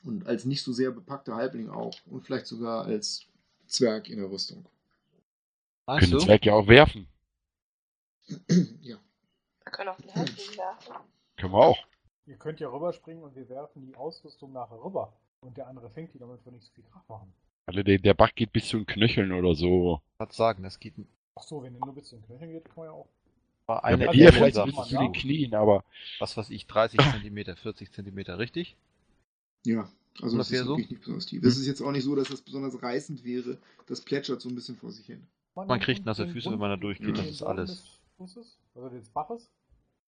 Und 0.05 0.26
als 0.26 0.44
nicht 0.44 0.62
so 0.62 0.72
sehr 0.72 0.90
bepackter 0.90 1.37
Halbling 1.37 1.70
auch. 1.70 1.94
Und 2.07 2.24
vielleicht 2.24 2.46
sogar 2.46 2.85
als 2.85 3.26
Zwerg 3.66 4.09
in 4.09 4.18
der 4.18 4.31
Rüstung. 4.31 4.66
Ach 5.87 6.00
Können 6.00 6.12
so. 6.12 6.18
Zwerg 6.18 6.44
ja 6.44 6.55
auch 6.55 6.66
werfen. 6.66 7.07
ja. 8.81 8.98
Wir 9.64 9.72
können 9.72 9.88
auch 9.90 9.96
den 9.96 10.12
Halbling 10.12 10.57
werfen. 10.57 10.94
Können 11.37 11.52
wir 11.52 11.59
auch. 11.59 11.78
Ihr 12.27 12.37
könnt 12.37 12.61
ja 12.61 12.69
rüberspringen 12.69 13.23
und 13.23 13.35
wir 13.35 13.49
werfen 13.49 13.85
die 13.87 13.97
Ausrüstung 13.97 14.53
nachher 14.53 14.83
rüber. 14.83 15.13
Und 15.41 15.57
der 15.57 15.67
andere 15.67 15.91
fängt 15.91 16.15
die, 16.15 16.19
damit 16.19 16.45
wir 16.45 16.53
nicht 16.53 16.65
so 16.65 16.73
viel 16.73 16.85
Krach 16.85 17.03
machen. 17.09 17.33
Also 17.67 17.83
der, 17.83 17.99
der 17.99 18.15
Bach 18.15 18.35
geht 18.35 18.53
bis 18.53 18.69
zu 18.69 18.77
den 18.79 18.87
Knöcheln 18.87 19.33
oder 19.33 19.55
so. 19.55 20.01
Was 20.19 20.37
sagen, 20.37 20.63
das 20.63 20.79
geht 20.79 20.95
Ach 21.35 21.43
so, 21.43 21.63
wenn 21.63 21.75
ihr 21.75 21.81
nur 21.81 21.95
bis 21.95 22.09
zu 22.09 22.17
den 22.17 22.25
Knöcheln 22.27 22.53
geht, 22.53 22.65
kann 22.67 22.75
man 22.77 22.87
ja 22.87 22.93
auch. 22.93 23.09
war 23.67 23.77
Ja, 23.77 23.85
eine 23.85 24.07
bei 24.07 24.13
dir 24.13 24.27
Elle 24.27 24.33
vielleicht 24.33 24.65
bis 24.65 24.75
man, 24.75 24.85
zu 24.87 24.95
ja. 24.95 25.01
den 25.03 25.13
Knien, 25.13 25.55
aber 25.55 25.85
was 26.19 26.37
weiß 26.37 26.51
ich, 26.51 26.67
30 26.67 27.01
Zentimeter, 27.13 27.57
40 27.57 27.91
Zentimeter, 27.93 28.39
richtig? 28.39 28.77
Ja, 29.65 29.89
also 30.21 30.37
das 30.37 30.49
Ungefähr 30.49 30.61
ist 30.61 30.67
so? 30.67 30.73
wirklich 30.77 30.91
nicht 30.91 31.01
besonders 31.01 31.27
tief. 31.27 31.43
Es 31.43 31.57
ist 31.57 31.67
jetzt 31.67 31.81
auch 31.81 31.93
nicht 31.93 32.05
so, 32.05 32.15
dass 32.15 32.29
das 32.29 32.43
besonders 32.43 32.83
reißend 32.83 33.25
wäre. 33.25 33.59
Das 33.87 34.01
plätschert 34.03 34.41
so 34.41 34.49
ein 34.49 34.55
bisschen 34.55 34.77
vor 34.77 34.91
sich 34.91 35.07
hin. 35.07 35.27
Man 35.55 35.81
kriegt 35.81 36.05
nasse 36.05 36.29
Füße, 36.29 36.51
wenn 36.51 36.59
man 36.59 36.71
da 36.71 36.77
durchgeht, 36.77 37.17
das 37.17 37.27
ist 37.27 37.43
alles. 37.43 37.71
Des 37.71 38.01
Flusses, 38.17 38.59
also 38.75 38.89
des 38.89 39.09
Baches. 39.11 39.51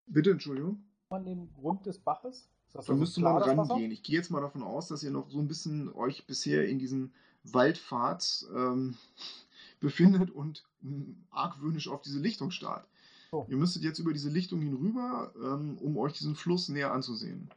Bitte, 0.07 0.31
Entschuldigung. 0.31 0.83
An 1.09 1.25
den 1.25 1.53
Grund 1.53 1.85
des 1.85 1.99
Baches? 1.99 2.47
Ist 2.67 2.75
das 2.75 2.85
Da 2.85 2.91
also 2.93 2.95
müsste 2.95 3.21
man 3.21 3.37
rangehen. 3.41 3.91
Ich 3.91 4.03
gehe 4.03 4.15
jetzt 4.15 4.31
mal 4.31 4.41
davon 4.41 4.63
aus, 4.63 4.87
dass 4.87 5.03
ihr 5.03 5.11
noch 5.11 5.29
so 5.29 5.39
ein 5.39 5.47
bisschen 5.47 5.93
euch 5.93 6.25
bisher 6.25 6.67
in 6.67 6.79
diesem 6.79 7.13
Waldpfad 7.43 8.45
ähm, 8.55 8.97
befindet 9.79 10.31
und 10.31 10.63
mh, 10.81 11.15
argwöhnisch 11.31 11.87
auf 11.87 12.01
diese 12.01 12.19
Lichtung 12.19 12.51
starrt. 12.51 12.87
So. 13.31 13.45
Ihr 13.49 13.57
müsstet 13.57 13.83
jetzt 13.83 13.99
über 13.99 14.13
diese 14.13 14.29
Lichtung 14.29 14.61
hinüber, 14.61 15.31
ähm, 15.35 15.77
um 15.79 15.97
euch 15.97 16.13
diesen 16.13 16.35
Fluss 16.35 16.69
näher 16.69 16.91
anzusehen. 16.91 17.49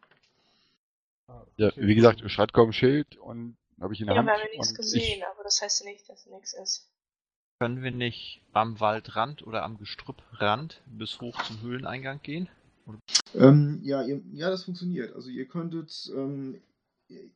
Ah, 1.29 1.45
Ja, 1.57 1.69
okay. 1.69 1.87
wie 1.87 1.95
gesagt, 1.95 2.23
beschreibt 2.23 2.53
kaum 2.53 2.73
Schild 2.73 3.17
und 3.17 3.57
habe 3.81 3.95
ich 3.95 4.01
in 4.01 4.07
der 4.07 4.17
Ja, 4.17 4.21
Hand. 4.21 4.29
wir 4.29 4.33
haben 4.35 4.41
ja 4.43 4.59
nichts 4.59 4.75
gesehen, 4.75 5.23
aber 5.33 5.45
das 5.45 5.63
heißt 5.63 5.85
ja 5.85 5.91
nicht, 5.91 6.09
dass 6.09 6.27
nichts 6.27 6.53
ist. 6.55 6.89
Können 7.61 7.83
wir 7.83 7.91
nicht 7.91 8.43
am 8.53 8.79
Waldrand 8.81 9.47
oder 9.47 9.63
am 9.65 9.79
Gestrüpprand 9.79 10.81
bis 10.87 11.21
hoch 11.21 11.41
zum 11.43 11.61
Höhleneingang 11.61 12.21
gehen? 12.23 12.49
Ähm, 13.35 13.81
ja, 13.83 14.03
ihr, 14.05 14.23
ja, 14.33 14.51
das 14.51 14.65
funktioniert. 14.65 15.15
Also 15.15 15.31
ihr 15.31 15.47
könntet 15.47 16.11
ähm, 16.15 16.61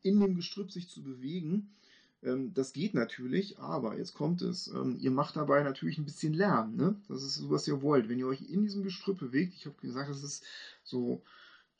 in 0.02 0.20
dem 0.20 0.36
Gestrüpp 0.36 0.70
sich 0.70 0.88
zu 0.88 1.02
bewegen. 1.02 1.74
Ähm, 2.22 2.54
das 2.54 2.72
geht 2.72 2.94
natürlich, 2.94 3.58
aber 3.58 3.98
jetzt 3.98 4.14
kommt 4.14 4.42
es. 4.42 4.68
Ähm, 4.68 4.96
ihr 5.00 5.10
macht 5.10 5.36
dabei 5.36 5.62
natürlich 5.62 5.98
ein 5.98 6.04
bisschen 6.04 6.32
Lärm. 6.32 6.76
Ne? 6.76 6.96
Das 7.08 7.22
ist 7.22 7.36
so, 7.36 7.50
was 7.50 7.66
ihr 7.68 7.82
wollt. 7.82 8.08
Wenn 8.08 8.18
ihr 8.18 8.26
euch 8.26 8.42
in 8.42 8.62
diesem 8.62 8.82
Gestrüpp 8.82 9.18
bewegt, 9.18 9.54
ich 9.54 9.66
habe 9.66 9.76
gesagt, 9.80 10.10
das 10.10 10.22
ist 10.22 10.44
so 10.84 11.22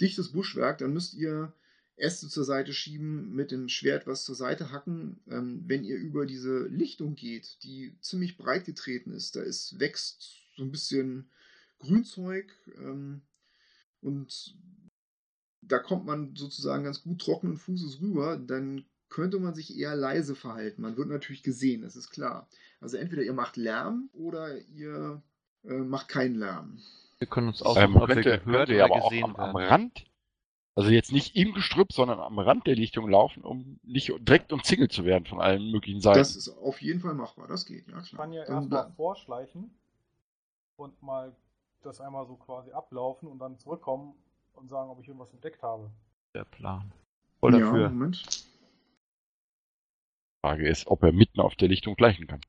dichtes 0.01 0.33
Buschwerk, 0.33 0.79
dann 0.79 0.93
müsst 0.93 1.15
ihr 1.15 1.53
Äste 1.97 2.29
zur 2.29 2.45
Seite 2.45 2.73
schieben, 2.73 3.35
mit 3.35 3.51
dem 3.51 3.69
Schwert 3.69 4.07
was 4.07 4.25
zur 4.25 4.35
Seite 4.35 4.73
hacken. 4.73 5.21
Ähm, 5.29 5.63
wenn 5.67 5.85
ihr 5.85 5.97
über 5.97 6.27
diese 6.27 6.67
Lichtung 6.67 7.15
geht, 7.15 7.59
die 7.63 7.97
ziemlich 8.01 8.37
breit 8.37 8.65
getreten 8.65 9.13
ist, 9.13 9.37
da 9.37 9.43
ist, 9.43 9.79
wächst 9.79 10.41
so 10.57 10.65
ein 10.65 10.73
bisschen 10.73 11.31
Grünzeug. 11.79 12.53
Ähm, 12.79 13.23
und 14.03 14.57
da 15.63 15.79
kommt 15.79 16.05
man 16.07 16.35
sozusagen 16.37 16.85
ganz 16.85 17.03
gut 17.03 17.21
trockenen 17.21 17.57
Fußes 17.57 18.01
rüber, 18.01 18.37
dann 18.37 18.85
könnte 19.09 19.39
man 19.39 19.55
sich 19.55 19.77
eher 19.77 19.95
leise 19.95 20.35
verhalten. 20.35 20.83
Man 20.83 20.97
wird 20.97 21.09
natürlich 21.09 21.43
gesehen, 21.43 21.83
das 21.83 21.97
ist 21.97 22.11
klar. 22.11 22.49
Also 22.81 22.97
entweder 22.97 23.23
ihr 23.23 23.33
macht 23.35 23.57
Lärm 23.57 24.09
oder 24.13 24.59
ihr 24.69 25.23
äh, 25.65 25.75
macht 25.75 26.09
keinen 26.09 26.37
Lärm. 26.37 26.79
Wir 27.19 27.27
können 27.29 27.49
uns 27.49 27.61
Ähm, 27.61 27.67
aussuchen, 27.67 27.97
ob 27.97 28.09
wir 28.09 28.17
könnte, 28.17 28.39
gehört 28.41 28.69
ja 28.71 28.77
oder 28.77 28.85
aber 28.87 28.95
auch 28.97 29.11
gesehen 29.11 29.25
am, 29.25 29.37
am. 29.37 29.57
Rand, 29.57 30.05
also 30.75 30.91
jetzt 30.91 31.13
nicht 31.13 31.37
im 31.37 31.53
Gestrüpp, 31.53 31.93
sondern 31.93 32.19
am 32.19 32.39
Rand 32.39 32.67
der 32.67 32.75
Lichtung 32.75 33.09
laufen, 33.09 33.45
um 33.45 33.79
nicht 33.83 34.13
direkt 34.21 34.53
umzingelt 34.53 34.93
zu 34.93 35.05
werden 35.05 35.27
von 35.27 35.41
allen 35.41 35.71
möglichen 35.71 36.01
Seiten. 36.01 36.19
Das 36.19 36.37
ist 36.37 36.49
auf 36.49 36.81
jeden 36.83 37.01
Fall 37.01 37.15
machbar, 37.15 37.47
das 37.47 37.67
geht, 37.67 37.87
ja 37.89 38.01
Ich 38.01 38.09
klar. 38.09 38.23
kann 38.23 38.33
ja 38.33 38.45
erstmal 38.45 38.85
da- 38.85 38.91
vorschleichen 38.97 39.71
und 40.77 41.01
mal 41.03 41.37
das 41.83 42.01
einmal 42.01 42.27
so 42.27 42.37
quasi 42.37 42.71
ablaufen 42.73 43.29
und 43.29 43.39
dann 43.39 43.59
zurückkommen 43.59 44.15
und 44.55 44.69
sagen, 44.69 44.91
ob 44.91 45.01
ich 45.01 45.09
irgendwas 45.09 45.33
entdeckt 45.33 45.63
habe. 45.63 45.91
Der 46.35 46.45
Plan. 46.45 46.93
Voll 47.41 47.55
ja, 47.55 47.61
dafür. 47.61 47.89
Moment. 47.89 48.47
Frage 50.41 50.69
ist, 50.69 50.87
ob 50.87 51.03
er 51.03 51.13
mitten 51.13 51.41
auf 51.41 51.55
der 51.55 51.69
Lichtung 51.69 51.95
gleichen 51.95 52.27
kann. 52.27 52.41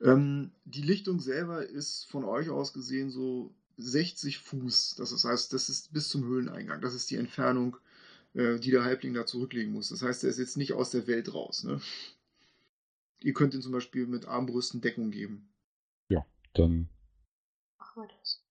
Ähm, 0.00 0.52
die 0.64 0.82
Lichtung 0.82 1.20
selber 1.20 1.64
ist 1.64 2.10
von 2.10 2.24
euch 2.24 2.50
aus 2.50 2.72
gesehen 2.72 3.10
so 3.10 3.54
60 3.76 4.38
Fuß. 4.38 4.96
Das 4.96 5.24
heißt, 5.24 5.52
das 5.52 5.68
ist 5.68 5.92
bis 5.92 6.08
zum 6.08 6.24
Höhleneingang. 6.24 6.80
Das 6.80 6.94
ist 6.94 7.10
die 7.10 7.16
Entfernung, 7.16 7.76
äh, 8.34 8.58
die 8.58 8.70
der 8.70 8.84
Halbling 8.84 9.14
da 9.14 9.26
zurücklegen 9.26 9.72
muss. 9.72 9.88
Das 9.88 10.02
heißt, 10.02 10.24
er 10.24 10.30
ist 10.30 10.38
jetzt 10.38 10.56
nicht 10.56 10.72
aus 10.72 10.90
der 10.90 11.06
Welt 11.06 11.32
raus. 11.32 11.64
Ne? 11.64 11.80
Ihr 13.20 13.32
könnt 13.32 13.54
ihm 13.54 13.62
zum 13.62 13.72
Beispiel 13.72 14.06
mit 14.06 14.26
Armbrüsten 14.26 14.80
Deckung 14.80 15.10
geben. 15.10 15.50
Dann 16.54 16.88
Machen 17.96 18.08
wir 18.08 18.16
das. 18.20 18.42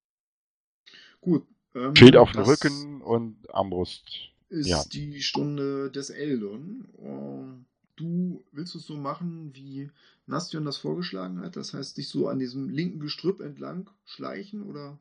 Gut. 1.22 1.48
Ähm, 1.76 1.96
Schild 1.96 2.18
auf 2.18 2.32
dem 2.32 2.42
Rücken 2.42 3.02
und 3.02 3.54
Armbrust. 3.54 4.32
Ist 4.50 4.68
Ja. 4.68 4.84
die 4.86 5.22
Stunde 5.22 5.92
des 5.92 6.10
Eldon. 6.10 6.90
Ähm, 7.00 7.66
Du 8.00 8.46
willst 8.54 8.76
es 8.76 8.86
so 8.86 8.96
machen, 8.96 9.54
wie 9.54 9.92
Nastion 10.26 10.64
das 10.64 10.78
vorgeschlagen 10.78 11.42
hat? 11.42 11.58
Das 11.58 11.74
heißt, 11.74 11.98
dich 11.98 12.08
so 12.08 12.30
an 12.30 12.40
diesem 12.40 12.70
linken 12.70 13.02
Gestrüpp 13.02 13.42
entlang 13.42 13.90
schleichen 14.06 14.64
oder 14.64 14.98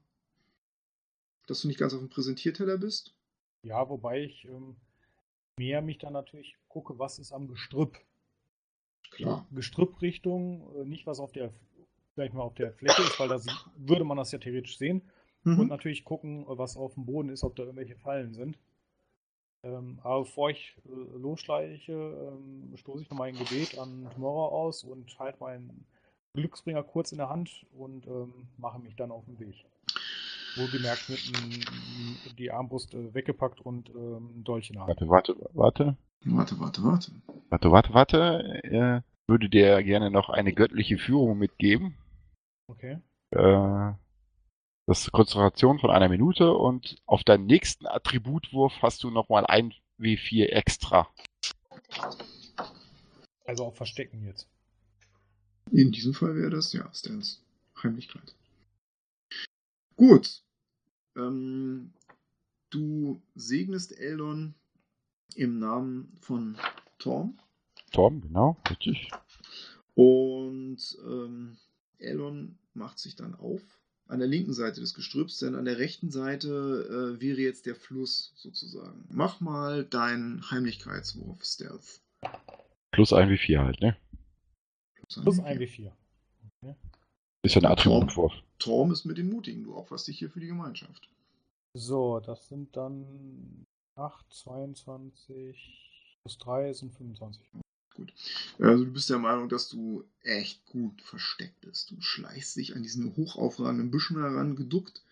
dass 1.46 1.60
du 1.60 1.68
nicht 1.68 1.78
ganz 1.78 1.94
auf 1.94 2.00
dem 2.00 2.08
Präsentierteller 2.08 2.76
bist? 2.76 3.14
Ja, 3.62 3.88
wobei 3.88 4.24
ich 4.24 4.46
ähm, 4.46 4.74
mehr 5.58 5.80
mich 5.80 5.98
dann 5.98 6.12
natürlich 6.12 6.56
gucke, 6.66 6.98
was 6.98 7.20
ist 7.20 7.30
am 7.30 7.46
Gestrüpp. 7.46 7.96
Klar. 9.12 9.46
Gestrüpprichtung, 9.52 10.68
äh, 10.74 10.84
nicht 10.84 11.06
was 11.06 11.20
auf 11.20 11.30
der, 11.30 11.52
sag 12.18 12.26
ich 12.26 12.32
mal, 12.32 12.42
auf 12.42 12.54
der 12.54 12.72
Fläche 12.72 13.00
ist, 13.02 13.18
weil 13.20 13.28
da 13.28 13.40
würde 13.76 14.04
man 14.04 14.16
das 14.16 14.32
ja 14.32 14.38
theoretisch 14.38 14.76
sehen. 14.76 15.02
Und 15.44 15.56
Mhm. 15.56 15.66
natürlich 15.68 16.04
gucken, 16.04 16.42
äh, 16.42 16.58
was 16.58 16.76
auf 16.76 16.94
dem 16.94 17.06
Boden 17.06 17.28
ist, 17.30 17.44
ob 17.44 17.54
da 17.56 17.62
irgendwelche 17.62 17.94
Fallen 17.96 18.34
sind. 18.34 18.58
Ähm, 19.64 19.98
aber 20.02 20.20
bevor 20.20 20.50
ich 20.50 20.76
äh, 20.86 21.18
losschleiche, 21.18 21.92
ähm, 21.92 22.76
stoße 22.76 23.02
ich 23.02 23.10
nochmal 23.10 23.28
ein 23.28 23.38
Gebet 23.38 23.78
an 23.78 24.08
Tomorrow 24.14 24.48
aus 24.54 24.82
und 24.84 25.16
halte 25.18 25.38
meinen 25.40 25.84
Glücksbringer 26.34 26.82
kurz 26.82 27.12
in 27.12 27.18
der 27.18 27.28
Hand 27.28 27.66
und 27.76 28.06
ähm, 28.06 28.32
mache 28.58 28.78
mich 28.80 28.94
dann 28.96 29.10
auf 29.10 29.24
den 29.26 29.38
Weg. 29.40 29.64
Wohlgemerkt 30.56 31.08
mit 31.08 31.20
n- 31.28 32.34
die 32.36 32.50
Armbrust 32.50 32.94
äh, 32.94 33.14
weggepackt 33.14 33.60
und 33.60 33.90
ähm, 33.90 34.38
ein 34.40 34.44
Dolch 34.44 34.70
in 34.70 34.74
der 34.74 34.86
Hand. 34.86 35.00
Warte, 35.00 35.08
warte, 35.08 35.36
warte. 35.54 35.96
Warte, 36.24 36.58
warte, 36.60 36.82
warte. 36.84 37.12
Warte, 37.50 37.70
warte, 37.70 37.94
warte. 37.94 38.60
Er 38.64 39.04
würde 39.28 39.48
dir 39.48 39.82
gerne 39.82 40.10
noch 40.10 40.30
eine 40.30 40.52
göttliche 40.52 40.98
Führung 40.98 41.38
mitgeben. 41.38 41.94
Okay. 42.68 42.98
Äh, 43.30 43.92
das 44.86 45.00
ist 45.00 45.12
Konzentration 45.12 45.78
von 45.78 45.90
einer 45.90 46.08
Minute 46.08 46.52
und 46.52 46.96
auf 47.06 47.24
deinen 47.24 47.46
nächsten 47.46 47.86
Attributwurf 47.86 48.74
hast 48.80 49.02
du 49.02 49.10
nochmal 49.10 49.46
ein 49.46 49.74
W4 49.98 50.46
extra. 50.46 51.08
Also 53.44 53.64
auf 53.64 53.76
Verstecken 53.76 54.24
jetzt. 54.24 54.48
In 55.70 55.92
diesem 55.92 56.14
Fall 56.14 56.36
wäre 56.36 56.50
das, 56.50 56.72
ja, 56.72 56.90
Stance. 56.94 57.40
Heimlichkeit. 57.82 58.34
Gut. 59.96 60.42
Ähm, 61.16 61.92
du 62.70 63.20
segnest 63.34 63.98
Eldon 63.98 64.54
im 65.34 65.58
Namen 65.58 66.16
von 66.20 66.56
Torm. 66.98 67.38
Torben, 67.92 68.20
genau, 68.20 68.56
richtig. 68.68 69.10
Und 69.94 70.78
ähm, 71.04 71.58
Elon 71.98 72.58
macht 72.74 72.98
sich 72.98 73.16
dann 73.16 73.34
auf 73.34 73.62
an 74.06 74.20
der 74.20 74.28
linken 74.28 74.54
Seite 74.54 74.80
des 74.80 74.94
Gestrüpps, 74.94 75.38
denn 75.38 75.54
an 75.54 75.66
der 75.66 75.78
rechten 75.78 76.10
Seite 76.10 77.16
äh, 77.18 77.20
wäre 77.20 77.40
jetzt 77.40 77.66
der 77.66 77.74
Fluss 77.74 78.32
sozusagen. 78.36 79.04
Mach 79.10 79.40
mal 79.40 79.84
deinen 79.84 80.50
Heimlichkeitswurf, 80.50 81.44
Stealth. 81.44 82.00
Plus 82.90 83.12
ein 83.12 83.28
W4 83.28 83.58
halt, 83.58 83.80
ne? 83.82 83.96
Plus 85.22 85.38
ein 85.40 85.58
W4. 85.58 85.92
Ist 87.42 87.54
ja 87.54 87.60
ein 87.60 87.64
Ja, 87.64 87.76
Torben. 87.76 88.08
Attributwurf. 88.08 88.32
Torm 88.58 88.90
ist 88.90 89.04
mit 89.04 89.18
den 89.18 89.28
Mutigen, 89.30 89.62
du 89.64 89.76
opferst 89.76 90.08
dich 90.08 90.18
hier 90.18 90.30
für 90.30 90.40
die 90.40 90.48
Gemeinschaft. 90.48 91.08
So, 91.74 92.18
das 92.20 92.48
sind 92.48 92.76
dann 92.76 93.66
8, 93.94 94.24
22 94.32 96.16
plus 96.22 96.38
3 96.38 96.72
sind 96.72 96.92
25. 96.94 97.46
Also 98.58 98.84
du 98.84 98.92
bist 98.92 99.10
der 99.10 99.18
Meinung, 99.18 99.48
dass 99.48 99.68
du 99.68 100.04
echt 100.22 100.64
gut 100.66 101.00
versteckt 101.02 101.60
bist. 101.60 101.90
Du 101.90 102.00
schleichst 102.00 102.56
dich 102.56 102.74
an 102.76 102.82
diesen 102.82 103.16
hochaufragenden 103.16 103.90
Büschen 103.90 104.18
heran, 104.18 104.56
geduckt 104.56 105.02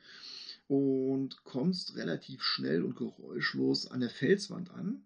und 0.69 1.45
kommst 1.45 1.97
relativ 1.97 2.43
schnell 2.43 2.83
und 2.83 2.97
geräuschlos 2.97 3.91
an 3.91 4.01
der 4.01 4.11
Felswand 4.11 4.71
an. 4.71 5.03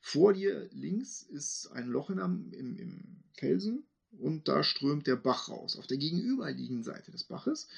Vor 0.00 0.32
dir 0.32 0.68
links 0.72 1.22
ist 1.22 1.68
ein 1.68 1.88
Loch 1.88 2.10
in 2.10 2.18
im, 2.18 2.76
im 2.76 3.16
Felsen 3.34 3.84
und 4.18 4.48
da 4.48 4.62
strömt 4.62 5.06
der 5.06 5.16
Bach 5.16 5.48
raus. 5.48 5.76
Auf 5.76 5.86
der 5.86 5.96
gegenüberliegenden 5.96 6.84
Seite 6.84 7.10
des 7.10 7.24
Baches 7.24 7.68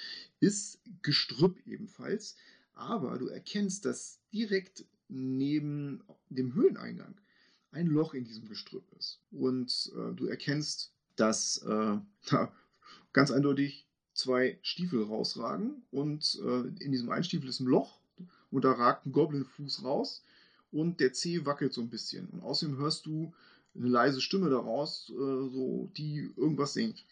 ist 0.41 0.81
Gestrüpp 1.03 1.67
ebenfalls, 1.67 2.37
aber 2.75 3.19
du 3.19 3.29
erkennst, 3.29 3.85
dass 3.85 4.19
direkt 4.33 4.85
neben 5.09 6.03
dem 6.29 6.55
Höhleneingang 6.55 7.15
ein 7.73 7.87
Loch 7.87 8.15
in 8.15 8.25
diesem 8.25 8.49
Gestrüpp 8.49 8.85
ist. 8.99 9.21
Und 9.31 9.93
äh, 9.95 10.15
du 10.15 10.27
erkennst, 10.27 10.93
dass 11.17 11.59
äh, 11.59 11.99
da 12.31 12.53
ganz 13.13 13.31
eindeutig 13.31 13.87
zwei 14.15 14.59
Stiefel 14.63 15.03
rausragen 15.03 15.83
und 15.91 16.39
äh, 16.43 16.83
in 16.83 16.93
diesem 16.93 17.11
einen 17.11 17.25
Stiefel 17.25 17.49
ist 17.49 17.61
ein 17.61 17.67
Loch 17.67 18.01
und 18.51 18.65
da 18.65 18.73
ragt 18.73 19.07
ein 19.07 19.13
Goblin-Fuß 19.13 19.85
raus 19.85 20.23
und 20.73 21.01
der 21.01 21.13
Zeh 21.13 21.45
wackelt 21.45 21.73
so 21.73 21.81
ein 21.81 21.91
bisschen. 21.91 22.27
Und 22.29 22.43
außerdem 22.43 22.79
hörst 22.79 23.07
du 23.07 23.35
eine 23.75 23.89
leise 23.89 24.21
Stimme 24.21 24.49
daraus, 24.49 25.11
äh, 25.11 25.13
so, 25.13 25.91
die 25.97 26.31
irgendwas 26.37 26.73
singt. 26.73 27.05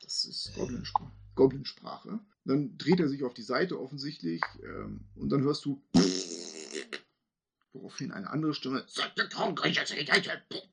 Das 0.00 0.24
ist 0.24 0.54
Goblinsprache. 0.54 1.12
Goblinsprache. 1.34 2.20
Dann 2.46 2.78
dreht 2.78 3.00
er 3.00 3.08
sich 3.08 3.24
auf 3.24 3.34
die 3.34 3.42
Seite 3.42 3.80
offensichtlich 3.80 4.40
ähm, 4.62 5.00
und 5.16 5.30
dann 5.30 5.42
hörst 5.42 5.64
du 5.64 5.82
woraufhin 7.72 8.12
eine 8.12 8.30
andere 8.30 8.54
Stimme. 8.54 8.84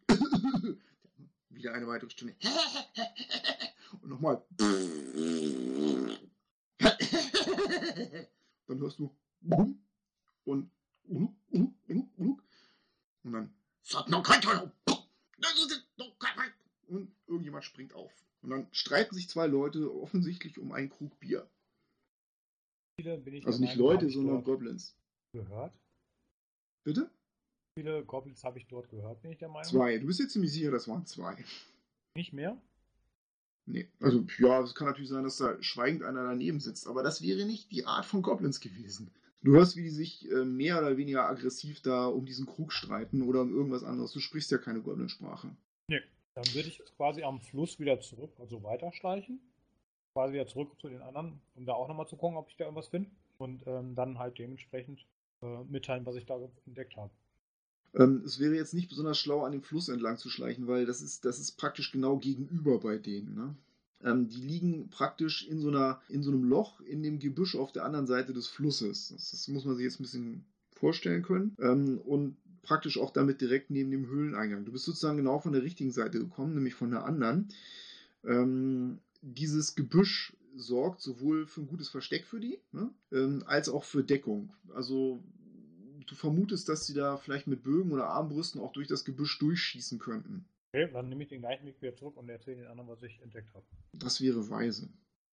Wieder 1.50 1.74
eine 1.74 1.88
weitere 1.88 2.12
Stimme. 2.12 2.36
Und 4.02 4.10
nochmal. 4.10 4.44
Dann 8.68 8.80
hörst 8.80 9.00
du. 9.00 9.16
Und 10.46 10.70
und 13.24 13.32
dann. 13.32 13.52
Und 16.88 17.12
irgendjemand 17.28 17.64
springt 17.64 17.94
auf. 17.94 18.12
Und 18.42 18.50
dann 18.50 18.68
streiten 18.72 19.16
sich 19.16 19.30
zwei 19.30 19.48
Leute 19.48 19.94
offensichtlich 19.94 20.60
um 20.60 20.72
einen 20.72 20.90
Krug 20.90 21.20
Bier. 21.20 21.48
Also 23.46 23.60
nicht 23.60 23.76
Leute, 23.76 24.10
sondern 24.10 24.44
Goblins. 24.44 24.96
Gehört. 25.34 25.74
Bitte? 26.86 27.10
Viele 27.76 28.04
Goblins 28.06 28.44
habe 28.44 28.60
ich 28.60 28.68
dort 28.68 28.90
gehört, 28.90 29.22
bin 29.22 29.32
ich 29.32 29.40
der 29.40 29.50
Meinung. 29.50 29.64
Zwei. 29.64 29.98
Du 29.98 30.06
bist 30.06 30.20
jetzt 30.20 30.34
ziemlich 30.34 30.52
sicher, 30.52 30.70
das 30.70 30.88
waren 30.88 31.06
zwei. 31.06 31.44
Nicht 32.16 32.34
mehr? 32.34 32.62
Nee. 33.66 33.90
Also, 34.00 34.26
ja, 34.38 34.62
es 34.62 34.76
kann 34.76 34.88
natürlich 34.88 35.10
sein, 35.10 35.24
dass 35.24 35.38
da 35.38 35.62
schweigend 35.64 36.04
einer 36.04 36.24
daneben 36.24 36.60
sitzt, 36.60 36.88
aber 36.88 37.02
das 37.02 37.22
wäre 37.22 37.46
nicht 37.46 37.72
die 37.72 37.86
Art 37.86 38.06
von 38.06 38.22
Goblins 38.22 38.60
gewesen. 38.60 39.10
Du 39.42 39.54
hörst, 39.54 39.76
wie 39.76 39.84
die 39.84 39.90
sich 39.90 40.30
äh, 40.32 40.46
mehr 40.46 40.78
oder 40.78 40.96
weniger 40.98 41.26
aggressiv 41.28 41.82
da 41.82 42.06
um 42.06 42.26
diesen 42.26 42.46
Krug 42.46 42.72
streiten 42.72 43.24
oder 43.24 43.42
um 43.42 43.54
irgendwas 43.54 43.84
anderes. 43.84 44.12
Du 44.12 44.20
sprichst 44.20 44.52
ja 44.52 44.58
keine 44.58 44.82
Goblin-Sprache. 44.82 45.56
Dann 46.36 46.54
würde 46.54 46.68
ich 46.68 46.82
quasi 46.98 47.24
am 47.24 47.40
Fluss 47.40 47.80
wieder 47.80 48.00
zurück, 48.00 48.34
also 48.40 48.64
weiterschleichen. 48.64 49.40
Quasi 50.14 50.34
wieder 50.34 50.48
zurück 50.48 50.72
zu 50.80 50.90
den 50.90 51.02
anderen, 51.02 51.42
um 51.56 51.66
da 51.66 51.74
auch 51.74 51.88
nochmal 51.88 52.08
zu 52.08 52.16
gucken, 52.16 52.38
ob 52.38 52.50
ich 52.50 52.56
da 52.56 52.66
irgendwas 52.66 52.88
finde. 52.88 53.10
Und 53.40 53.66
ähm, 53.66 53.96
dann 53.96 54.20
halt 54.20 54.38
dementsprechend 54.38 55.06
äh, 55.42 55.64
mitteilen, 55.64 56.06
was 56.06 56.16
ich 56.16 56.26
da 56.26 56.40
entdeckt 56.68 56.96
habe. 56.96 57.12
Ähm, 57.96 58.22
es 58.26 58.40
wäre 58.40 58.56
jetzt 58.56 58.74
nicht 58.74 58.90
besonders 58.90 59.18
schlau, 59.18 59.44
an 59.44 59.52
dem 59.52 59.62
Fluss 59.62 59.90
entlang 59.90 60.18
zu 60.18 60.30
schleichen, 60.30 60.68
weil 60.68 60.86
das 60.86 61.02
ist, 61.02 61.26
das 61.26 61.40
ist 61.40 61.54
praktisch 61.54 61.92
genau 61.92 62.18
gegenüber 62.18 62.80
bei 62.80 62.98
denen. 62.98 63.36
Ne? 63.36 63.56
Ähm, 64.04 64.30
die 64.30 64.42
liegen 64.42 64.90
praktisch 64.90 65.48
in 65.48 65.60
so, 65.60 65.70
einer, 65.70 66.02
in 66.10 66.24
so 66.24 66.32
einem 66.32 66.44
Loch 66.44 66.82
in 66.82 67.04
dem 67.04 67.20
Gebüsch 67.20 67.56
auf 67.56 67.72
der 67.72 67.86
anderen 67.86 68.08
Seite 68.08 68.34
des 68.34 68.48
Flusses. 68.48 69.10
Das, 69.10 69.32
das 69.32 69.48
muss 69.48 69.66
man 69.66 69.76
sich 69.76 69.84
jetzt 69.84 70.00
ein 70.00 70.04
bisschen 70.04 70.46
vorstellen 70.72 71.24
können. 71.24 71.56
Ähm, 71.60 72.00
und 72.06 72.38
praktisch 72.64 72.98
auch 72.98 73.12
damit 73.12 73.42
direkt 73.42 73.70
neben 73.70 73.92
dem 73.92 74.08
Höhleneingang. 74.08 74.66
Du 74.66 74.72
bist 74.72 74.86
sozusagen 74.86 75.18
genau 75.18 75.40
von 75.40 75.54
der 75.54 75.64
richtigen 75.64 75.92
Seite 75.92 76.20
gekommen, 76.20 76.56
nämlich 76.56 76.76
von 76.76 76.92
der 76.92 77.06
anderen. 77.06 77.50
Ähm, 78.26 79.00
dieses 79.24 79.76
Gebüsch 79.76 80.36
sorgt 80.56 81.02
sowohl 81.02 81.48
für 81.48 81.62
ein 81.62 81.68
gutes 81.68 81.90
Versteck 81.90 82.26
für 82.26 82.40
die, 82.40 82.60
ne, 82.72 82.94
ähm, 83.12 83.44
als 83.48 83.70
auch 83.70 83.84
für 83.84 84.04
Deckung. 84.04 84.54
Also 84.76 85.24
du 86.06 86.16
vermutest, 86.16 86.70
dass 86.70 86.86
sie 86.86 86.94
da 86.94 87.18
vielleicht 87.18 87.48
mit 87.48 87.64
Bögen 87.64 87.92
oder 87.92 88.08
Armbrüsten 88.10 88.62
auch 88.62 88.74
durch 88.74 88.88
das 88.88 89.06
Gebüsch 89.06 89.40
durchschießen 89.40 89.98
könnten. 89.98 90.46
Okay, 90.74 90.90
dann 90.92 91.10
nehme 91.10 91.24
ich 91.24 91.30
den 91.30 91.42
gleichen 91.42 91.66
Weg 91.66 91.82
wieder 91.82 91.96
zurück 91.96 92.18
und 92.18 92.30
erzähle 92.30 92.58
den 92.58 92.68
anderen, 92.68 92.90
was 92.90 93.02
ich 93.02 93.20
entdeckt 93.22 93.54
habe. 93.54 93.66
Das 93.94 94.22
wäre 94.22 94.50
weise. 94.50 94.90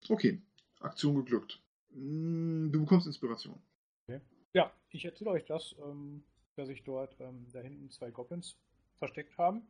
Okay, 0.08 0.42
Aktion 0.80 1.16
geglückt. 1.16 1.62
Mm, 1.92 2.72
Du 2.72 2.82
bekommst 2.82 3.08
Inspiration. 3.08 3.60
Ja, 4.54 4.72
ich 4.90 5.06
erzähle 5.06 5.32
euch 5.32 5.46
das, 5.46 5.76
ähm, 5.86 6.24
dass 6.56 6.68
sich 6.68 6.84
dort 6.84 7.16
ähm, 7.20 7.46
da 7.52 7.60
hinten 7.60 7.90
zwei 7.92 8.10
Goblins 8.10 8.58
versteckt 8.98 9.38
haben. 9.38 9.62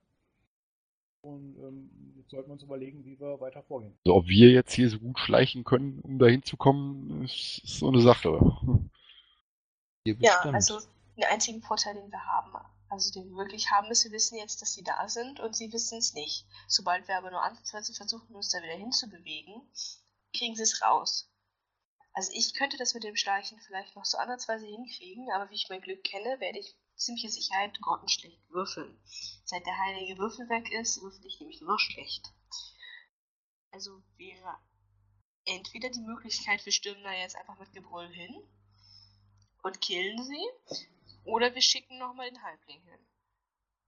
Und 1.22 1.58
ähm, 1.58 2.14
jetzt 2.18 2.32
sollten 2.32 2.50
wir 2.50 2.54
uns 2.54 2.64
überlegen, 2.64 3.04
wie 3.04 3.20
wir 3.20 3.40
weiter 3.42 3.62
vorgehen. 3.64 3.98
Also 4.06 4.16
ob 4.16 4.28
wir 4.28 4.52
jetzt 4.52 4.74
hier 4.74 4.90
so 4.90 5.00
gut 5.00 5.20
schleichen 5.20 5.64
können, 5.64 6.00
um 6.00 6.18
da 6.18 6.28
hinzukommen, 6.28 7.24
ist, 7.24 7.62
ist 7.64 7.80
so 7.80 7.90
eine 7.90 8.02
Sache. 8.02 8.40
Ja, 10.06 10.40
also 10.42 10.80
den 11.18 11.26
einzigen 11.26 11.62
Vorteil, 11.62 11.96
den 11.96 12.10
wir 12.10 12.26
haben, 12.26 12.54
also 12.90 13.12
den 13.12 13.30
wir 13.30 13.38
wirklich 13.38 13.70
haben, 13.70 13.92
ist, 13.92 14.06
wir 14.06 14.12
wissen 14.12 14.38
jetzt, 14.38 14.62
dass 14.62 14.74
sie 14.74 14.84
da 14.84 15.08
sind 15.10 15.40
und 15.40 15.56
sie 15.56 15.72
wissen 15.74 15.98
es 15.98 16.14
nicht. 16.14 16.46
Sobald 16.68 17.08
wir 17.08 17.18
aber 17.18 17.32
nur 17.32 17.44
ansatzweise 17.44 17.94
versuchen, 17.94 18.36
uns 18.36 18.50
da 18.50 18.64
wieder 18.64 18.78
hinzubewegen, 18.78 19.62
kriegen 20.34 20.56
sie 20.56 20.64
es 20.64 20.82
raus. 20.82 21.30
Also 22.14 22.32
ich 22.34 22.54
könnte 22.54 22.78
das 22.78 22.94
mit 22.94 23.04
dem 23.04 23.16
Schleichen 23.16 23.60
vielleicht 23.60 23.96
noch 23.96 24.06
so 24.06 24.18
ansatzweise 24.18 24.66
hinkriegen, 24.66 25.30
aber 25.34 25.50
wie 25.52 25.56
ich 25.56 25.68
mein 25.70 25.82
Glück 25.82 26.04
kenne, 26.04 26.40
werde 26.40 26.60
ich 26.60 26.76
ziemliche 27.00 27.30
Sicherheit 27.30 27.80
grottenschlecht 27.82 28.39
würfeln. 28.50 28.95
Seit 29.45 29.66
der 29.66 29.78
heilige 29.78 30.18
Würfel 30.20 30.47
weg 30.50 30.72
ist, 30.72 31.02
würfel 31.02 31.26
ich 31.26 31.39
nämlich 31.39 31.62
nur 31.62 31.72
noch 31.72 31.80
schlecht. 31.80 32.32
Also 33.72 34.02
wäre 34.18 34.58
entweder 35.45 35.89
die 35.89 36.02
Möglichkeit, 36.02 36.66
wir 36.66 36.74
stürmen 36.74 37.04
da 37.04 37.14
jetzt 37.14 37.36
einfach 37.36 37.58
mit 37.60 37.72
Gebrüll 37.74 38.10
hin 38.10 38.36
und 39.64 39.82
killen 39.82 40.24
sie, 40.24 40.86
oder 41.24 41.54
wir 41.54 41.62
schicken 41.62 41.97
nochmal 41.97 42.30
den 42.30 42.41
Halbling 42.43 42.82
hin. 42.82 43.00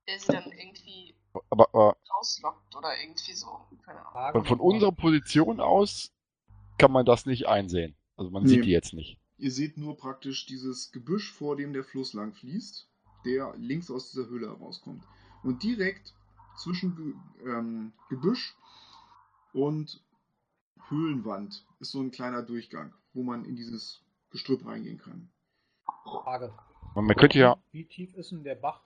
Der 0.08 0.20
sie 0.20 0.28
dann 0.32 0.52
irgendwie 0.52 1.16
Aber, 1.34 1.68
aber 1.74 1.98
rauslockt 2.10 2.76
oder 2.76 3.00
irgendwie 3.00 3.34
so. 3.34 3.68
Keine 3.86 4.04
Ahnung. 4.08 4.44
Von, 4.46 4.58
von 4.58 4.60
unserer 4.60 4.92
Position 4.92 5.60
aus 5.60 6.12
kann 6.78 6.92
man 6.92 7.06
das 7.06 7.26
nicht 7.26 7.48
einsehen. 7.48 7.96
Also 8.16 8.32
man 8.32 8.44
Nee. 8.44 8.50
sieht 8.50 8.66
die 8.66 8.72
jetzt 8.72 8.94
nicht. 8.94 9.20
Ihr 9.38 9.52
seht 9.52 9.78
nur 9.78 9.98
praktisch 9.98 10.46
dieses 10.46 10.92
Gebüsch, 10.92 11.32
vor 11.32 11.56
dem 11.56 11.74
der 11.74 11.84
Fluss 11.84 12.14
lang 12.14 12.34
fließt, 12.34 12.88
der 13.26 13.54
links 13.58 13.90
aus 13.92 14.12
dieser 14.12 14.28
Höhle 14.28 14.48
herauskommt. 14.48 15.04
Und 15.44 15.64
direkt 15.64 16.14
zwischen 16.58 16.96
Ge 16.96 17.14
ähm, 17.50 17.94
Gebüsch 18.10 18.56
und 19.54 20.02
Höhlenwand 20.90 21.66
ist 21.80 21.92
so 21.92 22.00
ein 22.02 22.12
kleiner 22.12 22.44
Durchgang, 22.44 22.94
wo 23.14 23.24
man 23.24 23.46
in 23.46 23.56
dieses 23.56 24.04
Gestrüpp 24.30 24.66
reingehen 24.66 24.98
kann. 24.98 25.30
Frage. 26.04 26.54
Und 26.94 27.06
man 27.06 27.16
könnte 27.16 27.40
ja, 27.40 27.58
Wie 27.72 27.86
tief 27.86 28.14
ist 28.16 28.32
denn 28.32 28.44
der 28.44 28.56
Bach? 28.56 28.82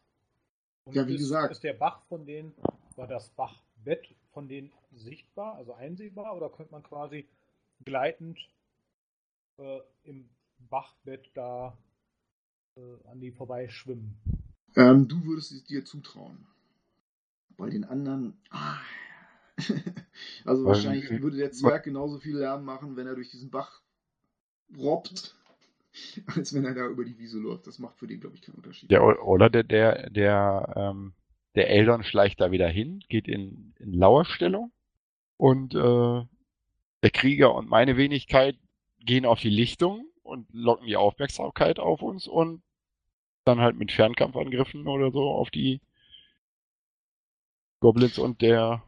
Und 0.86 0.96
Ja, 0.96 1.08
wie 1.08 1.16
ist, 1.16 1.22
gesagt. 1.22 1.52
Ist 1.52 1.64
der 1.64 1.74
Bach 1.74 2.04
von 2.08 2.26
denen, 2.26 2.54
war 2.96 3.08
das 3.08 3.30
Bachbett 3.30 4.16
von 4.32 4.48
denen 4.48 4.72
sichtbar, 4.92 5.56
also 5.56 5.74
einsehbar, 5.74 6.36
oder 6.36 6.50
könnte 6.50 6.72
man 6.72 6.84
quasi 6.84 7.28
gleitend 7.84 8.40
äh, 9.58 9.80
im 10.04 10.30
Bachbett 10.70 11.30
da 11.34 11.78
äh, 12.76 13.10
an 13.10 13.20
die 13.20 13.32
vorbeischwimmen? 13.32 14.18
Ähm, 14.76 15.08
du 15.08 15.24
würdest 15.26 15.52
es 15.52 15.64
dir 15.64 15.86
zutrauen. 15.86 16.46
Bei 17.58 17.70
den 17.70 17.86
anderen. 17.86 18.38
Ah. 18.50 18.78
also 20.46 20.64
Weil- 20.64 20.74
wahrscheinlich 20.74 21.10
würde 21.22 21.38
der 21.38 21.52
Zwerg 21.52 21.84
genauso 21.84 22.20
viel 22.20 22.38
Lärm 22.38 22.66
machen, 22.66 22.98
wenn 22.98 23.08
er 23.08 23.16
durch 23.16 23.32
diesen 23.32 23.50
Bach 23.50 23.82
robbt, 24.78 25.36
als 26.36 26.54
wenn 26.54 26.66
er 26.66 26.74
da 26.74 26.88
über 26.88 27.06
die 27.06 27.18
Wiese 27.18 27.40
läuft. 27.40 27.68
Das 27.68 27.80
macht 27.80 27.98
für 27.98 28.08
den, 28.08 28.20
glaube 28.20 28.36
ich, 28.36 28.42
keinen 28.42 28.56
Unterschied. 28.56 28.92
der, 28.92 29.26
oder 29.26 29.50
der, 29.50 29.64
der, 29.64 30.10
der, 30.10 30.74
ähm, 30.76 31.14
der 31.56 31.70
Eldon 31.70 32.04
schleicht 32.04 32.42
da 32.42 32.52
wieder 32.52 32.68
hin, 32.68 33.02
geht 33.08 33.30
in, 33.30 33.74
in 33.80 33.94
Lauerstellung 33.94 34.74
und 35.38 35.74
äh, 35.74 35.78
der 37.04 37.12
Krieger 37.14 37.56
und 37.56 37.70
meine 37.70 37.96
Wenigkeit 37.96 38.58
gehen 39.00 39.26
auf 39.26 39.40
die 39.40 39.50
Lichtung 39.50 40.06
und 40.26 40.48
locken 40.54 40.88
die 40.88 40.98
Aufmerksamkeit 40.98 41.80
auf 41.80 42.02
uns 42.02 42.28
und 42.28 42.64
dann 43.46 43.60
halt 43.62 43.78
mit 43.78 43.92
Fernkampfangriffen 43.92 44.88
oder 44.88 45.12
so 45.12 45.30
auf 45.30 45.52
die 45.52 45.82
Goblins 47.80 48.18
und 48.18 48.42
der 48.42 48.84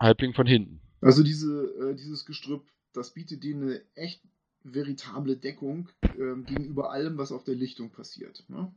Halbling 0.00 0.32
von 0.32 0.46
hinten. 0.46 0.80
Also 1.00 1.22
diese, 1.22 1.64
äh, 1.90 1.94
dieses 1.94 2.26
Gestrüpp, 2.26 2.70
das 2.92 3.14
bietet 3.14 3.42
dir 3.44 3.54
eine 3.56 3.82
echt 3.94 4.22
veritable 4.62 5.36
Deckung 5.38 5.88
ähm, 6.18 6.44
gegenüber 6.44 6.90
allem, 6.90 7.16
was 7.18 7.32
auf 7.32 7.44
der 7.44 7.54
Lichtung 7.54 7.90
passiert. 7.92 8.44
Ne? 8.48 8.74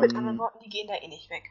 Mit 0.00 0.14
anderen 0.16 0.36
Ähm, 0.36 0.38
Worten, 0.38 0.58
die 0.64 0.68
gehen 0.68 0.88
da 0.88 0.94
eh 0.94 1.08
nicht 1.08 1.30
weg. 1.30 1.44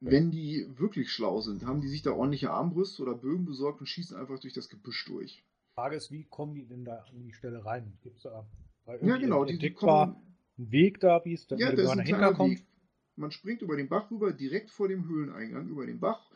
wenn 0.00 0.32
die 0.32 0.66
wirklich 0.76 1.12
schlau 1.12 1.40
sind, 1.40 1.64
haben 1.64 1.80
die 1.80 1.86
sich 1.88 2.02
da 2.02 2.10
ordentliche 2.10 2.50
Armbrüste 2.50 3.00
oder 3.00 3.14
Bögen 3.14 3.44
besorgt 3.44 3.78
und 3.80 3.86
schießen 3.86 4.16
einfach 4.16 4.40
durch 4.40 4.52
das 4.52 4.68
Gebüsch 4.68 5.04
durch. 5.04 5.44
Frage 5.78 5.94
ist, 5.94 6.10
wie 6.10 6.24
kommen 6.24 6.56
die 6.56 6.66
denn 6.66 6.84
da 6.84 7.04
an 7.08 7.22
die 7.22 7.32
Stelle 7.32 7.64
rein? 7.64 7.92
Gibt 8.02 8.16
es 8.16 8.24
da 8.24 8.44
Ja, 8.86 8.94
irgendwie 8.94 9.20
genau, 9.20 9.44
die, 9.44 9.58
die 9.58 9.70
kommen. 9.70 10.16
einen 10.58 10.72
Weg 10.72 10.98
da, 10.98 11.24
wie 11.24 11.34
es 11.34 11.46
dann 11.46 11.60
Ja, 11.60 11.66
da 11.66 11.76
dem 11.76 11.84
ist 11.84 11.90
ein 11.90 11.98
dahinter 11.98 12.34
kommt? 12.34 12.58
Weg. 12.58 12.66
Man 13.14 13.30
springt 13.30 13.62
über 13.62 13.76
den 13.76 13.88
Bach 13.88 14.10
rüber, 14.10 14.32
direkt 14.32 14.70
vor 14.70 14.88
dem 14.88 15.08
Höhleneingang, 15.08 15.68
über 15.68 15.86
den 15.86 16.00
Bach 16.00 16.32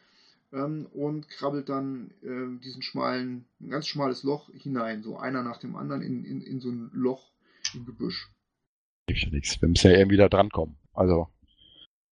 ähm, 0.53 0.87
und 0.93 1.29
krabbelt 1.29 1.69
dann 1.69 2.15
ähm, 2.23 2.61
diesen 2.61 2.83
schmalen, 2.83 3.47
ein 3.61 3.71
ganz 3.71 3.89
schmales 3.89 4.23
Loch 4.23 4.49
hinein, 4.53 5.03
so 5.03 5.17
einer 5.17 5.43
nach 5.43 5.59
dem 5.59 5.75
anderen 5.75 6.03
in, 6.03 6.25
in, 6.25 6.41
in 6.41 6.61
so 6.61 6.71
ein 6.71 6.91
Loch 6.93 7.33
im 7.75 7.85
Gebüsch. 7.85 8.31
Hilft 9.09 9.25
ja 9.25 9.31
nichts. 9.31 9.61
Wir 9.61 9.69
müssen 9.69 9.91
ja 9.91 9.99
irgendwie 9.99 10.19
da 10.19 10.29
drankommen. 10.29 10.77
Also 10.93 11.27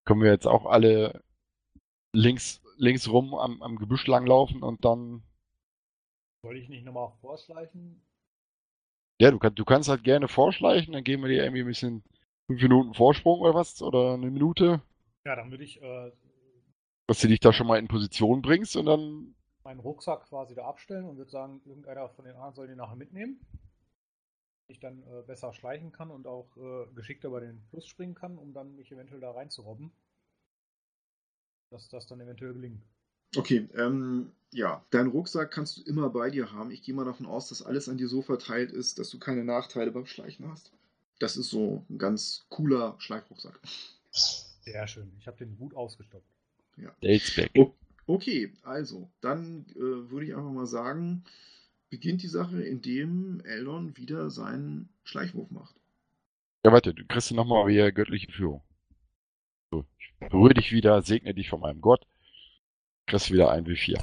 können 0.05 0.22
wir 0.22 0.33
jetzt 0.33 0.49
auch 0.49 0.66
alle 0.66 1.22
links, 2.12 2.61
links 2.76 3.09
rum 3.09 3.35
am, 3.35 3.62
am 3.62 3.76
Gebüsch 3.76 4.05
langlaufen 4.09 4.64
und 4.64 4.85
dann. 4.85 5.22
Soll 6.43 6.59
ich 6.59 6.68
nicht 6.68 6.84
nochmal 6.84 7.12
vorschleichen? 7.22 8.03
Ja, 9.20 9.30
du, 9.30 9.38
kann, 9.38 9.55
du 9.55 9.64
kannst 9.64 9.88
halt 9.88 10.03
gerne 10.03 10.26
vorschleichen, 10.28 10.93
dann 10.93 11.05
geben 11.05 11.22
wir 11.22 11.28
dir 11.28 11.43
irgendwie 11.45 11.61
ein 11.61 11.66
bisschen 11.66 12.03
fünf 12.47 12.61
Minuten 12.62 12.95
Vorsprung 12.95 13.41
oder 13.41 13.55
was, 13.55 13.80
oder 13.82 14.14
eine 14.14 14.30
Minute, 14.30 14.80
Ja, 15.24 15.36
dann 15.36 15.51
würde 15.51 15.64
ich 15.64 15.80
äh, 15.82 16.12
dass 17.07 17.20
du 17.20 17.28
dich 17.28 17.41
da 17.41 17.53
schon 17.53 17.66
mal 17.66 17.78
in 17.78 17.88
Position 17.88 18.41
bringst 18.41 18.74
und 18.76 18.86
dann. 18.86 19.34
meinen 19.64 19.80
Rucksack 19.80 20.26
quasi 20.28 20.55
da 20.55 20.66
abstellen 20.66 21.07
und 21.07 21.16
würde 21.16 21.30
sagen, 21.30 21.62
irgendeiner 21.64 22.11
von 22.11 22.26
den 22.26 22.34
anderen 22.34 22.55
soll 22.55 22.66
den 22.66 22.76
nachher 22.76 22.97
mitnehmen. 22.97 23.41
Ich 24.68 24.80
dann 24.80 25.03
äh, 25.03 25.20
besser 25.26 25.53
schleichen 25.53 25.93
kann 25.93 26.11
und 26.11 26.26
auch 26.26 26.57
äh, 26.57 26.86
geschickter 26.95 27.28
über 27.28 27.43
den 27.43 27.61
Fluss 27.68 27.86
springen 27.86 28.14
kann, 28.14 28.38
um 28.38 28.55
dann 28.55 28.74
mich 28.74 28.91
eventuell 28.91 29.20
da 29.20 29.32
reinzurobben. 29.32 29.93
Dass 31.70 31.88
das 31.88 32.07
dann 32.07 32.20
eventuell 32.20 32.53
gelingt. 32.53 32.84
Okay, 33.37 33.68
ähm, 33.76 34.33
ja, 34.53 34.85
deinen 34.91 35.11
Rucksack 35.11 35.51
kannst 35.51 35.76
du 35.76 35.83
immer 35.83 36.11
bei 36.11 36.31
dir 36.31 36.53
haben. 36.53 36.70
Ich 36.70 36.83
gehe 36.83 36.95
mal 36.95 37.05
davon 37.05 37.26
aus, 37.26 37.49
dass 37.49 37.62
alles 37.62 37.89
an 37.89 37.99
dir 37.99 38.09
so 38.09 38.22
verteilt 38.22 38.72
ist, 38.72 38.99
dass 38.99 39.11
du 39.11 39.18
keine 39.18 39.45
Nachteile 39.45 39.93
beim 39.93 40.07
Schleichen 40.07 40.49
hast. 40.49 40.72
Das 41.20 41.37
ist 41.37 41.51
so 41.51 41.85
ein 41.89 41.99
ganz 41.99 42.47
cooler 42.49 42.97
Schleifrucksack. 42.99 43.61
Sehr 44.11 44.87
schön. 44.89 45.12
Ich 45.18 45.26
habe 45.26 45.37
den 45.37 45.57
gut 45.57 45.74
ausgestoppt. 45.74 46.26
Dates 47.03 47.35
back. 47.37 47.51
Oh, 47.57 47.74
okay, 48.07 48.53
also, 48.62 49.11
dann 49.20 49.66
äh, 49.76 50.11
würde 50.11 50.26
ich 50.26 50.35
einfach 50.35 50.51
mal 50.51 50.66
sagen, 50.66 51.24
beginnt 51.91 52.22
die 52.22 52.28
Sache, 52.28 52.62
indem 52.62 53.41
Eldon 53.45 53.97
wieder 53.97 54.31
seinen 54.31 54.89
Schleichwurf 55.05 55.51
macht. 55.51 55.74
Ja, 56.64 56.72
warte, 56.72 56.95
du 56.95 57.05
kriegst 57.07 57.33
nochmal 57.33 57.66
wieder 57.66 57.91
göttliche 57.93 58.31
Führung. 58.33 58.62
So, 59.70 59.85
ich 59.99 60.28
berühre 60.28 60.55
dich 60.55 60.72
wieder, 60.72 61.03
segne 61.03 61.35
dich 61.35 61.49
von 61.49 61.61
meinem 61.61 61.81
Gott. 61.81 62.07
Kriegst 63.11 63.32
wieder 63.32 63.50
ein 63.50 63.66
W4. 63.66 64.00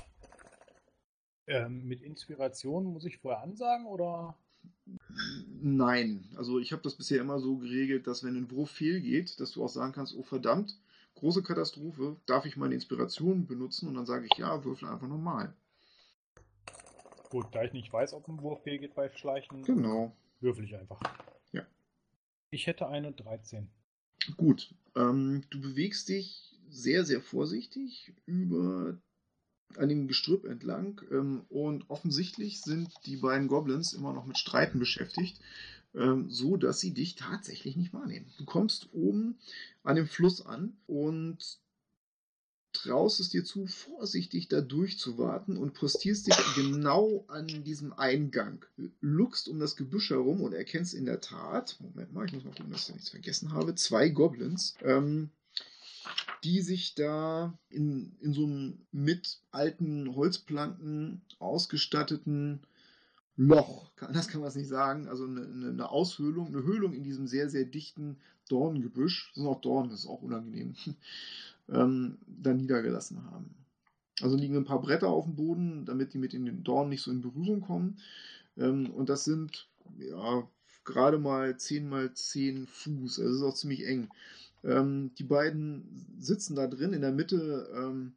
Ähm, 1.47 1.88
mit 1.88 2.01
Inspiration 2.01 2.84
muss 2.84 3.05
ich 3.05 3.20
vorher 3.20 3.41
ansagen 3.41 3.86
oder? 3.86 4.38
Nein, 5.62 6.28
also 6.36 6.60
ich 6.60 6.74
habe 6.74 6.82
das 6.82 6.95
bisher 6.95 7.22
immer 7.22 7.39
so 7.39 7.55
geregelt, 7.55 8.05
dass 8.05 8.26
wenn 8.26 8.36
ein 8.36 8.51
Wurf 8.51 8.70
fehlgeht, 8.70 9.39
dass 9.39 9.51
du 9.51 9.64
auch 9.64 9.70
sagen 9.70 9.93
kannst, 9.93 10.14
oh 10.14 10.24
verdammt, 10.24 10.78
große 11.16 11.41
Katastrophe, 11.41 12.18
darf 12.26 12.45
ich 12.45 12.58
meine 12.58 12.74
Inspiration 12.74 13.47
benutzen? 13.47 13.88
Und 13.88 13.95
dann 13.95 14.05
sage 14.05 14.28
ich, 14.30 14.38
ja, 14.38 14.66
würfel 14.66 14.89
einfach 14.89 15.08
normal. 15.08 15.55
Gut, 17.30 17.47
da 17.53 17.64
ich 17.64 17.72
nicht 17.72 17.93
weiß, 17.93 18.12
ob 18.14 18.28
ein 18.28 18.41
Wurf 18.41 18.64
fehlgeht 18.64 18.93
bei 18.93 19.10
Schleichen, 19.10 19.64
Genau. 19.64 20.14
würfel 20.41 20.66
ich 20.66 20.76
einfach. 20.76 20.99
Ja. 21.53 21.66
Ich 22.49 22.68
hätte 22.68 22.89
eine 22.89 23.14
13. 23.14 23.70
Gut, 24.36 24.76
ähm, 24.97 25.45
du 25.49 25.62
bewegst 25.62 26.10
dich 26.10 26.57
sehr, 26.70 27.05
sehr 27.05 27.22
vorsichtig 27.22 28.13
über 28.26 28.97
an 29.76 29.89
dem 29.89 30.07
Gestrüpp 30.07 30.45
entlang 30.45 31.01
ähm, 31.11 31.41
und 31.49 31.89
offensichtlich 31.89 32.61
sind 32.61 32.89
die 33.05 33.18
beiden 33.18 33.47
Goblins 33.47 33.93
immer 33.93 34.13
noch 34.13 34.26
mit 34.26 34.38
Streiten 34.38 34.80
beschäftigt, 34.80 35.39
ähm, 35.93 36.30
so 36.30 36.57
dass 36.57 36.80
sie 36.80 36.93
dich 36.93 37.15
tatsächlich 37.15 37.76
nicht 37.76 37.93
wahrnehmen. 37.93 38.32
Du 38.38 38.45
kommst 38.45 38.89
oben 38.93 39.38
an 39.84 39.97
dem 39.97 40.07
Fluss 40.07 40.45
an 40.45 40.78
und 40.88 41.59
traust 42.74 43.20
es 43.20 43.30
dir 43.30 43.43
zu, 43.43 43.65
vorsichtig 43.65 44.49
da 44.49 44.61
durchzuwarten 44.61 45.57
und 45.57 45.74
postierst 45.74 46.28
dich 46.28 46.38
genau 46.55 47.26
an 47.28 47.47
diesem 47.63 47.93
Eingang. 47.93 48.63
Luckst 49.01 49.49
um 49.49 49.59
das 49.59 49.76
Gebüsch 49.76 50.11
herum 50.11 50.41
und 50.41 50.53
erkennst 50.53 50.93
in 50.93 51.05
der 51.05 51.22
Tat, 51.22 51.78
Moment 51.80 52.13
mal, 52.13 52.26
ich 52.26 52.34
muss 52.34 52.43
mal 52.43 52.53
gucken, 52.53 52.72
dass 52.72 52.89
ich 52.89 52.95
nichts 52.95 53.09
vergessen 53.09 53.51
habe, 53.51 53.76
zwei 53.76 54.09
Goblins, 54.09 54.76
ähm, 54.82 55.32
die 56.43 56.61
sich 56.61 56.95
da 56.95 57.57
in, 57.70 58.15
in 58.22 58.34
so 58.34 58.45
einem 58.45 58.80
mit 58.91 59.39
alten 59.51 60.15
Holzplanken 60.15 61.22
ausgestatteten 61.39 62.61
Loch, 63.36 63.91
anders 63.99 64.28
kann 64.28 64.41
man 64.41 64.49
es 64.49 64.55
nicht 64.55 64.68
sagen, 64.68 65.07
also 65.07 65.26
eine, 65.26 65.41
eine 65.41 65.89
Aushöhlung, 65.89 66.47
eine 66.47 66.63
Höhlung 66.63 66.93
in 66.93 67.03
diesem 67.03 67.28
sehr, 67.28 67.49
sehr 67.49 67.65
dichten 67.65 68.18
Dornengebüsch, 68.49 69.30
das 69.30 69.43
sind 69.43 69.47
auch 69.47 69.61
Dornen, 69.61 69.91
das 69.91 70.01
ist 70.01 70.07
auch 70.07 70.24
unangenehm, 70.24 70.76
ähm, 71.70 72.18
da 72.26 72.53
niedergelassen 72.53 73.24
haben. 73.26 73.53
Also 74.22 74.36
liegen 74.36 74.55
ein 74.57 74.65
paar 74.65 74.82
Bretter 74.82 75.09
auf 75.09 75.26
dem 75.26 75.36
Boden, 75.36 75.86
damit 75.86 76.13
die 76.13 76.18
mit 76.18 76.34
den 76.34 76.63
Dornen 76.63 76.89
nicht 76.89 77.03
so 77.03 77.11
in 77.11 77.22
Berührung 77.22 77.61
kommen. 77.61 77.99
Ähm, 78.57 78.89
und 78.89 79.09
das 79.09 79.24
sind 79.24 79.68
ja 79.99 80.47
gerade 80.84 81.20
mal 81.20 81.57
10 81.57 81.88
mal 81.88 82.11
10 82.13 82.65
Fuß, 82.65 83.20
also 83.20 83.30
das 83.30 83.38
ist 83.38 83.43
auch 83.43 83.55
ziemlich 83.55 83.86
eng. 83.86 84.09
Ähm, 84.64 85.12
die 85.18 85.24
beiden 85.24 86.05
sitzen 86.20 86.55
da 86.55 86.68
drin, 86.68 86.93
in 86.93 87.01
der 87.01 87.12
Mitte 87.12 87.70
ähm, 87.76 88.14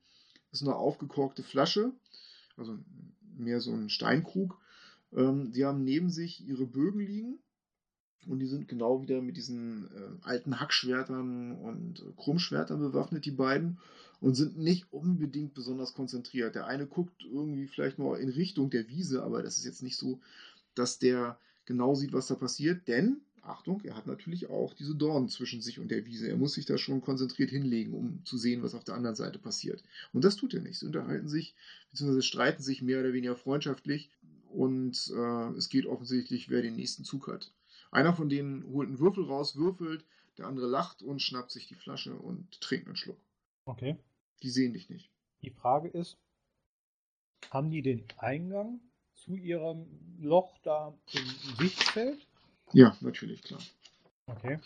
ist 0.52 0.62
eine 0.62 0.74
aufgekorkte 0.74 1.42
Flasche, 1.42 1.92
also 2.56 2.78
mehr 3.36 3.60
so 3.60 3.72
ein 3.72 3.88
Steinkrug. 3.88 4.58
Ähm, 5.12 5.52
die 5.52 5.64
haben 5.64 5.84
neben 5.84 6.10
sich 6.10 6.46
ihre 6.46 6.66
Bögen 6.66 7.00
liegen 7.00 7.38
und 8.26 8.38
die 8.38 8.46
sind 8.46 8.68
genau 8.68 9.02
wieder 9.02 9.22
mit 9.22 9.36
diesen 9.36 9.86
äh, 9.86 10.26
alten 10.26 10.60
Hackschwertern 10.60 11.52
und 11.52 12.00
äh, 12.00 12.12
Krummschwertern 12.16 12.80
bewaffnet, 12.80 13.24
die 13.24 13.30
beiden, 13.30 13.78
und 14.20 14.34
sind 14.34 14.58
nicht 14.58 14.92
unbedingt 14.92 15.54
besonders 15.54 15.94
konzentriert. 15.94 16.54
Der 16.54 16.66
eine 16.66 16.86
guckt 16.86 17.24
irgendwie 17.24 17.66
vielleicht 17.66 17.98
mal 17.98 18.18
in 18.18 18.28
Richtung 18.28 18.68
der 18.68 18.88
Wiese, 18.88 19.22
aber 19.22 19.42
das 19.42 19.56
ist 19.56 19.64
jetzt 19.64 19.82
nicht 19.82 19.96
so, 19.96 20.20
dass 20.74 20.98
der 20.98 21.38
genau 21.64 21.94
sieht, 21.94 22.12
was 22.12 22.26
da 22.26 22.34
passiert, 22.34 22.86
denn, 22.88 23.20
Achtung, 23.42 23.80
er 23.84 23.96
hat 23.96 24.06
natürlich 24.06 24.48
auch 24.48 24.74
diese 24.74 24.94
Dornen 24.94 25.28
zwischen 25.28 25.60
sich 25.60 25.78
und 25.78 25.90
der 25.90 26.06
Wiese. 26.06 26.28
Er 26.28 26.36
muss 26.36 26.54
sich 26.54 26.66
da 26.66 26.78
schon 26.78 27.00
konzentriert 27.00 27.50
hinlegen, 27.50 27.94
um 27.94 28.24
zu 28.24 28.38
sehen, 28.38 28.62
was 28.62 28.74
auf 28.74 28.84
der 28.84 28.94
anderen 28.94 29.16
Seite 29.16 29.38
passiert. 29.38 29.82
Und 30.12 30.24
das 30.24 30.36
tut 30.36 30.54
er 30.54 30.60
nicht. 30.60 30.78
Sie 30.78 30.86
unterhalten 30.86 31.28
sich, 31.28 31.54
beziehungsweise 31.90 32.22
streiten 32.22 32.62
sich 32.62 32.82
mehr 32.82 33.00
oder 33.00 33.12
weniger 33.12 33.36
freundschaftlich 33.36 34.10
und 34.50 35.12
äh, 35.14 35.48
es 35.56 35.68
geht 35.68 35.86
offensichtlich, 35.86 36.50
wer 36.50 36.62
den 36.62 36.76
nächsten 36.76 37.04
Zug 37.04 37.28
hat. 37.28 37.52
Einer 37.90 38.14
von 38.14 38.28
denen 38.28 38.64
holt 38.64 38.88
einen 38.88 38.98
Würfel 38.98 39.24
raus, 39.24 39.56
würfelt, 39.56 40.04
der 40.38 40.46
andere 40.46 40.66
lacht 40.66 41.02
und 41.02 41.20
schnappt 41.20 41.50
sich 41.50 41.66
die 41.66 41.74
Flasche 41.74 42.14
und 42.14 42.60
trinkt 42.60 42.86
einen 42.86 42.96
Schluck. 42.96 43.18
Okay. 43.64 43.96
Die 44.42 44.50
sehen 44.50 44.72
dich 44.72 44.88
nicht. 44.88 45.10
Die 45.42 45.50
Frage 45.50 45.88
ist, 45.88 46.18
haben 47.50 47.70
die 47.70 47.82
den 47.82 48.04
Eingang 48.18 48.80
zu 49.14 49.34
ihrem 49.34 49.86
Loch 50.18 50.58
da 50.62 50.96
im 51.12 51.24
Sichtfeld? 51.58 52.26
Ja, 52.72 52.96
natürlich, 53.00 53.42
klar. 53.42 53.60
Okay. 54.26 54.58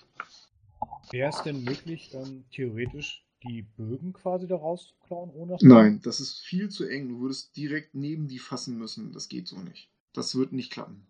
Wäre 1.10 1.30
es 1.30 1.42
denn 1.42 1.64
möglich, 1.64 2.12
ähm, 2.14 2.44
theoretisch 2.50 3.24
die 3.42 3.62
Bögen 3.62 4.12
quasi 4.12 4.46
da 4.46 4.56
rauszuklauen, 4.56 5.30
ohne 5.30 5.52
dass 5.52 5.62
Nein, 5.62 6.00
das 6.02 6.20
ist 6.20 6.40
viel 6.40 6.70
zu 6.70 6.86
eng. 6.86 7.08
Du 7.08 7.20
würdest 7.20 7.56
direkt 7.56 7.94
neben 7.94 8.28
die 8.28 8.38
fassen 8.38 8.78
müssen. 8.78 9.12
Das 9.12 9.28
geht 9.28 9.48
so 9.48 9.58
nicht. 9.58 9.88
Das 10.12 10.34
wird 10.34 10.52
nicht 10.52 10.72
klappen. 10.72 11.06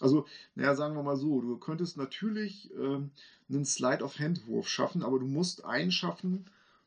Also, 0.00 0.26
naja, 0.54 0.74
sagen 0.74 0.94
wir 0.94 1.02
mal 1.02 1.16
so, 1.16 1.40
du 1.40 1.56
könntest 1.58 1.96
natürlich 1.96 2.72
ähm, 2.74 3.10
einen 3.48 3.64
Slide-of-Hand-Wurf 3.64 4.68
schaffen, 4.68 5.02
aber 5.02 5.18
du 5.18 5.26
musst 5.26 5.64
einen 5.64 5.90
schaffen 5.90 6.46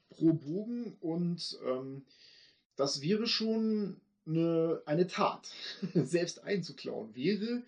pro 0.09 0.33
Bogen 0.33 0.95
und 1.01 1.59
ähm, 1.65 2.03
das 2.75 3.01
wäre 3.01 3.27
schon 3.27 3.99
eine, 4.25 4.81
eine 4.85 5.07
Tat. 5.07 5.51
Selbst 5.93 6.43
einzuklauen 6.43 7.15
wäre 7.15 7.63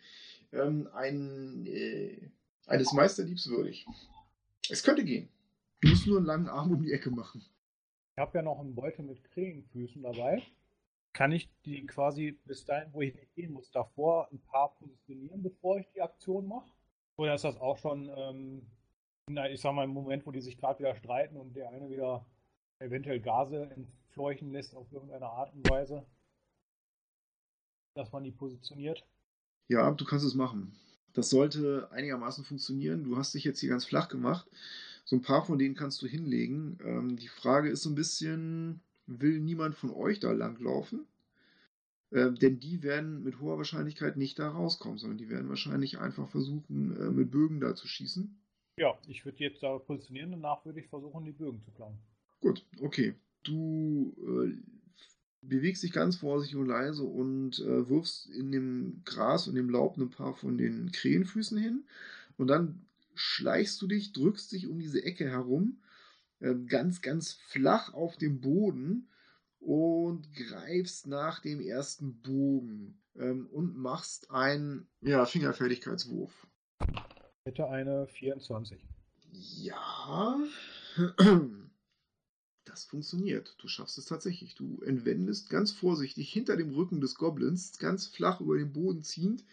ähm, 0.54 0.90
ein, 0.94 1.66
äh, 1.66 2.30
eines 2.68 2.94
Meisterdiebs 2.94 3.50
würdig. 3.50 3.86
Es 4.70 4.84
könnte 4.84 5.04
gehen. 5.04 5.30
Du 5.82 5.90
musst 5.90 6.08
nur 6.08 6.18
einen 6.18 6.26
langen 6.26 6.48
Arm 6.48 6.72
um 6.72 6.82
die 6.82 6.94
Ecke 6.94 7.12
machen. 7.12 7.44
Ich 8.16 8.20
habe 8.20 8.38
ja 8.38 8.42
noch 8.44 8.60
einen 8.60 8.76
Beutel 8.76 9.04
mit 9.04 9.24
Krähenfüßen 9.24 10.02
dabei. 10.02 10.42
Kann 11.14 11.32
ich 11.32 11.50
die 11.66 11.86
quasi 11.86 12.40
bis 12.46 12.66
dahin, 12.66 12.94
wo 12.94 13.02
ich 13.02 13.14
nicht 13.14 13.36
gehen 13.36 13.54
muss, 13.54 13.70
davor 13.72 14.30
ein 14.32 14.40
paar 14.40 14.76
positionieren, 14.76 15.44
bevor 15.44 15.80
ich 15.80 15.88
die 15.94 16.02
Aktion 16.02 16.48
mache? 16.48 16.70
Oder 17.18 17.36
ist 17.36 17.44
das 17.44 17.58
auch 17.58 17.78
schon, 17.78 18.10
ähm, 18.16 18.66
na, 19.30 19.50
ich 19.50 19.62
sag 19.62 19.74
mal, 19.74 19.84
im 19.84 19.92
Moment, 19.92 20.26
wo 20.26 20.32
die 20.32 20.42
sich 20.42 20.58
gerade 20.58 20.80
wieder 20.80 20.96
streiten 20.96 21.38
und 21.38 21.56
der 21.56 21.70
eine 21.70 21.90
wieder 21.90 22.26
eventuell 22.80 23.20
Gase 23.20 23.70
entfleuchen 23.70 24.52
lässt 24.52 24.76
auf 24.76 24.92
irgendeine 24.92 25.28
Art 25.28 25.54
und 25.54 25.70
Weise, 25.70 26.06
dass 27.96 28.12
man 28.12 28.24
die 28.24 28.32
positioniert? 28.32 29.06
Ja, 29.68 29.90
du 29.92 30.06
kannst 30.06 30.26
es 30.26 30.36
machen. 30.36 30.74
Das 31.14 31.30
sollte 31.30 31.90
einigermaßen 31.92 32.44
funktionieren. 32.44 33.04
Du 33.04 33.18
hast 33.18 33.34
dich 33.34 33.44
jetzt 33.44 33.60
hier 33.60 33.70
ganz 33.70 33.86
flach 33.86 34.10
gemacht. 34.10 34.50
So 35.06 35.16
ein 35.16 35.22
paar 35.22 35.46
von 35.46 35.60
denen 35.60 35.76
kannst 35.76 36.02
du 36.02 36.08
hinlegen. 36.08 36.78
Ähm, 36.84 37.18
die 37.18 37.28
Frage 37.28 37.70
ist 37.70 37.84
so 37.84 37.90
ein 37.90 37.96
bisschen, 37.96 38.82
will 39.06 39.40
niemand 39.40 39.76
von 39.76 39.92
euch 39.92 40.20
da 40.20 40.32
langlaufen? 40.32 41.06
Ähm, 42.12 42.36
denn 42.36 42.60
die 42.60 42.84
werden 42.84 43.24
mit 43.24 43.40
hoher 43.40 43.58
Wahrscheinlichkeit 43.58 44.18
nicht 44.18 44.40
da 44.40 44.50
rauskommen, 44.50 44.98
sondern 44.98 45.18
die 45.18 45.30
werden 45.30 45.50
wahrscheinlich 45.50 46.00
einfach 46.00 46.30
versuchen, 46.30 46.96
äh, 46.96 47.10
mit 47.10 47.32
Bögen 47.32 47.60
da 47.60 47.76
zu 47.76 47.88
schießen. 47.88 48.40
Ja, 48.78 48.98
ich 49.08 49.26
würde 49.26 49.40
jetzt 49.40 49.62
da 49.62 49.78
positionieren, 49.78 50.32
danach 50.32 50.66
würde 50.66 50.80
ich 50.80 50.88
versuchen, 50.88 51.26
die 51.26 51.32
Bögen 51.32 51.62
zu 51.64 51.72
klauen. 51.72 51.98
Gut, 52.40 52.66
okay. 52.82 53.16
Du 53.44 54.16
äh, 54.20 54.58
bewegst 55.48 55.84
dich 55.84 55.92
ganz 55.92 56.16
vorsichtig 56.16 56.58
und 56.58 56.68
leise 56.68 57.04
und 57.04 57.60
äh, 57.60 57.90
wirfst 57.90 58.28
in 58.30 58.52
dem 58.52 59.02
Gras 59.06 59.48
und 59.48 59.56
dem 59.56 59.70
Laub 59.70 59.98
ein 59.98 60.10
paar 60.10 60.34
von 60.34 60.58
den 60.58 60.92
Krähenfüßen 60.92 61.58
hin. 61.58 61.86
Und 62.38 62.48
dann 62.48 62.86
schleichst 63.16 63.82
du 63.82 63.88
dich, 63.88 64.14
drückst 64.14 64.52
dich 64.52 64.68
um 64.68 64.80
diese 64.80 65.04
Ecke 65.04 65.30
herum, 65.30 65.82
äh, 66.40 66.56
ganz, 66.68 67.02
ganz 67.02 67.34
flach 67.34 67.94
auf 67.94 68.18
dem 68.18 68.42
Boden 68.42 69.10
und 69.60 70.34
greifst 70.34 71.08
nach 71.08 71.40
dem 71.40 71.62
ersten 71.62 72.22
Bogen 72.22 73.02
ähm, 73.16 73.48
und 73.52 73.78
machst 73.78 74.32
einen 74.32 74.88
ja, 75.02 75.26
Fingerfertigkeitswurf. 75.26 76.48
Hätte 77.46 77.68
eine 77.70 78.08
24. 78.08 78.86
Ja, 79.32 80.40
das 82.66 82.86
funktioniert. 82.86 83.56
Du 83.60 83.68
schaffst 83.68 83.98
es 83.98 84.06
tatsächlich. 84.06 84.56
Du 84.56 84.82
entwendest 84.86 85.50
ganz 85.50 85.72
vorsichtig 85.72 86.32
hinter 86.32 86.56
dem 86.58 86.74
Rücken 86.74 87.02
des 87.02 87.16
Goblins, 87.16 87.78
ganz 87.78 88.08
flach 88.08 88.42
über 88.42 88.58
den 88.58 88.74
Boden 88.74 89.04
ziehend, 89.04 89.44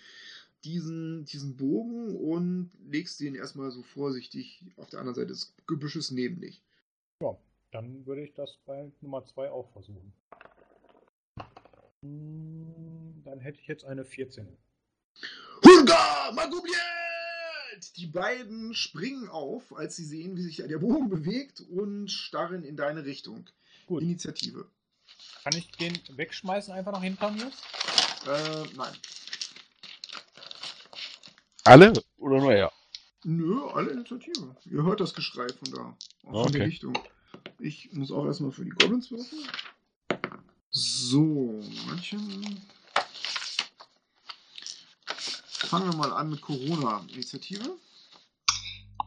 diesen, 0.65 1.25
diesen 1.25 1.57
Bogen 1.57 2.17
und 2.17 2.71
legst 2.89 3.21
den 3.21 3.35
erstmal 3.35 3.71
so 3.71 3.83
vorsichtig 3.83 4.65
auf 4.77 4.89
der 4.91 5.01
anderen 5.01 5.15
Seite 5.17 5.29
des 5.29 5.55
Gebüsches 5.67 6.11
neben 6.11 6.41
dich. 6.41 6.63
Ja, 7.23 7.37
dann 7.73 8.07
würde 8.07 8.23
ich 8.23 8.35
das 8.35 8.59
bei 8.67 8.91
Nummer 9.01 9.25
2 9.25 9.51
auch 9.51 9.71
versuchen. 9.73 10.13
Hm, 12.03 13.23
Dann 13.25 13.41
hätte 13.41 13.59
ich 13.61 13.67
jetzt 13.67 13.85
eine 13.85 14.05
14. 14.05 14.47
Hunga, 15.65 16.33
Magubiet! 17.81 17.97
Die 17.97 18.07
beiden 18.07 18.75
springen 18.75 19.29
auf, 19.29 19.75
als 19.77 19.97
sie 19.97 20.05
sehen, 20.05 20.37
wie 20.37 20.43
sich 20.43 20.57
der 20.57 20.79
Bogen 20.79 21.09
bewegt 21.11 21.61
und 21.61 22.09
starren 22.11 22.63
in 22.65 22.77
deine 22.77 23.05
Richtung. 23.05 23.47
Gut. 23.87 24.03
Initiative. 24.03 24.67
Kann 25.43 25.57
ich 25.57 25.71
den 25.73 25.99
wegschmeißen 26.17 26.73
einfach 26.73 26.93
noch 26.93 27.03
hinter 27.03 27.31
mir? 27.31 27.47
Äh, 28.27 28.67
nein. 28.77 28.93
Alle 31.65 31.93
oder 32.19 32.39
nur 32.39 32.53
er? 32.53 32.73
Nö, 33.25 33.67
alle 33.69 33.91
Initiative. 33.91 34.57
Ihr 34.67 34.83
hört 34.83 35.01
das 35.01 35.15
Geschrei 35.15 35.47
von 35.49 35.73
da. 35.73 35.97
Auch 36.29 36.45
von 36.45 36.53
der 36.53 36.63
Okay. 36.63 36.71
Richtung. 36.71 36.99
Ich 37.59 37.93
muss 37.93 38.11
auch 38.11 38.25
erstmal 38.27 38.53
für 38.53 38.65
die 38.65 38.71
Goblins 38.71 39.11
würfeln. 39.11 39.43
So, 40.71 41.61
Männchen. 41.89 42.61
Fangen 45.71 45.93
wir 45.93 45.99
mal 45.99 46.13
an 46.13 46.31
mit 46.31 46.41
Corona-Initiative. 46.41 47.79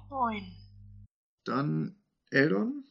Moin. 0.09 0.49
Dann 1.43 1.93
Eldon, 2.30 2.86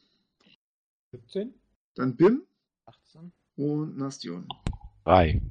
17? 1.11 1.55
dann 1.95 2.15
Bim 2.15 2.43
18? 2.85 3.31
und 3.55 3.97
Nastion. 3.97 4.47
Drei. 5.05 5.41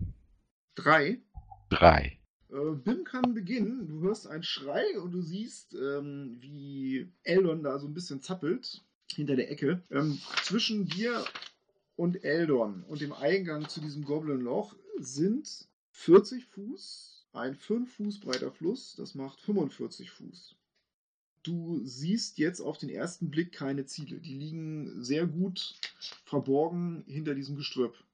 Drei. 0.76 1.20
Drei. 1.68 2.20
Äh, 2.50 2.76
Bim 2.76 3.02
kann 3.02 3.34
beginnen. 3.34 3.88
Du 3.88 4.02
hörst 4.02 4.28
einen 4.28 4.44
Schrei 4.44 5.00
und 5.00 5.10
du 5.10 5.20
siehst, 5.20 5.74
ähm, 5.74 6.36
wie 6.38 7.10
Eldon 7.24 7.64
da 7.64 7.80
so 7.80 7.88
ein 7.88 7.94
bisschen 7.94 8.22
zappelt 8.22 8.84
hinter 9.12 9.34
der 9.34 9.50
Ecke. 9.50 9.82
Ähm, 9.90 10.20
zwischen 10.44 10.86
dir 10.86 11.24
und 11.96 12.22
Eldon 12.22 12.84
und 12.84 13.00
dem 13.00 13.14
Eingang 13.14 13.68
zu 13.68 13.80
diesem 13.80 14.04
Goblin-Loch 14.04 14.76
sind 15.00 15.66
40 15.90 16.46
Fuß, 16.46 17.21
ein 17.32 17.54
5 17.54 17.94
Fuß 17.96 18.20
breiter 18.20 18.52
Fluss. 18.52 18.94
Das 18.96 19.14
macht 19.14 19.40
45 19.40 20.10
Fuß. 20.10 20.56
Du 21.44 21.80
siehst 21.84 22.38
jetzt 22.38 22.60
auf 22.60 22.78
den 22.78 22.88
ersten 22.88 23.30
Blick 23.30 23.52
keine 23.52 23.86
Ziele. 23.86 24.20
Die 24.20 24.34
liegen 24.34 25.02
sehr 25.02 25.26
gut 25.26 25.74
verborgen 26.24 27.04
hinter 27.06 27.34
diesem 27.34 27.56
Gestrüpp. 27.56 28.04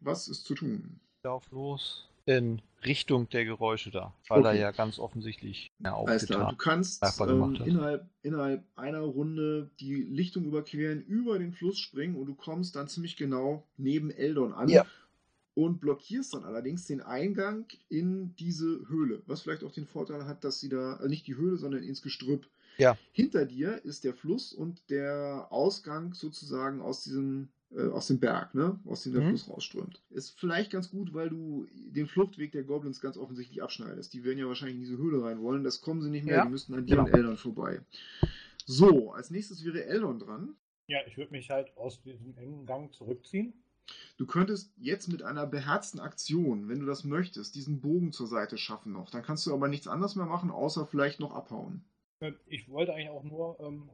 Was 0.00 0.28
ist 0.28 0.44
zu 0.44 0.54
tun? 0.54 1.00
Lauf 1.24 1.50
los. 1.50 2.08
In 2.24 2.60
Richtung 2.84 3.28
der 3.28 3.44
Geräusche 3.44 3.90
da. 3.90 4.12
Weil 4.28 4.44
er 4.44 4.50
Okay. 4.50 4.60
ja 4.60 4.70
ganz 4.72 4.98
offensichtlich 4.98 5.70
mehr 5.78 5.94
Alles 5.94 6.26
klar, 6.26 6.50
du 6.50 6.56
kannst 6.56 7.20
ähm, 7.20 7.54
innerhalb, 7.64 8.08
innerhalb 8.22 8.64
einer 8.76 9.00
Runde 9.00 9.70
die 9.80 9.94
Lichtung 9.94 10.44
überqueren, 10.44 11.02
über 11.02 11.38
den 11.38 11.52
Fluss 11.52 11.78
springen 11.78 12.16
und 12.16 12.26
du 12.26 12.34
kommst 12.34 12.76
dann 12.76 12.88
ziemlich 12.88 13.16
genau 13.16 13.66
neben 13.76 14.10
Eldon 14.10 14.52
an 14.52 14.68
Ja. 14.70 14.84
Und 15.56 15.80
blockierst 15.80 16.34
dann 16.34 16.44
allerdings 16.44 16.84
den 16.86 17.00
Eingang 17.00 17.64
in 17.88 18.36
diese 18.36 18.86
Höhle. 18.88 19.22
Was 19.26 19.40
vielleicht 19.40 19.64
auch 19.64 19.72
den 19.72 19.86
Vorteil 19.86 20.26
hat, 20.26 20.44
dass 20.44 20.60
sie 20.60 20.68
da, 20.68 21.00
äh, 21.00 21.08
nicht 21.08 21.26
die 21.26 21.36
Höhle, 21.36 21.56
sondern 21.56 21.82
ins 21.82 22.02
Gestrüpp. 22.02 22.46
Ja. 22.76 22.98
Hinter 23.12 23.46
dir 23.46 23.82
ist 23.84 24.04
der 24.04 24.12
Fluss 24.12 24.52
und 24.52 24.90
der 24.90 25.46
Ausgang 25.50 26.12
sozusagen 26.12 26.82
aus 26.82 27.02
diesem 27.02 27.48
äh, 27.74 27.88
aus 27.88 28.06
dem 28.06 28.20
Berg, 28.20 28.54
ne? 28.54 28.78
aus 28.84 29.02
dem 29.02 29.14
der 29.14 29.22
Mhm. 29.22 29.28
Fluss 29.30 29.48
rausströmt. 29.50 30.00
Ist 30.10 30.38
vielleicht 30.38 30.70
ganz 30.70 30.88
gut, 30.90 31.12
weil 31.14 31.30
du 31.30 31.66
den 31.74 32.06
Fluchtweg 32.06 32.52
der 32.52 32.62
Goblins 32.62 33.00
ganz 33.00 33.16
offensichtlich 33.16 33.60
abschneidest. 33.62 34.12
Die 34.14 34.22
werden 34.22 34.38
ja 34.38 34.46
wahrscheinlich 34.46 34.76
in 34.76 34.82
diese 34.82 34.98
Höhle 34.98 35.20
rein 35.24 35.40
wollen. 35.40 35.64
Das 35.64 35.80
kommen 35.80 36.00
sie 36.00 36.10
nicht 36.10 36.26
mehr. 36.26 36.36
Ja, 36.36 36.44
Die 36.44 36.50
müssten 36.50 36.74
an 36.74 36.86
dir 36.86 36.94
genau. 36.96 37.08
und 37.08 37.14
Eldon 37.14 37.36
vorbei. 37.38 37.80
So, 38.66 39.12
als 39.12 39.30
nächstes 39.30 39.64
wäre 39.64 39.84
Eldon 39.84 40.18
dran. 40.20 40.54
Ja, 40.86 40.98
ich 41.08 41.16
würde 41.16 41.32
mich 41.32 41.50
halt 41.50 41.76
aus 41.76 42.00
diesem 42.02 42.36
engen 42.36 42.66
Gang 42.66 42.92
zurückziehen. 42.92 43.52
Du 44.16 44.26
könntest 44.26 44.72
jetzt 44.78 45.08
mit 45.08 45.22
einer 45.22 45.46
beherzten 45.46 46.00
Aktion, 46.00 46.68
wenn 46.68 46.80
du 46.80 46.86
das 46.86 47.04
möchtest, 47.04 47.54
diesen 47.54 47.80
Bogen 47.80 48.12
zur 48.12 48.26
Seite 48.26 48.58
schaffen 48.58 48.92
noch. 48.92 49.10
Dann 49.10 49.22
kannst 49.22 49.46
du 49.46 49.52
aber 49.54 49.68
nichts 49.68 49.86
anderes 49.88 50.16
mehr 50.16 50.26
machen, 50.26 50.50
außer 50.50 50.86
vielleicht 50.86 51.20
noch 51.20 51.32
abhauen. 51.32 51.84
Äh, 52.20 52.32
Ich 52.46 52.68
wollte 52.68 52.92
eigentlich 52.94 53.10
auch 53.10 53.24
nur 53.24 53.58
ähm, 53.60 53.90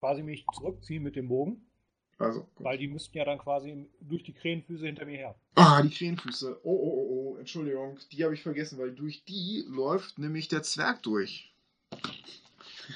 quasi 0.00 0.22
mich 0.22 0.44
zurückziehen 0.54 1.02
mit 1.02 1.14
dem 1.14 1.28
Bogen, 1.28 1.64
Also, 2.18 2.40
gut. 2.54 2.64
weil 2.64 2.78
die 2.78 2.88
müssten 2.88 3.16
ja 3.16 3.24
dann 3.24 3.38
quasi 3.38 3.86
durch 4.00 4.24
die 4.24 4.32
Krähenfüße 4.32 4.86
hinter 4.86 5.04
mir 5.04 5.16
her. 5.18 5.34
Ah, 5.54 5.82
die 5.82 5.90
Krähenfüße. 5.90 6.60
Oh, 6.64 6.70
oh, 6.72 6.72
oh, 6.72 7.32
oh, 7.34 7.36
Entschuldigung. 7.36 7.98
Die 8.12 8.24
habe 8.24 8.34
ich 8.34 8.42
vergessen, 8.42 8.78
weil 8.78 8.92
durch 8.94 9.24
die 9.24 9.64
läuft 9.68 10.18
nämlich 10.18 10.48
der 10.48 10.62
Zwerg 10.62 11.02
durch. 11.02 11.54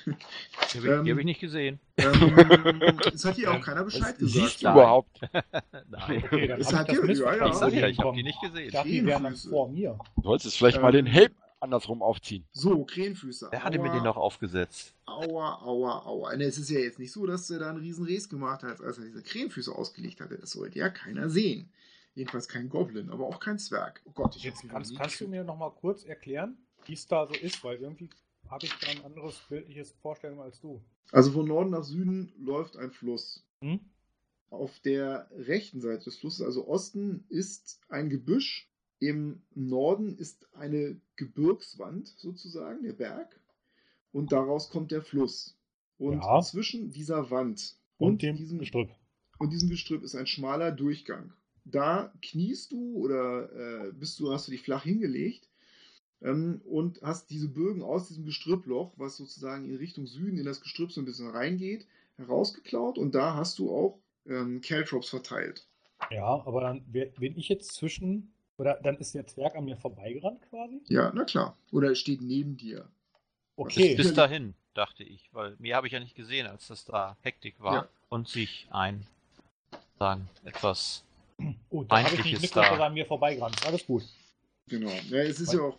Die 0.06 0.78
habe 0.78 0.78
ich, 0.78 0.84
Ähm, 0.84 1.10
hab 1.10 1.18
ich 1.18 1.24
nicht 1.24 1.40
gesehen. 1.40 1.80
Ähm, 1.96 2.90
es 3.12 3.24
hat 3.24 3.34
hier 3.36 3.50
auch 3.50 3.54
Ähm, 3.56 3.60
keiner 3.62 3.84
Bescheid 3.84 4.02
Was 4.14 4.18
gesagt. 4.18 4.44
siehst 4.48 4.62
du 4.62 4.66
Nein. 4.66 4.74
überhaupt? 4.76 5.20
Nein. 5.88 6.24
Okay, 6.24 6.46
dann 6.48 6.64
habe 6.64 6.76
hat 6.76 6.88
ich 6.88 6.96
das 6.96 7.60
ja-. 7.60 7.68
Ich 7.68 7.74
ja, 7.74 7.88
ich 7.88 7.98
habe 7.98 8.16
die 8.16 8.22
nicht 8.22 8.38
Ich 8.42 8.48
gesehen. 8.50 8.70
dachte, 8.72 8.88
die 8.88 9.04
wären 9.06 9.24
dann 9.24 9.36
vor 9.36 9.68
mir. 9.68 9.98
Du 10.16 10.22
solltest 10.22 10.56
vielleicht 10.56 10.80
mal 10.80 10.94
Ähm, 10.94 11.04
den 11.04 11.12
Helm 11.12 11.32
andersrum 11.60 12.02
aufziehen. 12.02 12.44
So, 12.52 12.84
Krähenfüße. 12.84 13.48
Wer 13.50 13.64
hatte 13.64 13.78
mir 13.78 13.90
den 13.90 14.02
noch 14.02 14.16
aufgesetzt? 14.16 14.94
Aua, 15.06 15.60
aua, 15.62 16.04
aua. 16.04 16.36
Ne, 16.36 16.44
es 16.44 16.58
ist 16.58 16.68
ja 16.70 16.78
jetzt 16.80 16.98
nicht 16.98 17.12
so, 17.12 17.26
dass 17.26 17.48
er 17.50 17.58
da 17.60 17.70
einen 17.70 17.78
riesen 17.78 18.04
Res 18.04 18.28
gemacht 18.28 18.62
hat, 18.62 18.80
als 18.80 18.98
er 18.98 19.04
diese 19.04 19.22
Krähenfüße 19.22 19.72
ausgelegt 19.74 20.20
hatte. 20.20 20.36
Das 20.38 20.50
sollte 20.50 20.78
ja 20.78 20.90
keiner 20.90 21.28
sehen. 21.30 21.70
Jedenfalls 22.14 22.48
kein 22.48 22.68
Goblin, 22.68 23.10
aber 23.10 23.26
auch 23.26 23.40
kein 23.40 23.58
Zwerg. 23.58 24.00
Oh 24.04 24.10
Gott, 24.14 24.36
ich 24.36 24.42
Jetzt 24.44 24.66
kannst, 24.68 24.96
kannst 24.96 25.20
du 25.20 25.28
mir 25.28 25.44
noch 25.44 25.56
mal 25.58 25.70
kurz 25.70 26.04
erklären, 26.04 26.56
wie 26.86 26.94
es 26.94 27.06
da 27.06 27.26
so 27.26 27.34
ist, 27.34 27.62
weil 27.64 27.76
irgendwie 27.76 28.08
habe 28.50 28.66
ich 28.66 28.72
da 28.80 28.88
ein 28.88 29.04
anderes 29.04 29.38
bildliches 29.48 29.92
Vorstellung 30.02 30.40
als 30.40 30.60
du. 30.60 30.80
Also 31.12 31.30
von 31.32 31.46
Norden 31.46 31.70
nach 31.70 31.84
Süden 31.84 32.32
läuft 32.38 32.76
ein 32.76 32.90
Fluss. 32.90 33.44
Hm? 33.60 33.80
Auf 34.50 34.78
der 34.80 35.28
rechten 35.36 35.80
Seite 35.80 36.04
des 36.04 36.16
Flusses, 36.18 36.42
also 36.44 36.66
Osten, 36.68 37.24
ist 37.28 37.80
ein 37.88 38.10
Gebüsch. 38.10 38.68
Im 38.98 39.42
Norden 39.54 40.16
ist 40.16 40.46
eine 40.54 40.98
Gebirgswand 41.16 42.08
sozusagen, 42.08 42.82
der 42.84 42.94
Berg. 42.94 43.38
Und 44.12 44.32
daraus 44.32 44.70
kommt 44.70 44.90
der 44.92 45.02
Fluss. 45.02 45.56
Und 45.98 46.20
Ja. 46.20 46.40
zwischen 46.42 46.92
dieser 46.92 47.30
Wand 47.30 47.76
Und, 47.98 48.08
und, 48.12 48.22
dem 48.22 48.36
diesem, 48.36 48.58
Gestrüpp. 48.58 48.90
und 49.38 49.52
diesem 49.52 49.68
Gestrüpp 49.68 50.02
ist 50.02 50.14
ein 50.14 50.26
schmaler 50.26 50.72
Durchgang. 50.72 51.32
Da 51.64 52.12
kniest 52.22 52.72
du 52.72 52.94
oder 52.96 53.88
äh, 53.88 53.92
bist 53.92 54.18
du, 54.20 54.32
hast 54.32 54.46
du 54.46 54.52
dich 54.52 54.62
flach 54.62 54.84
hingelegt 54.84 55.48
ähm, 56.22 56.60
und 56.64 57.00
hast 57.02 57.30
diese 57.30 57.48
Bögen 57.48 57.82
aus 57.82 58.08
diesem 58.08 58.24
Gestrüpploch, 58.24 58.92
was 58.96 59.16
sozusagen 59.16 59.64
in 59.68 59.76
Richtung 59.76 60.06
Süden 60.06 60.38
in 60.38 60.44
das 60.46 60.60
Gestrüpp 60.60 60.92
so 60.92 61.00
ein 61.00 61.04
bisschen 61.04 61.30
reingeht, 61.30 61.86
herausgeklaut 62.16 62.98
und 62.98 63.14
da 63.14 63.34
hast 63.34 63.58
du 63.58 63.70
auch 63.70 63.98
ähm, 64.26 64.60
Caltrops 64.60 65.08
verteilt. 65.10 65.66
Ja, 66.10 66.42
aber 66.46 66.60
dann 66.60 66.82
bin 66.84 67.36
ich 67.38 67.48
jetzt 67.48 67.74
zwischen, 67.74 68.32
oder 68.58 68.78
dann 68.82 68.96
ist 68.98 69.14
der 69.14 69.26
Zwerg 69.26 69.54
an 69.56 69.64
mir 69.64 69.76
vorbeigerannt 69.76 70.42
quasi. 70.50 70.80
Ja, 70.88 71.12
na 71.14 71.24
klar. 71.24 71.56
Oder 71.72 71.90
es 71.92 71.98
steht 71.98 72.20
neben 72.22 72.56
dir. 72.56 72.88
Okay, 73.56 73.94
Bis 73.96 74.12
dahin, 74.12 74.54
dachte 74.74 75.02
ich, 75.02 75.30
weil 75.32 75.56
mir 75.58 75.76
habe 75.76 75.86
ich 75.86 75.92
ja 75.94 76.00
nicht 76.00 76.14
gesehen, 76.14 76.46
als 76.46 76.66
das 76.68 76.84
da 76.84 77.16
Hektik 77.22 77.58
war 77.60 77.74
Ja. 77.74 77.88
und 78.10 78.28
sich 78.28 78.66
ein, 78.70 79.06
sagen, 79.98 80.28
etwas. 80.44 81.04
oh, 81.70 81.82
da 81.84 82.02
habe 82.02 82.14
ich 82.14 82.24
nicht 82.24 82.42
mitgekriegt, 82.42 82.56
dass 82.56 82.68
da. 82.68 82.76
er 82.76 82.84
an 82.84 82.94
mir 82.94 83.06
vorbeigerannt 83.06 83.56
ist. 83.56 83.66
Alles 83.66 83.86
gut. 83.86 84.02
Genau. 84.68 84.90
Ja, 85.08 85.18
es 85.18 85.40
ist 85.40 85.48
Weil- 85.48 85.56
ja 85.56 85.62
auch. 85.62 85.78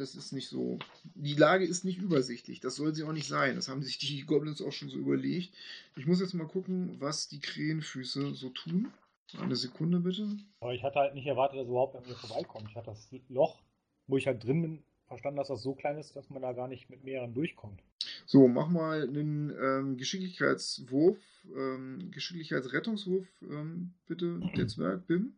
Das 0.00 0.14
ist 0.14 0.32
nicht 0.32 0.48
so. 0.48 0.78
Die 1.14 1.34
Lage 1.34 1.66
ist 1.66 1.84
nicht 1.84 1.98
übersichtlich. 1.98 2.60
Das 2.60 2.76
soll 2.76 2.94
sie 2.94 3.04
auch 3.04 3.12
nicht 3.12 3.28
sein. 3.28 3.56
Das 3.56 3.68
haben 3.68 3.82
sich 3.82 3.98
die 3.98 4.22
Goblins 4.22 4.62
auch 4.62 4.72
schon 4.72 4.88
so 4.88 4.96
überlegt. 4.96 5.54
Ich 5.94 6.06
muss 6.06 6.20
jetzt 6.20 6.32
mal 6.32 6.46
gucken, 6.46 6.96
was 6.98 7.28
die 7.28 7.38
Krähenfüße 7.38 8.34
so 8.34 8.48
tun. 8.48 8.90
Eine 9.38 9.56
Sekunde 9.56 10.00
bitte. 10.00 10.38
Aber 10.60 10.72
ich 10.72 10.82
hatte 10.82 11.00
halt 11.00 11.14
nicht 11.14 11.26
erwartet, 11.26 11.58
dass 11.58 11.66
er 11.66 11.70
überhaupt 11.70 11.96
an 11.96 12.02
mir 12.08 12.14
vorbeikommt. 12.14 12.70
Ich 12.70 12.76
hatte 12.76 12.86
das 12.86 13.10
Loch, 13.28 13.60
wo 14.06 14.16
ich 14.16 14.26
halt 14.26 14.42
drin 14.42 14.62
bin, 14.62 14.82
verstanden, 15.06 15.36
dass 15.36 15.48
das 15.48 15.60
so 15.60 15.74
klein 15.74 15.98
ist, 15.98 16.16
dass 16.16 16.30
man 16.30 16.40
da 16.40 16.54
gar 16.54 16.66
nicht 16.66 16.88
mit 16.88 17.04
mehreren 17.04 17.34
durchkommt. 17.34 17.82
So, 18.24 18.48
mach 18.48 18.68
mal 18.68 19.02
einen 19.02 19.50
ähm, 19.50 19.98
Geschicklichkeitswurf, 19.98 21.18
ähm, 21.54 22.10
Geschicklichkeitsrettungswurf, 22.10 23.26
ähm, 23.42 23.92
bitte, 24.06 24.40
der 24.56 24.66
Zwerg, 24.66 25.06
Bim. 25.06 25.34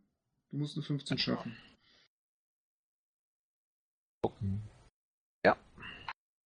Du 0.52 0.58
musst 0.58 0.76
eine 0.76 0.84
15 0.84 1.18
schaffen. 1.18 1.56
Ja. 5.44 5.56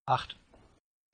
Acht. 0.05 0.37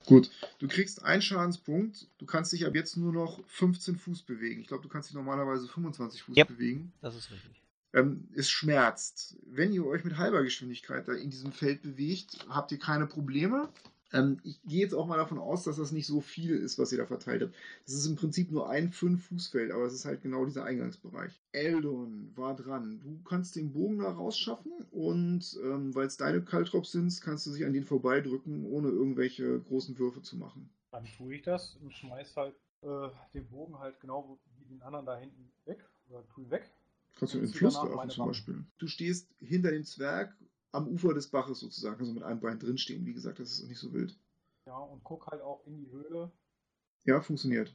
Gut, 0.06 0.30
du 0.58 0.68
kriegst 0.68 1.02
einen 1.02 1.22
Schadenspunkt. 1.22 2.08
Du 2.18 2.26
kannst 2.26 2.52
dich 2.52 2.66
ab 2.66 2.74
jetzt 2.74 2.96
nur 2.96 3.12
noch 3.12 3.42
15 3.46 3.96
Fuß 3.96 4.22
bewegen. 4.22 4.60
Ich 4.60 4.68
glaube, 4.68 4.82
du 4.82 4.88
kannst 4.88 5.08
dich 5.08 5.14
normalerweise 5.14 5.66
25 5.66 6.22
Fuß 6.22 6.36
Yep. 6.36 6.48
bewegen. 6.48 6.92
Das 7.00 7.14
ist 7.16 7.30
richtig. 7.30 7.62
Ähm, 7.94 8.28
es 8.34 8.50
schmerzt. 8.50 9.36
Wenn 9.46 9.72
ihr 9.72 9.86
euch 9.86 10.04
mit 10.04 10.18
halber 10.18 10.42
Geschwindigkeit 10.42 11.08
da 11.08 11.12
in 11.14 11.30
diesem 11.30 11.52
Feld 11.52 11.82
bewegt, 11.82 12.44
habt 12.48 12.72
ihr 12.72 12.78
keine 12.78 13.06
Probleme. 13.06 13.70
Ähm, 14.14 14.40
ich 14.44 14.62
gehe 14.62 14.80
jetzt 14.80 14.94
auch 14.94 15.06
mal 15.06 15.16
davon 15.16 15.38
aus, 15.38 15.64
dass 15.64 15.76
das 15.76 15.90
nicht 15.90 16.06
so 16.06 16.20
viel 16.20 16.54
ist, 16.56 16.78
was 16.78 16.92
ihr 16.92 16.98
da 16.98 17.06
verteilt 17.06 17.42
habt. 17.42 17.54
Das 17.84 17.94
ist 17.94 18.06
im 18.06 18.14
Prinzip 18.14 18.52
nur 18.52 18.70
ein 18.70 18.92
5-Fuß-Feld, 18.92 19.72
aber 19.72 19.84
es 19.84 19.92
ist 19.92 20.04
halt 20.04 20.22
genau 20.22 20.44
dieser 20.44 20.64
Eingangsbereich. 20.64 21.42
Eldon 21.50 22.32
war 22.36 22.54
dran. 22.54 23.00
Du 23.00 23.20
kannst 23.28 23.56
den 23.56 23.72
Bogen 23.72 23.98
da 23.98 24.12
rausschaffen 24.12 24.72
und 24.92 25.58
ähm, 25.64 25.94
weil 25.96 26.06
es 26.06 26.16
deine 26.16 26.42
Kaltrops 26.42 26.92
sind, 26.92 27.20
kannst 27.22 27.46
du 27.46 27.52
dich 27.52 27.64
an 27.64 27.72
den 27.72 27.84
vorbeidrücken, 27.84 28.64
ohne 28.64 28.88
irgendwelche 28.88 29.60
großen 29.60 29.98
Würfe 29.98 30.22
zu 30.22 30.36
machen. 30.36 30.70
Dann 30.92 31.04
tue 31.04 31.34
ich 31.34 31.42
das 31.42 31.74
und 31.82 31.92
schmeiß 31.92 32.36
halt 32.36 32.54
äh, 32.82 33.08
den 33.34 33.48
Bogen 33.48 33.78
halt 33.80 33.98
genau 34.00 34.38
wie 34.58 34.64
den 34.64 34.80
anderen 34.82 35.06
da 35.06 35.18
hinten 35.18 35.50
weg. 35.64 35.84
Oder 36.08 36.24
tue 36.28 36.44
ihn 36.44 36.50
weg. 36.52 36.70
Kannst 37.16 37.34
du 37.34 37.38
in 37.38 37.46
den 37.46 37.52
Fluss 37.52 37.74
werfen 37.74 38.10
zum. 38.10 38.26
Beispiel. 38.26 38.64
Du 38.78 38.86
stehst 38.86 39.34
hinter 39.40 39.70
dem 39.70 39.84
Zwerg 39.84 40.36
am 40.74 40.88
Ufer 40.88 41.14
des 41.14 41.28
Baches 41.28 41.60
sozusagen, 41.60 41.98
also 42.00 42.12
mit 42.12 42.22
einem 42.22 42.40
Bein 42.40 42.58
drinstehen. 42.58 43.06
Wie 43.06 43.14
gesagt, 43.14 43.38
das 43.38 43.52
ist 43.52 43.68
nicht 43.68 43.78
so 43.78 43.92
wild. 43.92 44.18
Ja, 44.66 44.76
und 44.76 45.04
guck 45.04 45.26
halt 45.28 45.40
auch 45.42 45.64
in 45.66 45.76
die 45.76 45.90
Höhle, 45.90 46.32
Ja, 47.04 47.20
funktioniert. 47.20 47.74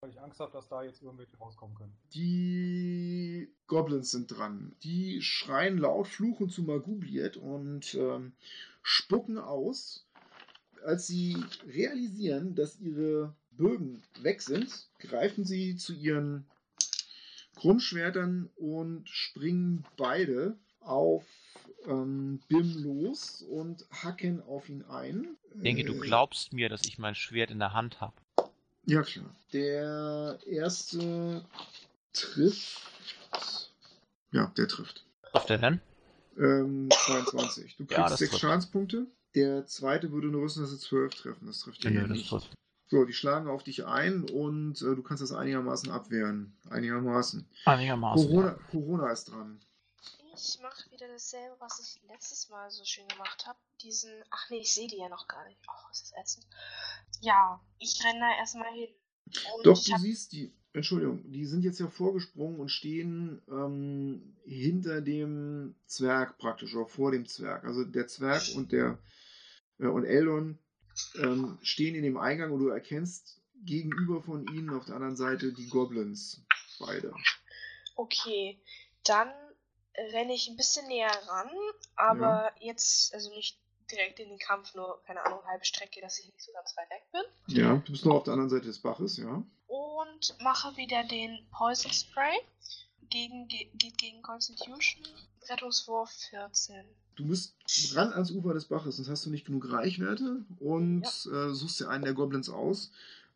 weil 0.00 0.10
ich 0.10 0.20
Angst 0.20 0.40
habe, 0.40 0.52
dass 0.52 0.68
da 0.68 0.82
jetzt 0.82 1.02
irgendwelche 1.02 1.36
rauskommen 1.36 1.76
können. 1.76 1.96
Die 2.14 3.54
Goblins 3.66 4.10
sind 4.10 4.28
dran. 4.28 4.74
Die 4.82 5.22
schreien 5.22 5.78
laut, 5.78 6.08
fluchen 6.08 6.48
zu 6.50 6.62
Magubliet 6.62 7.36
und 7.36 7.94
ähm, 7.94 8.32
spucken 8.82 9.38
aus. 9.38 10.06
Als 10.84 11.06
sie 11.06 11.36
realisieren, 11.66 12.54
dass 12.54 12.78
ihre 12.80 13.34
Bögen 13.52 14.02
weg 14.20 14.42
sind, 14.42 14.88
greifen 14.98 15.44
sie 15.44 15.76
zu 15.76 15.94
ihren 15.94 16.46
Krummschwertern 17.56 18.50
und 18.56 19.08
springen 19.08 19.84
beide 19.96 20.58
auf 20.80 21.24
ähm, 21.86 22.40
Bim 22.48 22.82
los 22.82 23.42
und 23.48 23.84
hacken 23.90 24.42
auf 24.42 24.68
ihn 24.68 24.84
ein. 24.84 25.36
Ich 25.54 25.62
denke, 25.62 25.84
du 25.84 25.94
Äh, 25.94 25.98
glaubst 26.00 26.52
mir, 26.52 26.68
dass 26.68 26.82
ich 26.86 26.98
mein 26.98 27.14
Schwert 27.14 27.50
in 27.50 27.58
der 27.58 27.72
Hand 27.72 28.00
habe. 28.00 28.14
Ja, 28.86 29.02
klar. 29.02 29.34
Der 29.52 30.38
erste 30.46 31.44
trifft. 32.12 32.80
Ja, 34.32 34.52
der 34.56 34.68
trifft. 34.68 35.04
Was 35.32 35.46
der 35.46 35.58
denn? 35.58 35.80
Ähm, 36.36 36.88
22. 36.90 37.76
Du 37.76 37.84
kriegst 37.86 37.98
Ja, 37.98 38.08
das 38.08 38.18
6 38.18 38.30
trifft. 38.30 38.40
Schadenspunkte. 38.42 39.06
Der 39.34 39.66
zweite 39.66 40.12
würde 40.12 40.28
nur 40.28 40.44
wissen, 40.44 40.62
dass 40.62 40.72
er 40.72 40.78
12 40.78 41.14
treffen. 41.14 41.46
Das 41.46 41.60
trifft 41.60 41.84
Ja, 41.84 41.90
das 41.90 42.08
nicht. 42.10 42.28
trifft. 42.28 42.50
So, 42.86 43.04
die 43.04 43.12
schlagen 43.14 43.48
auf 43.48 43.64
dich 43.64 43.86
ein 43.86 44.28
und 44.28 44.80
äh, 44.82 44.94
du 44.94 45.02
kannst 45.02 45.22
das 45.22 45.32
einigermaßen 45.32 45.90
abwehren. 45.90 46.52
Einigermaßen. 46.68 47.46
Einigermaßen. 47.64 48.26
Corona, 48.28 48.58
Corona 48.70 49.10
ist 49.10 49.24
dran. 49.30 49.58
Ich 50.36 50.60
mache 50.60 50.90
wieder 50.90 51.08
dasselbe, 51.08 51.56
was 51.60 51.80
ich 51.80 52.02
letztes 52.08 52.48
Mal 52.48 52.70
so 52.70 52.84
schön 52.84 53.06
gemacht 53.08 53.46
habe. 53.46 53.58
Diesen. 53.82 54.10
Ach 54.30 54.50
nee, 54.50 54.58
ich 54.58 54.72
sehe 54.72 54.88
die 54.88 54.98
ja 54.98 55.08
noch 55.08 55.28
gar 55.28 55.46
nicht. 55.46 55.60
Oh, 55.68 55.90
ist 55.90 56.12
das 56.12 56.20
ätzend. 56.20 56.46
Ja, 57.20 57.60
ich 57.78 58.02
renne 58.04 58.20
da 58.20 58.36
erstmal 58.38 58.72
hin. 58.72 58.88
Und 59.56 59.66
Doch, 59.66 59.82
du 59.82 59.98
siehst 59.98 60.32
die. 60.32 60.54
Entschuldigung, 60.72 61.30
die 61.30 61.46
sind 61.46 61.62
jetzt 61.62 61.78
ja 61.78 61.86
vorgesprungen 61.86 62.58
und 62.58 62.68
stehen 62.68 63.40
ähm, 63.48 64.36
hinter 64.44 65.00
dem 65.00 65.76
Zwerg 65.86 66.36
praktisch 66.38 66.74
oder 66.74 66.88
vor 66.88 67.12
dem 67.12 67.26
Zwerg. 67.26 67.64
Also 67.64 67.84
der 67.84 68.08
Zwerg 68.08 68.42
und 68.56 68.72
der 68.72 68.98
äh, 69.78 69.86
und 69.86 70.04
Eldon 70.04 70.58
ähm, 71.16 71.58
stehen 71.62 71.94
in 71.94 72.02
dem 72.02 72.16
Eingang 72.16 72.50
und 72.50 72.58
du 72.58 72.68
erkennst 72.68 73.40
gegenüber 73.64 74.20
von 74.20 74.46
ihnen 74.48 74.70
auf 74.70 74.86
der 74.86 74.96
anderen 74.96 75.16
Seite 75.16 75.52
die 75.52 75.68
Goblins. 75.68 76.44
Beide. 76.80 77.14
Okay, 77.94 78.60
dann 79.04 79.32
renne 80.12 80.34
ich 80.34 80.48
ein 80.48 80.56
bisschen 80.56 80.86
näher 80.88 81.12
ran, 81.26 81.50
aber 81.96 82.52
jetzt, 82.60 83.14
also 83.14 83.30
nicht 83.30 83.58
direkt 83.90 84.18
in 84.18 84.28
den 84.28 84.38
Kampf, 84.38 84.74
nur, 84.74 85.02
keine 85.06 85.24
Ahnung, 85.24 85.40
halbe 85.46 85.64
Strecke, 85.64 86.00
dass 86.00 86.18
ich 86.18 86.26
nicht 86.26 86.42
so 86.42 86.52
ganz 86.52 86.76
weit 86.76 86.90
weg 86.90 87.04
bin. 87.12 87.56
Ja, 87.56 87.76
du 87.76 87.92
bist 87.92 88.04
noch 88.04 88.16
auf 88.16 88.24
der 88.24 88.32
anderen 88.32 88.50
Seite 88.50 88.66
des 88.66 88.78
Baches, 88.78 89.16
ja. 89.16 89.42
Und 89.66 90.36
mache 90.40 90.76
wieder 90.76 91.04
den 91.04 91.46
Poison 91.50 91.92
Spray. 91.92 92.38
Gegen, 93.10 93.46
ge 93.48 93.68
geht 93.74 93.98
gegen 93.98 94.22
Constitution. 94.22 95.06
Rettungswurf 95.48 96.10
14. 96.30 96.84
Du 97.16 97.24
musst 97.24 97.54
ran 97.94 98.12
ans 98.12 98.30
Ufer 98.30 98.54
des 98.54 98.64
Baches, 98.64 98.96
sonst 98.96 99.08
hast 99.08 99.26
du 99.26 99.30
nicht 99.30 99.46
genug 99.46 99.70
Reichwerte 99.70 100.44
und 100.58 101.04
äh, 101.04 101.50
suchst 101.52 101.80
dir 101.80 101.88
einen 101.88 102.04
der 102.04 102.14
Goblins 102.14 102.48
aus, 102.48 102.90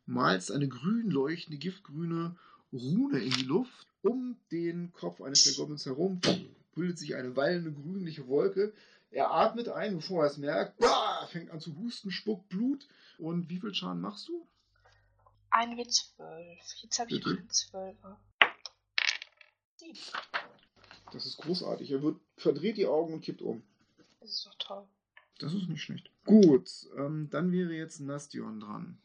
malst 0.05 0.51
eine 0.51 0.67
grün 0.67 1.09
leuchtende, 1.11 1.57
giftgrüne 1.57 2.35
Rune 2.73 3.19
in 3.19 3.31
die 3.31 3.43
Luft 3.43 3.88
um 4.01 4.37
den 4.51 4.91
Kopf 4.93 5.21
eines 5.21 5.43
der 5.43 5.53
Goblins 5.53 5.85
herum, 5.85 6.21
bildet 6.75 6.97
sich 6.97 7.15
eine 7.15 7.35
wallende 7.35 7.71
grünliche 7.71 8.27
Wolke. 8.27 8.73
Er 9.11 9.31
atmet 9.31 9.69
ein, 9.69 9.95
bevor 9.95 10.23
er 10.23 10.29
es 10.29 10.37
merkt, 10.37 10.77
bah, 10.77 11.27
fängt 11.27 11.49
an 11.49 11.59
zu 11.59 11.75
husten, 11.77 12.11
spuckt 12.11 12.47
Blut. 12.49 12.87
Und 13.17 13.49
wie 13.49 13.59
viel 13.59 13.73
Schaden 13.73 14.01
machst 14.01 14.27
du? 14.27 14.47
Ein 15.49 15.77
W12. 15.77 16.59
Jetzt 16.81 16.99
habe 16.99 17.11
ich 17.11 17.23
Bitte? 17.23 17.39
einen 17.39 17.49
12er. 17.49 18.17
Sieben. 19.77 19.99
Das 21.11 21.25
ist 21.25 21.37
großartig. 21.37 21.91
Er 21.91 22.03
wird, 22.03 22.19
verdreht 22.37 22.77
die 22.77 22.85
Augen 22.85 23.13
und 23.13 23.21
kippt 23.21 23.41
um. 23.41 23.63
Das 24.19 24.29
ist 24.29 24.45
doch 24.45 24.55
toll. 24.59 24.87
Das 25.39 25.53
ist 25.53 25.67
nicht 25.69 25.81
schlecht. 25.81 26.11
Gut, 26.25 26.69
ähm, 26.97 27.29
dann 27.31 27.51
wäre 27.51 27.73
jetzt 27.73 27.99
Nastion 27.99 28.59
dran. 28.59 29.01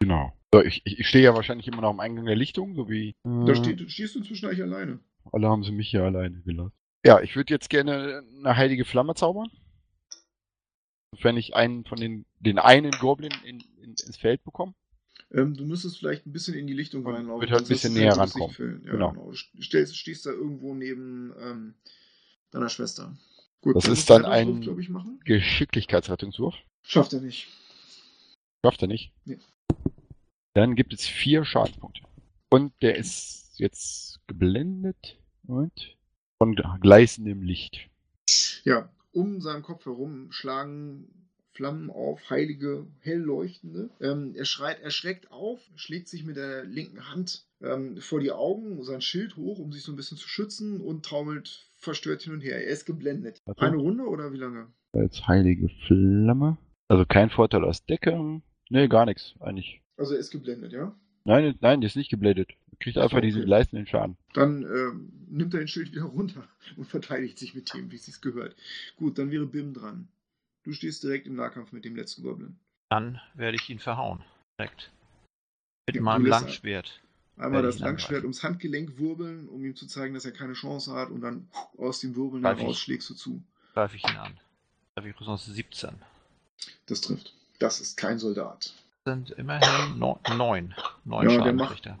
Genau. 0.00 0.36
So, 0.54 0.62
ich, 0.62 0.82
ich, 0.84 1.08
stehe 1.08 1.24
ja 1.24 1.34
wahrscheinlich 1.34 1.66
immer 1.66 1.80
noch 1.80 1.90
am 1.90 2.00
Eingang 2.00 2.26
der 2.26 2.36
Lichtung, 2.36 2.74
so 2.74 2.88
wie. 2.88 3.10
Äh, 3.24 3.46
Da 3.46 3.54
steht, 3.54 3.90
stehst 3.90 4.14
du 4.14 4.20
zwischen 4.20 4.46
euch 4.46 4.60
alleine. 4.62 4.98
Alle 5.32 5.48
haben 5.48 5.64
sie 5.64 5.72
mich 5.72 5.88
hier 5.90 6.02
alleine 6.02 6.42
gelassen. 6.42 6.72
Ja, 7.06 7.20
ich 7.20 7.34
würde 7.36 7.54
jetzt 7.54 7.70
gerne 7.70 8.22
eine 8.38 8.56
heilige 8.56 8.84
Flamme 8.84 9.14
zaubern. 9.14 9.48
Wenn 11.20 11.36
ich 11.36 11.54
einen 11.54 11.84
von 11.84 11.98
den, 11.98 12.26
den 12.40 12.58
einen 12.58 12.92
Goblin 12.92 13.32
in, 13.44 13.60
in, 13.82 13.90
ins 13.90 14.16
Feld 14.16 14.44
bekomme. 14.44 14.74
Ähm, 15.30 15.54
du 15.54 15.64
müsstest 15.64 15.98
vielleicht 15.98 16.26
ein 16.26 16.32
bisschen 16.32 16.54
in 16.54 16.66
die 16.66 16.74
Lichtung 16.74 17.06
reinlaufen. 17.06 17.40
wird 17.40 17.50
halt 17.50 17.62
ein 17.62 17.68
bisschen 17.68 17.94
näher 17.94 18.16
rankommen. 18.16 18.54
Ja, 18.84 18.92
Genau. 18.92 19.12
genau. 19.12 19.30
Du 19.30 19.62
Stellst, 19.62 19.96
stehst 19.96 20.26
da 20.26 20.30
irgendwo 20.30 20.74
neben 20.74 21.32
ähm, 21.40 21.74
deiner 22.50 22.68
Schwester. 22.68 23.16
Gut, 23.62 23.76
Das 23.76 23.86
ist 23.86 24.10
dann 24.10 24.24
ein-. 24.26 24.60
Geschicklichkeitsrettungswurf. 25.24 26.54
Schafft 26.82 27.12
er 27.14 27.20
nicht. 27.20 27.48
Schafft 28.64 28.82
er 28.82 28.88
nicht. 28.88 29.12
Nee. 29.24 29.38
Dann 30.54 30.74
gibt 30.74 30.92
es 30.92 31.06
vier 31.06 31.44
Schadenspunkte. 31.44 32.02
Und 32.50 32.72
der 32.82 32.96
ist 32.96 33.54
jetzt 33.58 34.20
geblendet. 34.26 35.18
Moment. 35.42 35.96
Von 36.38 36.54
gleißendem 36.54 37.42
Licht. 37.42 37.88
Ja, 38.64 38.90
um 39.12 39.40
seinen 39.40 39.62
Kopf 39.62 39.86
herum 39.86 40.30
schlagen 40.32 41.08
Flammen 41.54 41.90
auf, 41.90 42.30
heilige, 42.30 42.86
hell 43.00 43.18
leuchtende. 43.18 43.90
Ähm, 44.00 44.34
er 44.34 44.46
schreit 44.46 44.80
erschreckt 44.80 45.30
auf, 45.30 45.60
schlägt 45.76 46.08
sich 46.08 46.24
mit 46.24 46.36
der 46.36 46.64
linken 46.64 47.10
Hand 47.10 47.46
ähm, 47.60 47.98
vor 47.98 48.20
die 48.20 48.32
Augen, 48.32 48.82
sein 48.82 49.02
Schild 49.02 49.36
hoch, 49.36 49.58
um 49.58 49.70
sich 49.70 49.82
so 49.82 49.92
ein 49.92 49.96
bisschen 49.96 50.16
zu 50.16 50.28
schützen 50.28 50.80
und 50.80 51.04
taumelt 51.04 51.66
verstört 51.76 52.22
hin 52.22 52.32
und 52.32 52.40
her. 52.40 52.56
Er 52.56 52.70
ist 52.70 52.86
geblendet. 52.86 53.42
Warte. 53.44 53.60
Eine 53.62 53.76
Runde 53.76 54.04
oder 54.04 54.32
wie 54.32 54.38
lange? 54.38 54.68
Als 54.92 55.26
heilige 55.26 55.68
Flamme. 55.86 56.56
Also 56.88 57.04
kein 57.06 57.30
Vorteil 57.30 57.64
aus 57.64 57.84
Deckung. 57.84 58.42
Nee, 58.70 58.88
gar 58.88 59.04
nichts, 59.04 59.34
eigentlich. 59.40 59.82
Also 59.96 60.14
er 60.14 60.20
ist 60.20 60.30
geblendet, 60.30 60.72
ja? 60.72 60.94
Nein, 61.24 61.56
nein, 61.60 61.80
der 61.80 61.88
ist 61.88 61.96
nicht 61.96 62.10
geblendet. 62.10 62.50
Er 62.72 62.78
kriegt 62.78 62.98
einfach 62.98 63.18
okay. 63.18 63.26
diesen 63.26 63.44
gleißenden 63.44 63.86
Schaden. 63.86 64.16
Dann 64.34 64.62
ähm, 64.62 65.12
nimmt 65.28 65.54
er 65.54 65.60
den 65.60 65.68
Schild 65.68 65.92
wieder 65.92 66.02
runter 66.16 66.48
und 66.76 66.86
verteidigt 66.86 67.38
sich 67.38 67.54
mit 67.54 67.72
dem, 67.74 67.90
wie 67.92 67.96
es 67.96 68.06
sich 68.06 68.20
gehört. 68.20 68.56
Gut, 68.96 69.18
dann 69.18 69.30
wäre 69.30 69.46
Bim 69.46 69.72
dran. 69.74 70.08
Du 70.64 70.72
stehst 70.72 71.02
direkt 71.02 71.26
im 71.26 71.34
Nahkampf 71.36 71.72
mit 71.72 71.84
dem 71.84 71.96
letzten 71.96 72.22
Goblin. 72.22 72.56
Dann 72.88 73.20
werde 73.34 73.56
ich 73.56 73.68
ihn 73.70 73.78
verhauen. 73.78 74.22
Direkt. 74.58 74.90
Mit 75.86 75.96
Ja, 75.96 76.02
meinem 76.02 76.26
Langschwert. 76.26 77.00
Einmal 77.36 77.62
das 77.62 77.78
Langschwert 77.78 78.22
ums 78.22 78.42
Handgelenk 78.42 78.98
wirbeln, 78.98 79.48
um 79.48 79.64
ihm 79.64 79.74
zu 79.74 79.86
zeigen, 79.86 80.14
dass 80.14 80.24
er 80.24 80.32
keine 80.32 80.52
Chance 80.52 80.92
hat 80.92 81.10
und 81.10 81.20
dann 81.22 81.48
aus 81.78 82.00
dem 82.00 82.14
Wirbeln 82.14 82.42
Greif 82.42 82.58
heraus 82.58 82.76
ich. 82.76 82.82
schlägst 82.82 83.10
du 83.10 83.14
zu. 83.14 83.42
Greife 83.74 83.96
ich 83.96 84.04
ihn 84.04 84.16
an. 84.16 84.38
Da 84.94 85.00
habe 85.02 85.08
ich 85.08 85.16
sonst 85.18 85.46
17. 85.46 85.90
Das 86.86 87.00
trifft. 87.00 87.34
Das 87.58 87.80
ist 87.80 87.96
kein 87.96 88.18
Soldat. 88.18 88.74
Sind 89.04 89.30
immerhin 89.30 89.98
neun. 89.98 90.18
Neun, 90.28 90.74
neun 91.04 91.28
Ja, 91.28 91.42
der 91.42 91.52
macht, 91.54 91.86
äh, 91.86 91.94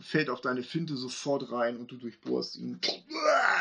fällt 0.00 0.30
auf 0.30 0.40
deine 0.40 0.62
Finte 0.62 0.96
sofort 0.96 1.52
rein 1.52 1.76
und 1.76 1.90
du 1.90 1.96
durchbohrst 1.96 2.56
ihn. 2.56 2.80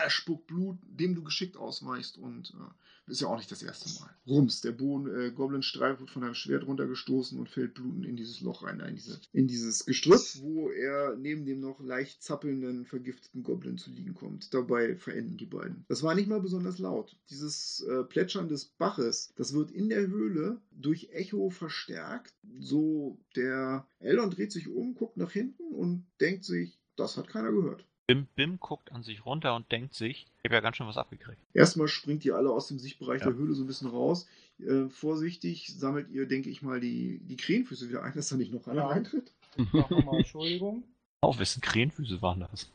Spuckt 0.07 0.47
Blut, 0.47 0.77
dem 0.81 1.13
du 1.13 1.23
geschickt 1.23 1.57
ausweichst 1.57 2.17
und 2.17 2.51
äh, 2.51 2.71
ist 3.07 3.21
ja 3.21 3.27
auch 3.27 3.37
nicht 3.37 3.51
das 3.51 3.61
erste 3.61 3.89
Mal. 3.99 4.09
Rums, 4.27 4.61
der 4.61 4.71
Boden, 4.71 5.07
äh, 5.13 5.31
Goblin-Streif 5.31 5.99
wird 5.99 6.11
von 6.11 6.23
deinem 6.23 6.33
Schwert 6.33 6.65
runtergestoßen 6.65 7.37
und 7.37 7.49
fällt 7.49 7.75
blutend 7.75 8.05
in 8.05 8.15
dieses 8.15 8.41
Loch 8.41 8.63
rein, 8.63 8.79
in, 8.79 8.95
diese, 8.95 9.19
in 9.31 9.47
dieses 9.47 9.85
Gestrüpp, 9.85 10.21
wo 10.41 10.69
er 10.69 11.15
neben 11.15 11.45
dem 11.45 11.59
noch 11.59 11.79
leicht 11.79 12.23
zappelnden, 12.23 12.85
vergifteten 12.85 13.43
Goblin 13.43 13.77
zu 13.77 13.91
liegen 13.91 14.15
kommt. 14.15 14.53
Dabei 14.53 14.95
verenden 14.95 15.37
die 15.37 15.45
beiden. 15.45 15.85
Das 15.87 16.03
war 16.03 16.15
nicht 16.15 16.27
mal 16.27 16.41
besonders 16.41 16.79
laut. 16.79 17.15
Dieses 17.29 17.81
äh, 17.81 18.03
Plätschern 18.03 18.49
des 18.49 18.65
Baches, 18.65 19.33
das 19.35 19.53
wird 19.53 19.71
in 19.71 19.89
der 19.89 20.07
Höhle 20.07 20.59
durch 20.71 21.09
Echo 21.11 21.49
verstärkt. 21.49 22.33
So, 22.59 23.19
der 23.35 23.87
Eldon 23.99 24.31
dreht 24.31 24.51
sich 24.51 24.67
um, 24.67 24.95
guckt 24.95 25.17
nach 25.17 25.31
hinten 25.31 25.73
und 25.73 26.05
denkt 26.19 26.45
sich, 26.45 26.79
das 26.95 27.17
hat 27.17 27.27
keiner 27.27 27.51
gehört. 27.51 27.85
Bim 28.07 28.27
Bim 28.35 28.59
guckt 28.59 28.91
an 28.91 29.01
sich 29.03 29.25
runter 29.25 29.55
und 29.55 29.71
denkt 29.71 29.93
sich, 29.95 30.27
ich 30.37 30.43
habe 30.45 30.55
ja 30.55 30.61
ganz 30.61 30.77
schön 30.77 30.87
was 30.87 30.97
abgekriegt. 30.97 31.41
Erstmal 31.53 31.87
springt 31.87 32.23
ihr 32.23 32.35
alle 32.35 32.51
aus 32.51 32.67
dem 32.67 32.77
Sichtbereich 32.77 33.21
Ja. 33.21 33.27
der 33.31 33.35
Höhle 33.35 33.53
so 33.55 33.63
ein 33.63 33.67
bisschen 33.67 33.89
raus. 33.89 34.27
Äh, 34.59 34.87
vorsichtig 34.89 35.73
sammelt 35.77 36.09
ihr, 36.11 36.27
denke 36.27 36.49
ich 36.49 36.61
mal, 36.61 36.79
die, 36.79 37.19
die 37.23 37.35
Krähenfüße 37.35 37.89
wieder 37.89 38.03
ein, 38.03 38.13
dass 38.13 38.29
da 38.29 38.35
nicht 38.37 38.53
noch 38.53 38.67
einer 38.67 38.87
eintritt. 38.89 39.31
Nochmal 39.73 40.17
Entschuldigung. 40.19 40.83
Auch 41.21 41.39
wessen 41.39 41.61
Krähenfüße 41.61 42.21
waren 42.21 42.41
das? 42.41 42.71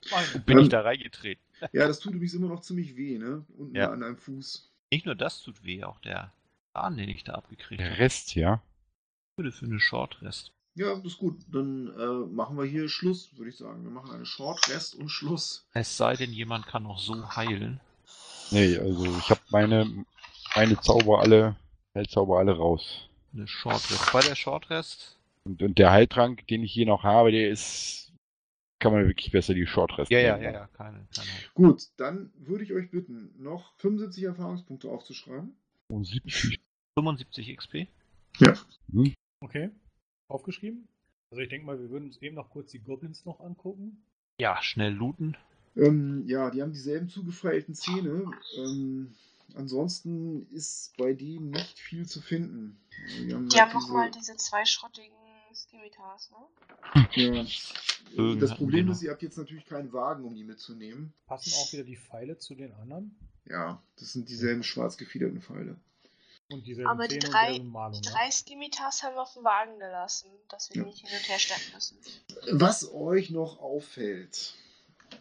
Bin 0.46 0.58
Ähm, 0.58 0.64
ich 0.64 0.68
da 0.68 0.80
reingetreten? 0.80 1.44
Ja, 1.72 1.86
das 1.86 2.00
tut 2.00 2.14
übrigens 2.14 2.34
immer 2.34 2.48
noch 2.48 2.62
ziemlich 2.62 2.96
weh, 2.96 3.18
ne? 3.18 3.44
Unten 3.56 3.76
Ja. 3.76 3.90
an 3.92 4.00
deinem 4.00 4.16
Fuß. 4.16 4.68
Nicht 4.90 5.06
nur 5.06 5.14
das 5.14 5.42
tut 5.42 5.62
weh, 5.62 5.84
auch 5.84 6.00
der 6.00 6.32
Zahn, 6.72 6.96
den 6.96 7.08
ich 7.08 7.22
da 7.22 7.34
abgekriegt 7.34 7.80
Der 7.80 7.90
habe. 7.90 7.98
Rest, 8.00 8.34
ja. 8.34 8.60
Würde 9.36 9.52
für 9.52 9.66
eine 9.66 9.78
Short 9.78 10.20
Rest. 10.22 10.52
Ja, 10.74 10.94
das 10.94 11.04
ist 11.04 11.18
gut. 11.18 11.36
Dann 11.52 11.88
äh, 11.98 12.32
machen 12.32 12.56
wir 12.56 12.64
hier 12.64 12.88
Schluss, 12.88 13.36
würde 13.36 13.50
ich 13.50 13.56
sagen. 13.56 13.82
Wir 13.84 13.90
machen 13.90 14.12
eine 14.12 14.24
Short 14.24 14.68
Rest 14.68 14.94
und 14.94 15.08
Schluss. 15.08 15.66
Es 15.74 15.96
sei 15.96 16.14
denn, 16.16 16.32
jemand 16.32 16.66
kann 16.66 16.84
noch 16.84 16.98
so 16.98 17.36
heilen. 17.36 17.80
Nee, 18.50 18.78
also 18.78 19.04
ich 19.18 19.30
habe 19.30 19.40
meine, 19.50 20.04
meine 20.54 20.80
Zauber 20.80 21.20
alle, 21.20 21.56
Heilzauber 21.94 22.38
alle 22.38 22.56
raus. 22.56 23.08
Eine 23.32 23.46
Short 23.46 23.90
Rest. 23.90 24.12
Bei 24.12 24.20
der 24.20 24.34
Short 24.34 24.70
Rest? 24.70 25.16
Und, 25.44 25.62
und 25.62 25.78
der 25.78 25.90
Heiltrank, 25.90 26.46
den 26.48 26.62
ich 26.62 26.72
hier 26.72 26.86
noch 26.86 27.02
habe, 27.02 27.32
der 27.32 27.48
ist, 27.50 28.12
kann 28.78 28.92
man 28.92 29.06
wirklich 29.06 29.32
besser 29.32 29.54
die 29.54 29.66
Short 29.66 29.96
Rest 29.98 30.10
Ja, 30.10 30.18
ja, 30.18 30.36
nehmen. 30.36 30.44
ja, 30.44 30.60
ja, 30.60 30.66
keine, 30.68 31.06
keine. 31.14 31.28
Gut, 31.54 31.88
dann 31.96 32.32
würde 32.36 32.64
ich 32.64 32.72
euch 32.72 32.90
bitten, 32.90 33.34
noch 33.38 33.74
75 33.78 34.24
Erfahrungspunkte 34.24 34.88
aufzuschreiben. 34.88 35.56
Und 35.92 36.04
70. 36.04 36.60
75 36.98 37.56
XP? 37.56 37.74
Ja. 38.38 38.54
Hm? 38.92 39.14
Okay. 39.42 39.70
Aufgeschrieben? 40.30 40.88
Also 41.30 41.42
ich 41.42 41.48
denke 41.48 41.66
mal, 41.66 41.78
wir 41.78 41.90
würden 41.90 42.06
uns 42.06 42.18
eben 42.22 42.34
noch 42.36 42.50
kurz 42.50 42.70
die 42.70 42.80
Goblins 42.80 43.24
noch 43.24 43.40
angucken. 43.40 44.02
Ja, 44.38 44.60
schnell 44.62 44.92
looten. 44.92 45.36
Ähm, 45.76 46.24
ja, 46.26 46.50
die 46.50 46.62
haben 46.62 46.72
dieselben 46.72 47.08
zugefeilten 47.08 47.74
Zähne. 47.74 48.30
Ähm, 48.56 49.14
ansonsten 49.54 50.48
ist 50.50 50.96
bei 50.96 51.12
denen 51.12 51.50
nicht 51.50 51.78
viel 51.78 52.06
zu 52.06 52.20
finden. 52.20 52.80
Also 53.04 53.24
Die 53.24 53.34
haben, 53.34 53.48
Die 53.48 53.58
halt 53.58 53.74
haben 53.74 53.80
nochmal 53.80 54.10
diese 54.10 54.36
zwei 54.36 54.64
schrottigen 54.64 55.14
Skimitas, 55.54 56.30
ne? 56.30 57.06
Ja. 57.14 57.46
Das 58.40 58.56
Problem 58.56 58.90
ist, 58.90 59.02
ihr 59.02 59.12
habt 59.12 59.22
jetzt 59.22 59.38
natürlich 59.38 59.66
keinen 59.66 59.92
Wagen, 59.92 60.24
um 60.24 60.34
die 60.34 60.42
mitzunehmen. 60.42 61.12
Passen 61.26 61.52
auch 61.54 61.72
wieder 61.72 61.84
die 61.84 61.96
Pfeile 61.96 62.38
zu 62.38 62.56
den 62.56 62.72
anderen. 62.72 63.14
Ja, 63.48 63.80
das 64.00 64.12
sind 64.12 64.28
dieselben 64.28 64.64
schwarz 64.64 64.96
gefiederten 64.96 65.40
Pfeile. 65.40 65.76
Und 66.52 66.66
dieselben 66.66 66.90
Aber 66.90 67.06
die 67.08 67.18
Zähne 67.18 67.32
drei- 67.32 67.58
Malung. 67.60 68.00
Die 68.00 68.08
ne? 68.08 68.12
drei 68.14 68.30
Skimitas 68.30 69.02
haben 69.02 69.14
wir 69.14 69.22
auf 69.22 69.32
dem 69.34 69.44
Wagen 69.44 69.78
gelassen, 69.78 70.30
dass 70.48 70.70
wir 70.70 70.82
Ja. 70.82 70.88
nicht 70.88 71.06
hin 71.06 71.16
und 71.16 71.28
her 71.28 71.38
schleppen 71.38 71.74
müssen. 71.74 71.98
Was 72.58 72.92
euch 72.92 73.30
noch 73.30 73.60
auffällt, 73.60 74.54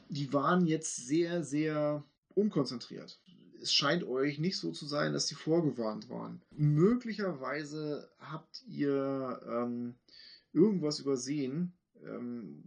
die 0.09 0.31
waren 0.33 0.65
jetzt 0.65 0.95
sehr, 1.07 1.43
sehr 1.43 2.03
unkonzentriert. 2.35 3.19
Es 3.61 3.73
scheint 3.73 4.03
euch 4.05 4.39
nicht 4.39 4.57
so 4.57 4.71
zu 4.71 4.85
sein, 4.85 5.13
dass 5.13 5.27
sie 5.27 5.35
vorgewarnt 5.35 6.09
waren. 6.09 6.41
Möglicherweise 6.51 8.09
habt 8.19 8.63
ihr 8.67 9.41
ähm, 9.47 9.95
irgendwas 10.53 10.99
übersehen. 10.99 11.73
Ähm, 12.03 12.63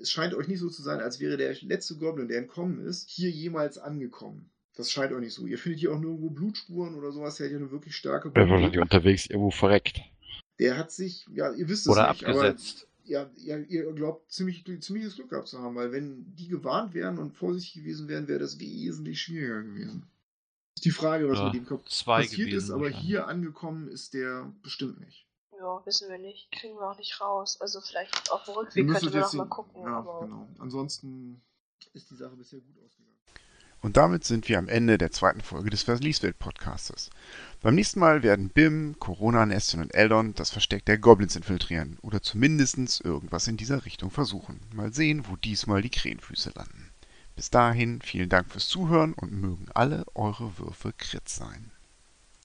es 0.00 0.10
scheint 0.10 0.32
euch 0.34 0.48
nicht 0.48 0.60
so 0.60 0.70
zu 0.70 0.82
sein, 0.82 1.00
als 1.00 1.20
wäre 1.20 1.36
der 1.36 1.54
letzte 1.62 1.96
Goblin, 1.96 2.28
der 2.28 2.38
entkommen 2.38 2.80
ist, 2.86 3.08
hier 3.10 3.30
jemals 3.30 3.76
angekommen. 3.78 4.50
Das 4.76 4.90
scheint 4.90 5.12
euch 5.12 5.20
nicht 5.20 5.34
so. 5.34 5.46
Ihr 5.46 5.58
findet 5.58 5.80
hier 5.80 5.92
auch 5.92 5.98
nirgendwo 5.98 6.30
Blutspuren 6.30 6.94
oder 6.94 7.12
sowas. 7.12 7.36
Der 7.36 7.46
hat 7.46 7.52
ja 7.52 7.58
eine 7.58 7.70
wirklich 7.70 7.96
starke 7.96 8.30
Der 8.30 8.42
Wunde. 8.42 8.54
wahrscheinlich 8.54 8.80
unterwegs 8.80 9.26
irgendwo 9.26 9.50
verreckt. 9.50 10.00
Der 10.58 10.76
hat 10.78 10.92
sich, 10.92 11.26
ja, 11.32 11.52
ihr 11.52 11.68
wisst 11.68 11.86
es 11.86 11.92
Oder 11.92 12.10
nicht, 12.10 12.24
aber 12.24 12.40
abgesetzt. 12.48 12.86
ja, 13.04 13.28
ja, 13.36 13.58
ihr 13.58 13.92
glaubt 13.92 14.30
ziemlich, 14.30 14.64
ziemliches 14.80 15.16
Glück 15.16 15.30
gehabt 15.30 15.48
zu 15.48 15.58
haben, 15.58 15.74
weil 15.74 15.90
wenn 15.92 16.34
die 16.36 16.48
gewarnt 16.48 16.94
wären 16.94 17.18
und 17.18 17.32
vorsichtig 17.36 17.82
gewesen 17.82 18.08
wären, 18.08 18.28
wäre 18.28 18.38
das 18.38 18.60
wesentlich 18.60 19.20
schwieriger 19.20 19.62
gewesen. 19.62 20.08
Ist 20.76 20.84
die 20.84 20.90
Frage, 20.90 21.28
was 21.28 21.38
Ja, 21.38 21.46
mit 21.46 21.54
dem 21.54 21.66
Kopf 21.66 21.88
zwei 21.88 22.22
passiert 22.22 22.48
gewesen 22.48 22.56
ist, 22.64 22.70
aber 22.70 22.88
hier 22.90 23.26
angekommen 23.26 23.88
ist 23.88 24.14
der 24.14 24.52
bestimmt 24.62 25.00
nicht. 25.00 25.26
Ja, 25.58 25.82
wissen 25.84 26.08
wir 26.08 26.18
nicht. 26.18 26.50
Kriegen 26.52 26.74
wir 26.76 26.88
auch 26.90 26.96
nicht 26.96 27.20
raus. 27.20 27.60
Also 27.60 27.80
vielleicht 27.82 28.30
auf 28.30 28.44
dem 28.44 28.54
Rückweg 28.54 28.86
könnten 28.88 29.12
wir 29.12 29.20
noch 29.20 29.26
jetzt 29.26 29.34
mal 29.34 29.44
gucken. 29.46 29.82
Ja, 29.82 29.98
aber 29.98 30.20
genau. 30.20 30.48
Ansonsten 30.58 31.42
ist 31.92 32.10
die 32.10 32.16
Sache 32.16 32.36
bisher 32.36 32.60
gut 32.60 32.76
ausgegangen. 32.84 33.09
Und 33.82 33.96
damit 33.96 34.24
sind 34.24 34.48
wir 34.48 34.58
am 34.58 34.68
Ende 34.68 34.98
der 34.98 35.10
zweiten 35.10 35.40
Folge 35.40 35.70
des 35.70 35.84
Verlieswelt 35.84 36.38
Podcastes. 36.38 37.08
Beim 37.62 37.74
nächsten 37.74 37.98
Mal 37.98 38.22
werden 38.22 38.50
Bim, 38.50 38.96
Corona, 38.98 39.46
Nestin 39.46 39.80
und 39.80 39.94
Eldon 39.94 40.34
das 40.34 40.50
Versteck 40.50 40.84
der 40.84 40.98
Goblins 40.98 41.34
infiltrieren 41.34 41.96
oder 42.02 42.22
zumindest 42.22 43.00
irgendwas 43.02 43.48
in 43.48 43.56
dieser 43.56 43.86
Richtung 43.86 44.10
versuchen. 44.10 44.60
Mal 44.74 44.92
sehen, 44.92 45.24
wo 45.28 45.36
diesmal 45.36 45.80
die 45.80 45.90
Krähenfüße 45.90 46.52
landen. 46.54 46.90
Bis 47.36 47.48
dahin, 47.48 48.02
vielen 48.02 48.28
Dank 48.28 48.50
fürs 48.50 48.68
Zuhören 48.68 49.14
und 49.14 49.32
mögen 49.32 49.66
alle 49.72 50.04
eure 50.14 50.58
Würfe 50.58 50.92
Krit 50.92 51.26
sein. 51.28 51.70